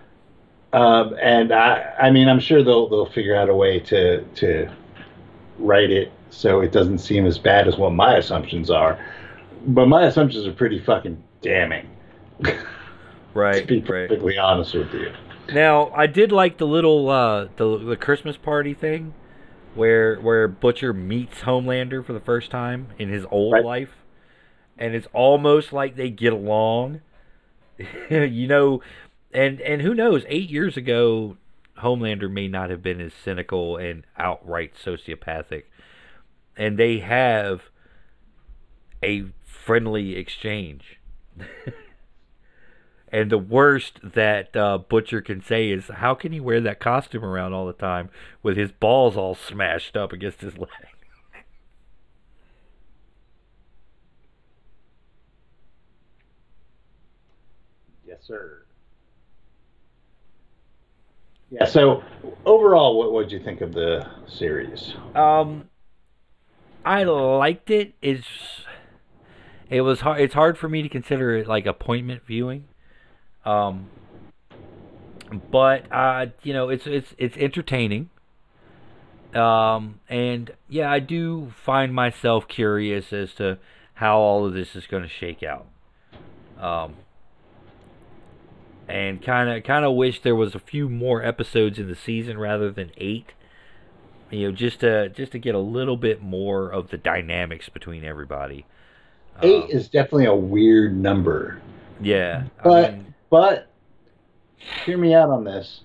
Um, 0.72 1.16
and 1.20 1.52
I, 1.52 1.92
I 2.00 2.10
mean, 2.10 2.28
I'm 2.28 2.40
sure 2.40 2.62
they'll 2.62 2.88
they'll 2.88 3.10
figure 3.10 3.34
out 3.36 3.48
a 3.48 3.54
way 3.54 3.80
to 3.80 4.22
to 4.22 4.70
write 5.58 5.90
it 5.90 6.10
so 6.30 6.60
it 6.60 6.70
doesn't 6.72 6.98
seem 6.98 7.26
as 7.26 7.36
bad 7.38 7.66
as 7.68 7.76
what 7.76 7.90
my 7.92 8.16
assumptions 8.16 8.70
are. 8.70 8.98
But 9.66 9.86
my 9.88 10.04
assumptions 10.06 10.46
are 10.46 10.52
pretty 10.52 10.78
fucking 10.78 11.22
damning. 11.42 11.86
to 13.34 13.38
right, 13.38 13.66
be 13.66 13.80
right. 13.80 14.08
perfectly 14.08 14.38
honest 14.38 14.74
with 14.74 14.92
you. 14.92 15.12
Now 15.52 15.90
I 15.90 16.06
did 16.06 16.32
like 16.32 16.58
the 16.58 16.66
little 16.66 17.08
uh, 17.10 17.48
the 17.56 17.78
the 17.78 17.96
Christmas 17.96 18.36
party 18.36 18.74
thing, 18.74 19.14
where 19.74 20.16
where 20.20 20.48
Butcher 20.48 20.92
meets 20.92 21.40
Homelander 21.40 22.04
for 22.04 22.12
the 22.12 22.20
first 22.20 22.50
time 22.50 22.88
in 22.98 23.08
his 23.08 23.26
old 23.30 23.60
Right. 23.60 23.64
life, 23.64 23.90
and 24.78 24.94
it's 24.94 25.08
almost 25.12 25.72
like 25.72 25.96
they 25.96 26.10
get 26.10 26.32
along. 26.32 27.00
you 28.10 28.46
know, 28.46 28.82
and 29.32 29.60
and 29.60 29.82
who 29.82 29.94
knows? 29.94 30.24
Eight 30.28 30.50
years 30.50 30.76
ago, 30.76 31.36
Homelander 31.78 32.30
may 32.30 32.48
not 32.48 32.70
have 32.70 32.82
been 32.82 33.00
as 33.00 33.12
cynical 33.14 33.76
and 33.76 34.04
outright 34.16 34.74
sociopathic, 34.74 35.64
and 36.56 36.78
they 36.78 36.98
have 37.00 37.62
a 39.02 39.24
friendly 39.46 40.16
exchange. 40.16 40.98
And 43.12 43.30
the 43.30 43.38
worst 43.38 43.98
that 44.02 44.56
uh, 44.56 44.78
Butcher 44.78 45.20
can 45.20 45.42
say 45.42 45.70
is, 45.70 45.88
how 45.88 46.14
can 46.14 46.32
he 46.32 46.40
wear 46.40 46.60
that 46.60 46.78
costume 46.78 47.24
around 47.24 47.52
all 47.52 47.66
the 47.66 47.72
time 47.72 48.08
with 48.42 48.56
his 48.56 48.70
balls 48.70 49.16
all 49.16 49.34
smashed 49.34 49.96
up 49.96 50.12
against 50.12 50.40
his 50.40 50.56
leg? 50.58 50.68
Yes, 58.06 58.18
sir. 58.22 58.62
Yeah. 61.50 61.64
So 61.64 62.02
overall, 62.44 62.96
what 62.96 63.12
would 63.12 63.32
you 63.32 63.40
think 63.40 63.60
of 63.60 63.72
the 63.72 64.06
series? 64.28 64.94
Um, 65.16 65.68
I 66.84 67.02
liked 67.04 67.70
it. 67.70 67.94
It's 68.00 68.26
it 69.68 69.80
was 69.82 70.00
hard. 70.00 70.20
It's 70.20 70.34
hard 70.34 70.58
for 70.58 70.68
me 70.68 70.82
to 70.82 70.88
consider 70.88 71.36
it 71.36 71.48
like 71.48 71.66
appointment 71.66 72.24
viewing. 72.24 72.66
Um, 73.50 73.86
but 75.50 75.90
uh, 75.92 76.26
you 76.42 76.52
know, 76.52 76.68
it's 76.68 76.86
it's 76.86 77.14
it's 77.18 77.36
entertaining. 77.36 78.10
Um, 79.34 80.00
and 80.08 80.52
yeah, 80.68 80.90
I 80.90 80.98
do 80.98 81.52
find 81.64 81.94
myself 81.94 82.48
curious 82.48 83.12
as 83.12 83.32
to 83.34 83.58
how 83.94 84.18
all 84.18 84.44
of 84.46 84.54
this 84.54 84.74
is 84.74 84.86
going 84.86 85.02
to 85.04 85.08
shake 85.08 85.42
out. 85.42 85.66
Um, 86.58 86.96
and 88.88 89.22
kind 89.22 89.48
of 89.48 89.62
kind 89.62 89.84
of 89.84 89.94
wish 89.94 90.20
there 90.22 90.34
was 90.34 90.54
a 90.54 90.58
few 90.58 90.88
more 90.88 91.24
episodes 91.24 91.78
in 91.78 91.86
the 91.88 91.94
season 91.94 92.36
rather 92.38 92.70
than 92.72 92.90
eight 92.98 93.34
you 94.30 94.48
know 94.48 94.52
just 94.54 94.80
to 94.80 95.08
just 95.10 95.30
to 95.32 95.38
get 95.38 95.54
a 95.54 95.60
little 95.60 95.96
bit 95.96 96.20
more 96.20 96.68
of 96.68 96.90
the 96.90 96.98
dynamics 96.98 97.68
between 97.68 98.04
everybody 98.04 98.66
Eight 99.42 99.62
Um, 99.64 99.70
is 99.70 99.88
definitely 99.88 100.26
a 100.26 100.34
weird 100.34 100.96
number, 100.96 101.60
yeah 102.00 102.44
but- 102.64 102.90
I 102.90 102.90
mean, 102.96 103.14
but 103.30 103.68
hear 104.84 104.98
me 104.98 105.14
out 105.14 105.30
on 105.30 105.44
this. 105.44 105.82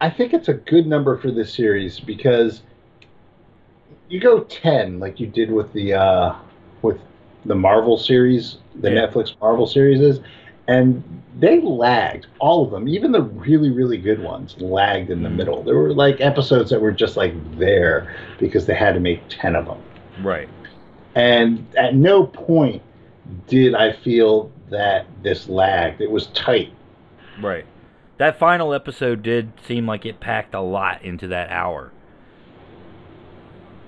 I 0.00 0.10
think 0.10 0.34
it's 0.34 0.48
a 0.48 0.54
good 0.54 0.86
number 0.86 1.16
for 1.16 1.30
this 1.30 1.54
series 1.54 2.00
because 2.00 2.62
you 4.08 4.20
go 4.20 4.40
ten 4.40 4.98
like 4.98 5.20
you 5.20 5.26
did 5.28 5.50
with 5.50 5.72
the 5.72 5.94
uh, 5.94 6.34
with 6.82 6.98
the 7.46 7.54
Marvel 7.54 7.96
series, 7.96 8.58
the 8.80 8.90
Yeah. 8.90 9.06
Netflix 9.06 9.34
Marvel 9.40 9.66
series 9.66 10.00
is, 10.00 10.20
and 10.68 11.02
they 11.38 11.60
lagged. 11.60 12.26
All 12.40 12.64
of 12.64 12.70
them, 12.72 12.88
even 12.88 13.12
the 13.12 13.22
really 13.22 13.70
really 13.70 13.96
good 13.98 14.20
ones, 14.22 14.60
lagged 14.60 15.10
in 15.10 15.22
the 15.22 15.28
Mhm. 15.28 15.36
middle. 15.36 15.62
There 15.62 15.76
were 15.76 15.94
like 15.94 16.20
episodes 16.20 16.70
that 16.70 16.80
were 16.80 16.92
just 16.92 17.16
like 17.16 17.34
there 17.58 18.12
because 18.38 18.66
they 18.66 18.74
had 18.74 18.94
to 18.94 19.00
make 19.00 19.22
ten 19.28 19.54
of 19.54 19.66
them. 19.66 19.78
Right. 20.22 20.48
And 21.14 21.64
at 21.76 21.94
no 21.94 22.24
point 22.26 22.82
did 23.46 23.74
I 23.74 23.92
feel 23.92 24.50
that 24.72 25.06
this 25.22 25.48
lagged. 25.48 26.00
It 26.00 26.10
was 26.10 26.26
tight. 26.28 26.72
Right. 27.40 27.64
That 28.18 28.38
final 28.38 28.74
episode 28.74 29.22
did 29.22 29.52
seem 29.66 29.86
like 29.86 30.04
it 30.04 30.20
packed 30.20 30.54
a 30.54 30.60
lot 30.60 31.02
into 31.02 31.28
that 31.28 31.50
hour. 31.50 31.92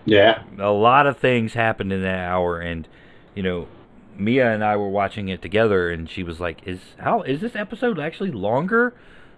Yeah. 0.05 0.43
A 0.59 0.71
lot 0.71 1.07
of 1.07 1.19
things 1.19 1.55
happened 1.55 1.93
in 1.93 2.03
that 2.03 2.29
hour, 2.29 2.61
and 2.61 2.87
you 3.35 3.43
know, 3.43 3.69
Mia 4.17 4.53
and 4.53 4.65
I 4.65 4.77
were 4.77 4.89
watching 4.89 5.29
it 5.29 5.43
together, 5.43 5.91
and 5.91 6.09
she 6.09 6.23
was 6.23 6.41
like, 6.41 6.67
"Is 6.67 6.81
how 6.99 7.23
is 7.23 7.41
this 7.41 7.57
episode 7.57 7.99
actually 7.99 8.31
longer 8.31 8.95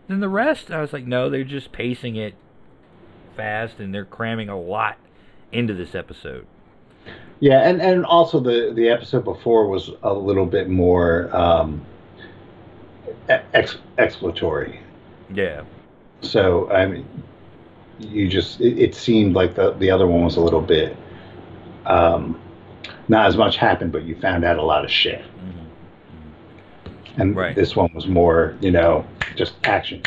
than 0.08 0.20
the 0.20 0.28
rest?" 0.28 0.70
I 0.70 0.80
was 0.80 0.92
like, 0.92 1.06
"No, 1.06 1.30
they're 1.30 1.44
just 1.44 1.72
pacing 1.72 2.16
it 2.16 2.34
fast, 3.36 3.78
and 3.78 3.94
they're 3.94 4.04
cramming 4.04 4.48
a 4.48 4.58
lot 4.58 4.98
into 5.52 5.74
this 5.74 5.94
episode." 5.94 6.46
Yeah, 7.40 7.68
and, 7.68 7.82
and 7.82 8.04
also 8.06 8.40
the, 8.40 8.72
the 8.74 8.88
episode 8.88 9.24
before 9.24 9.68
was 9.68 9.90
a 10.02 10.12
little 10.12 10.46
bit 10.46 10.68
more 10.70 11.28
um, 11.36 11.84
ex- 13.28 13.76
exploratory. 13.98 14.80
Yeah. 15.32 15.62
So 16.22 16.70
I 16.70 16.86
mean, 16.86 17.06
you 17.98 18.28
just 18.28 18.60
it, 18.60 18.78
it 18.78 18.94
seemed 18.94 19.34
like 19.34 19.54
the 19.54 19.72
the 19.72 19.90
other 19.90 20.06
one 20.06 20.24
was 20.24 20.36
a 20.36 20.40
little 20.40 20.62
bit 20.62 20.96
um, 21.84 22.40
not 23.08 23.26
as 23.26 23.36
much 23.36 23.56
happened, 23.56 23.92
but 23.92 24.04
you 24.04 24.18
found 24.20 24.44
out 24.44 24.58
a 24.58 24.62
lot 24.62 24.84
of 24.84 24.90
shit. 24.90 25.22
hmm 25.22 27.20
And 27.20 27.36
Right. 27.36 27.54
this 27.54 27.76
one 27.76 27.90
was 27.94 28.06
more, 28.06 28.56
you 28.60 28.70
know, 28.70 29.04
just 29.36 29.54
action. 29.64 30.02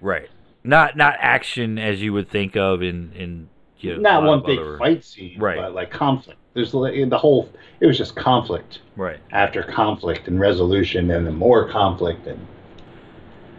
Right. 0.00 0.28
Not 0.64 0.96
not 0.96 1.16
action 1.18 1.78
as 1.78 2.00
you 2.02 2.12
would 2.12 2.28
think 2.30 2.56
of 2.56 2.82
in 2.82 3.12
in 3.14 3.48
you 3.82 3.98
not 3.98 4.22
one 4.24 4.42
big 4.44 4.58
other- 4.58 4.78
fight 4.78 5.04
scene, 5.04 5.38
Right. 5.38 5.56
but 5.58 5.74
like 5.74 5.90
conflict. 5.90 6.38
There's 6.54 6.74
like, 6.74 6.94
the 7.08 7.18
whole. 7.18 7.48
It 7.80 7.86
was 7.86 7.96
just 7.96 8.14
conflict 8.14 8.80
Right. 8.96 9.18
after 9.30 9.62
conflict 9.62 10.28
and 10.28 10.38
resolution, 10.38 11.10
and 11.10 11.26
then 11.26 11.34
more 11.36 11.68
conflict 11.68 12.26
and 12.26 12.46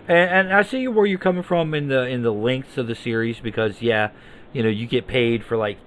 And, 0.07 0.29
and 0.29 0.53
I 0.53 0.61
see 0.63 0.87
where 0.87 1.05
you're 1.05 1.17
coming 1.19 1.43
from 1.43 1.73
in 1.73 1.87
the 1.87 2.05
in 2.07 2.23
the 2.23 2.31
lengths 2.33 2.77
of 2.77 2.87
the 2.87 2.95
series 2.95 3.39
because 3.39 3.81
yeah, 3.81 4.09
you 4.51 4.61
know, 4.61 4.69
you 4.69 4.85
get 4.85 5.07
paid 5.07 5.43
for 5.43 5.55
like 5.57 5.77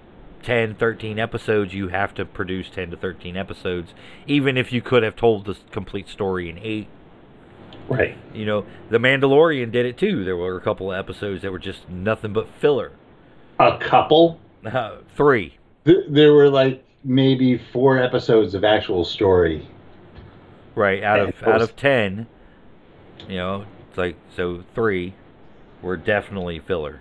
10, 0.43 0.75
13 0.75 1.19
episodes, 1.19 1.75
you 1.75 1.89
have 1.89 2.15
to 2.15 2.25
produce 2.25 2.71
10 2.71 2.91
to 2.93 2.97
13 2.97 3.37
episodes 3.37 3.93
even 4.27 4.57
if 4.57 4.73
you 4.73 4.81
could 4.81 5.03
have 5.03 5.17
told 5.17 5.45
the 5.45 5.57
complete 5.71 6.09
story 6.09 6.49
in 6.49 6.59
8. 6.59 6.87
right. 7.89 8.17
You 8.35 8.47
know, 8.47 8.65
The 8.91 8.99
Mandalorian 8.99 9.71
did 9.71 9.87
it 9.87 9.97
too. 9.99 10.25
There 10.25 10.37
were 10.37 10.57
a 10.57 10.61
couple 10.61 10.91
of 10.93 10.99
episodes 10.99 11.43
that 11.43 11.53
were 11.53 11.59
just 11.59 11.89
nothing 11.89 12.33
but 12.33 12.49
filler. 12.61 12.93
A 13.59 13.79
couple. 13.79 14.39
Uh, 14.65 14.97
3. 15.17 15.57
Th- 15.85 16.05
there 16.09 16.33
were 16.33 16.51
like 16.51 16.85
maybe 17.05 17.59
four 17.73 17.99
episodes 17.99 18.55
of 18.55 18.65
actual 18.65 19.05
story. 19.05 19.67
Right, 20.75 21.03
out 21.03 21.21
And 21.21 21.29
of 21.31 21.43
out 21.45 21.63
of 21.63 21.77
10, 21.77 22.27
you 23.29 23.37
know, 23.37 23.65
it's 23.89 23.97
like 23.97 24.17
so 24.35 24.63
3 24.75 25.15
were 25.83 25.97
definitely 25.97 26.59
filler. 26.59 27.01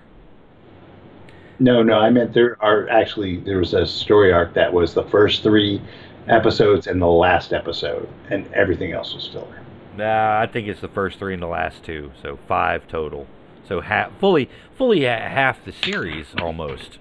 No, 1.60 1.82
no, 1.82 2.00
I 2.00 2.10
meant 2.10 2.34
there 2.34 2.58
are 2.62 2.88
actually 2.90 3.38
there 3.38 3.58
was 3.58 3.74
a 3.74 3.86
story 3.86 4.32
arc 4.32 4.54
that 4.54 4.72
was 4.72 4.94
the 4.94 5.04
first 5.04 5.44
three 5.44 5.82
episodes 6.28 6.88
and 6.88 7.02
the 7.02 7.08
last 7.08 7.54
episode, 7.54 8.08
and 8.30 8.52
everything 8.54 8.92
else 8.92 9.14
was 9.14 9.28
filler. 9.28 9.62
Nah, 9.96 10.42
I 10.42 10.48
think 10.48 10.68
it's 10.68 10.82
the 10.82 10.90
first 10.90 11.18
three 11.20 11.34
and 11.34 11.42
the 11.42 11.48
last 11.48 11.84
two, 11.84 12.12
so 12.22 12.38
five 12.48 12.88
total. 12.88 13.28
So 13.68 13.82
half, 13.82 14.18
fully, 14.20 14.50
fully 14.78 15.06
ha- 15.06 15.28
half 15.30 15.64
the 15.66 15.72
series 15.72 16.28
almost. 16.40 17.00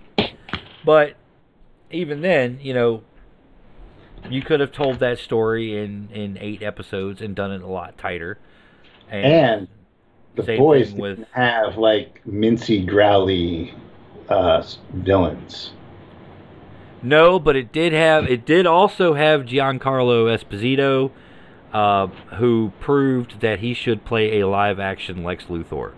But 0.85 1.15
even 1.91 2.21
then, 2.23 2.59
you 2.63 2.75
know, 2.75 3.03
you 4.31 4.41
could 4.43 4.61
have 4.61 4.73
told 4.73 4.99
that 5.01 5.19
story 5.19 5.77
in 5.79 6.09
in 6.13 6.39
eight 6.39 6.63
episodes 6.63 7.21
and 7.21 7.35
done 7.35 7.53
it 7.53 7.63
a 7.63 7.67
lot 7.67 7.99
tighter. 7.99 8.39
And 9.11 9.69
the 10.35 10.45
Same 10.45 10.59
boys 10.59 10.93
with- 10.93 11.19
didn't 11.19 11.29
have 11.33 11.77
like 11.77 12.23
mincy 12.27 12.87
growly 12.87 13.75
uh, 14.29 14.63
villains. 14.95 15.73
no, 17.03 17.39
but 17.39 17.55
it 17.57 17.71
did 17.73 17.93
have 17.93 18.25
it 18.25 18.47
did 18.47 18.65
also 18.67 19.13
have 19.15 19.43
Giancarlo 19.43 20.35
Esposito, 20.35 21.11
uh, 21.75 22.07
who 22.39 22.73
proved 22.81 23.41
that 23.43 23.59
he 23.59 23.75
should 23.75 24.05
play 24.07 24.41
a 24.41 24.49
live 24.49 24.81
action 24.81 25.23
Lex 25.23 25.45
Luthor. 25.45 25.93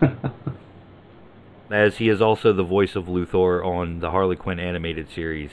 as 1.70 1.96
he 1.98 2.08
is 2.08 2.20
also 2.20 2.52
the 2.52 2.62
voice 2.62 2.94
of 2.96 3.06
Luthor 3.06 3.64
on 3.64 4.00
the 4.00 4.10
Harley 4.10 4.36
Quinn 4.36 4.60
animated 4.60 5.08
series. 5.10 5.50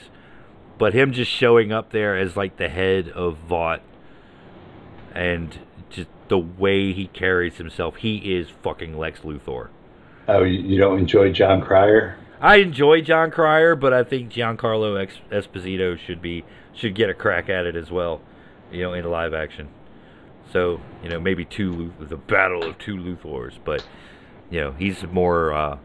But 0.78 0.94
him 0.94 1.12
just 1.12 1.30
showing 1.30 1.72
up 1.72 1.92
there 1.92 2.16
as 2.16 2.36
like 2.36 2.56
the 2.56 2.68
head 2.68 3.08
of 3.08 3.38
Vought 3.48 3.82
and 5.14 5.58
just 5.90 6.08
the 6.28 6.38
way 6.38 6.92
he 6.92 7.06
carries 7.06 7.56
himself, 7.56 7.96
he 7.96 8.16
is 8.34 8.48
fucking 8.62 8.96
Lex 8.98 9.20
Luthor. 9.20 9.68
Oh, 10.26 10.42
you, 10.42 10.78
don't 10.78 10.98
enjoy 10.98 11.32
Jon 11.32 11.60
Cryer? 11.60 12.16
I 12.40 12.56
enjoy 12.56 13.02
Jon 13.02 13.30
Cryer, 13.30 13.76
but 13.76 13.92
I 13.92 14.02
think 14.04 14.32
Giancarlo 14.32 15.08
Esposito 15.30 15.98
should 15.98 16.20
be 16.20 16.44
should 16.74 16.94
get 16.94 17.08
a 17.08 17.14
crack 17.14 17.48
at 17.48 17.66
it 17.66 17.76
as 17.76 17.90
well, 17.90 18.20
you 18.72 18.82
know, 18.82 18.92
in 18.94 19.04
live 19.04 19.32
action. 19.32 19.68
So 20.52 20.80
you 21.02 21.08
know, 21.08 21.20
maybe 21.20 21.44
two 21.44 21.92
the 21.98 22.16
battle 22.16 22.64
of 22.64 22.78
two 22.78 22.96
Luthors, 22.96 23.54
but 23.64 23.84
you 24.50 24.60
know, 24.60 24.72
he's 24.72 25.02
more 25.04 25.52
uh, 25.52 25.78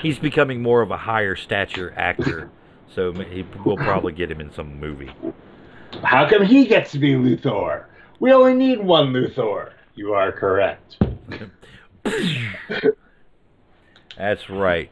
he's 0.00 0.18
becoming 0.18 0.62
more 0.62 0.82
of 0.82 0.90
a 0.90 0.96
higher 0.96 1.36
stature 1.36 1.92
actor. 1.96 2.50
So 2.94 3.12
he, 3.12 3.44
we'll 3.64 3.76
probably 3.76 4.12
get 4.12 4.30
him 4.30 4.40
in 4.40 4.52
some 4.52 4.80
movie. 4.80 5.10
How 6.02 6.28
come 6.28 6.44
he 6.44 6.66
gets 6.66 6.90
to 6.92 6.98
be 6.98 7.12
Luthor? 7.12 7.84
We 8.20 8.32
only 8.32 8.54
need 8.54 8.80
one 8.80 9.12
Luthor. 9.12 9.72
You 9.94 10.14
are 10.14 10.32
correct. 10.32 10.98
That's 14.16 14.50
right. 14.50 14.90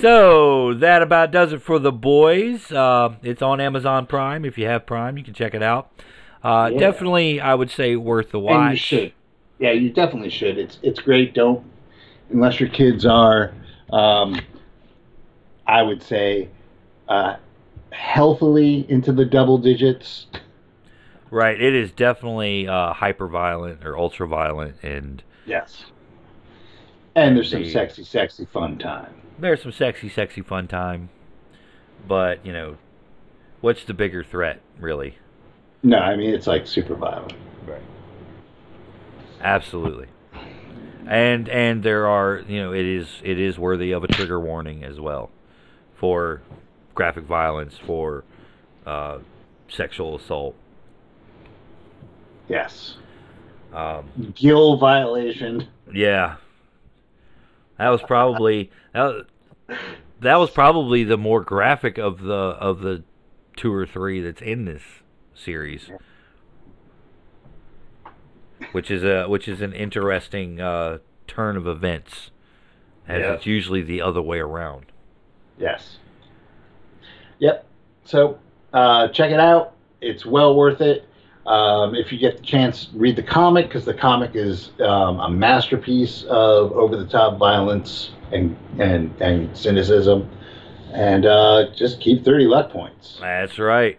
So 0.00 0.74
that 0.74 1.02
about 1.02 1.30
does 1.30 1.52
it 1.52 1.62
for 1.62 1.78
the 1.78 1.92
boys. 1.92 2.72
Uh, 2.72 3.16
it's 3.22 3.42
on 3.42 3.60
Amazon 3.60 4.06
Prime. 4.06 4.44
If 4.44 4.58
you 4.58 4.66
have 4.66 4.86
Prime, 4.86 5.18
you 5.18 5.24
can 5.24 5.34
check 5.34 5.54
it 5.54 5.62
out. 5.62 5.90
Uh, 6.48 6.70
Yeah. 6.72 6.78
Definitely, 6.78 7.40
I 7.40 7.54
would 7.54 7.70
say 7.70 7.96
worth 7.96 8.30
the 8.30 8.38
And 8.38 8.46
you 8.46 8.50
watch. 8.54 8.78
should. 8.78 9.12
Yeah, 9.58 9.72
you 9.72 9.90
definitely 9.90 10.30
should. 10.30 10.56
It's 10.56 10.78
it's 10.82 11.00
great. 11.00 11.34
Don't 11.34 11.62
unless 12.30 12.58
your 12.60 12.68
kids 12.70 13.04
are, 13.06 13.52
um, 13.92 14.40
I 15.66 15.82
would 15.82 16.02
say, 16.02 16.48
uh, 17.08 17.36
healthily 17.90 18.86
into 18.88 19.12
the 19.12 19.24
double 19.24 19.58
digits. 19.58 20.26
Right. 21.30 21.60
It 21.60 21.74
is 21.74 21.90
definitely 21.92 22.66
uh, 22.68 22.92
hyper 22.94 23.26
violent 23.28 23.84
or 23.84 23.98
ultra 23.98 24.26
violent, 24.26 24.76
and 24.82 25.22
Yes. 25.44 25.84
And 27.14 27.36
there's 27.36 27.50
some 27.50 27.62
The- 27.64 27.70
sexy, 27.70 28.04
sexy 28.04 28.44
fun 28.46 28.78
time. 28.78 29.12
there's 29.38 29.62
some 29.62 29.72
sexy, 29.72 30.08
sexy 30.08 30.40
fun 30.40 30.66
time. 30.68 31.10
But 32.06 32.46
you 32.46 32.52
know, 32.52 32.76
what's 33.60 33.84
the 33.84 33.92
bigger 33.94 34.22
threat, 34.24 34.60
really? 34.78 35.18
No, 35.82 35.98
I 35.98 36.16
mean 36.16 36.30
it's 36.30 36.46
like 36.46 36.66
super 36.66 36.94
violent. 36.94 37.34
Right. 37.66 37.82
Absolutely. 39.40 40.08
And 41.06 41.48
and 41.48 41.82
there 41.82 42.06
are 42.06 42.42
you 42.46 42.60
know 42.60 42.72
it 42.72 42.84
is 42.84 43.08
it 43.22 43.38
is 43.38 43.58
worthy 43.58 43.92
of 43.92 44.04
a 44.04 44.08
trigger 44.08 44.38
warning 44.40 44.84
as 44.84 45.00
well, 45.00 45.30
for 45.94 46.42
graphic 46.94 47.24
violence 47.24 47.76
for 47.86 48.24
uh, 48.84 49.18
sexual 49.68 50.16
assault. 50.16 50.54
Yes. 52.48 52.96
Um, 53.72 54.32
Gill 54.34 54.78
violation. 54.78 55.68
yeah. 55.92 56.36
That 57.78 57.90
was 57.90 58.02
probably 58.02 58.70
that, 58.92 59.26
that 60.20 60.36
was 60.36 60.50
probably 60.50 61.04
the 61.04 61.16
more 61.16 61.42
graphic 61.42 61.96
of 61.98 62.22
the 62.22 62.34
of 62.34 62.80
the 62.80 63.04
two 63.56 63.72
or 63.72 63.86
three 63.86 64.20
that's 64.20 64.42
in 64.42 64.64
this 64.64 64.82
series. 65.38 65.90
Which 68.72 68.90
is 68.90 69.04
a 69.04 69.26
which 69.28 69.46
is 69.46 69.60
an 69.60 69.72
interesting 69.72 70.60
uh, 70.60 70.98
turn 71.28 71.56
of 71.56 71.66
events, 71.68 72.30
as 73.06 73.20
Yeah. 73.20 73.32
it's 73.34 73.46
usually 73.46 73.82
the 73.82 74.02
other 74.02 74.20
way 74.20 74.38
around. 74.40 74.86
Yes. 75.58 75.98
Yep. 77.38 77.64
So 78.04 78.38
uh, 78.72 79.08
check 79.08 79.30
it 79.30 79.38
out. 79.38 79.74
It's 80.00 80.26
well 80.26 80.56
worth 80.56 80.80
it. 80.80 81.04
Um, 81.46 81.94
if 81.94 82.12
you 82.12 82.18
get 82.18 82.38
the 82.38 82.42
chance, 82.42 82.88
read 82.94 83.16
the 83.16 83.22
comic 83.22 83.68
because 83.68 83.84
the 83.84 83.94
comic 83.94 84.32
is 84.34 84.72
um, 84.80 85.18
a 85.20 85.30
masterpiece 85.30 86.24
of 86.24 86.72
over-the-top 86.72 87.38
violence 87.38 88.10
and 88.32 88.56
and 88.78 89.14
and 89.22 89.56
cynicism. 89.56 90.28
And 90.92 91.26
uh, 91.26 91.66
just 91.76 92.00
keep 92.00 92.24
thirty 92.24 92.46
luck 92.46 92.70
points. 92.70 93.18
That's 93.20 93.58
right. 93.58 93.98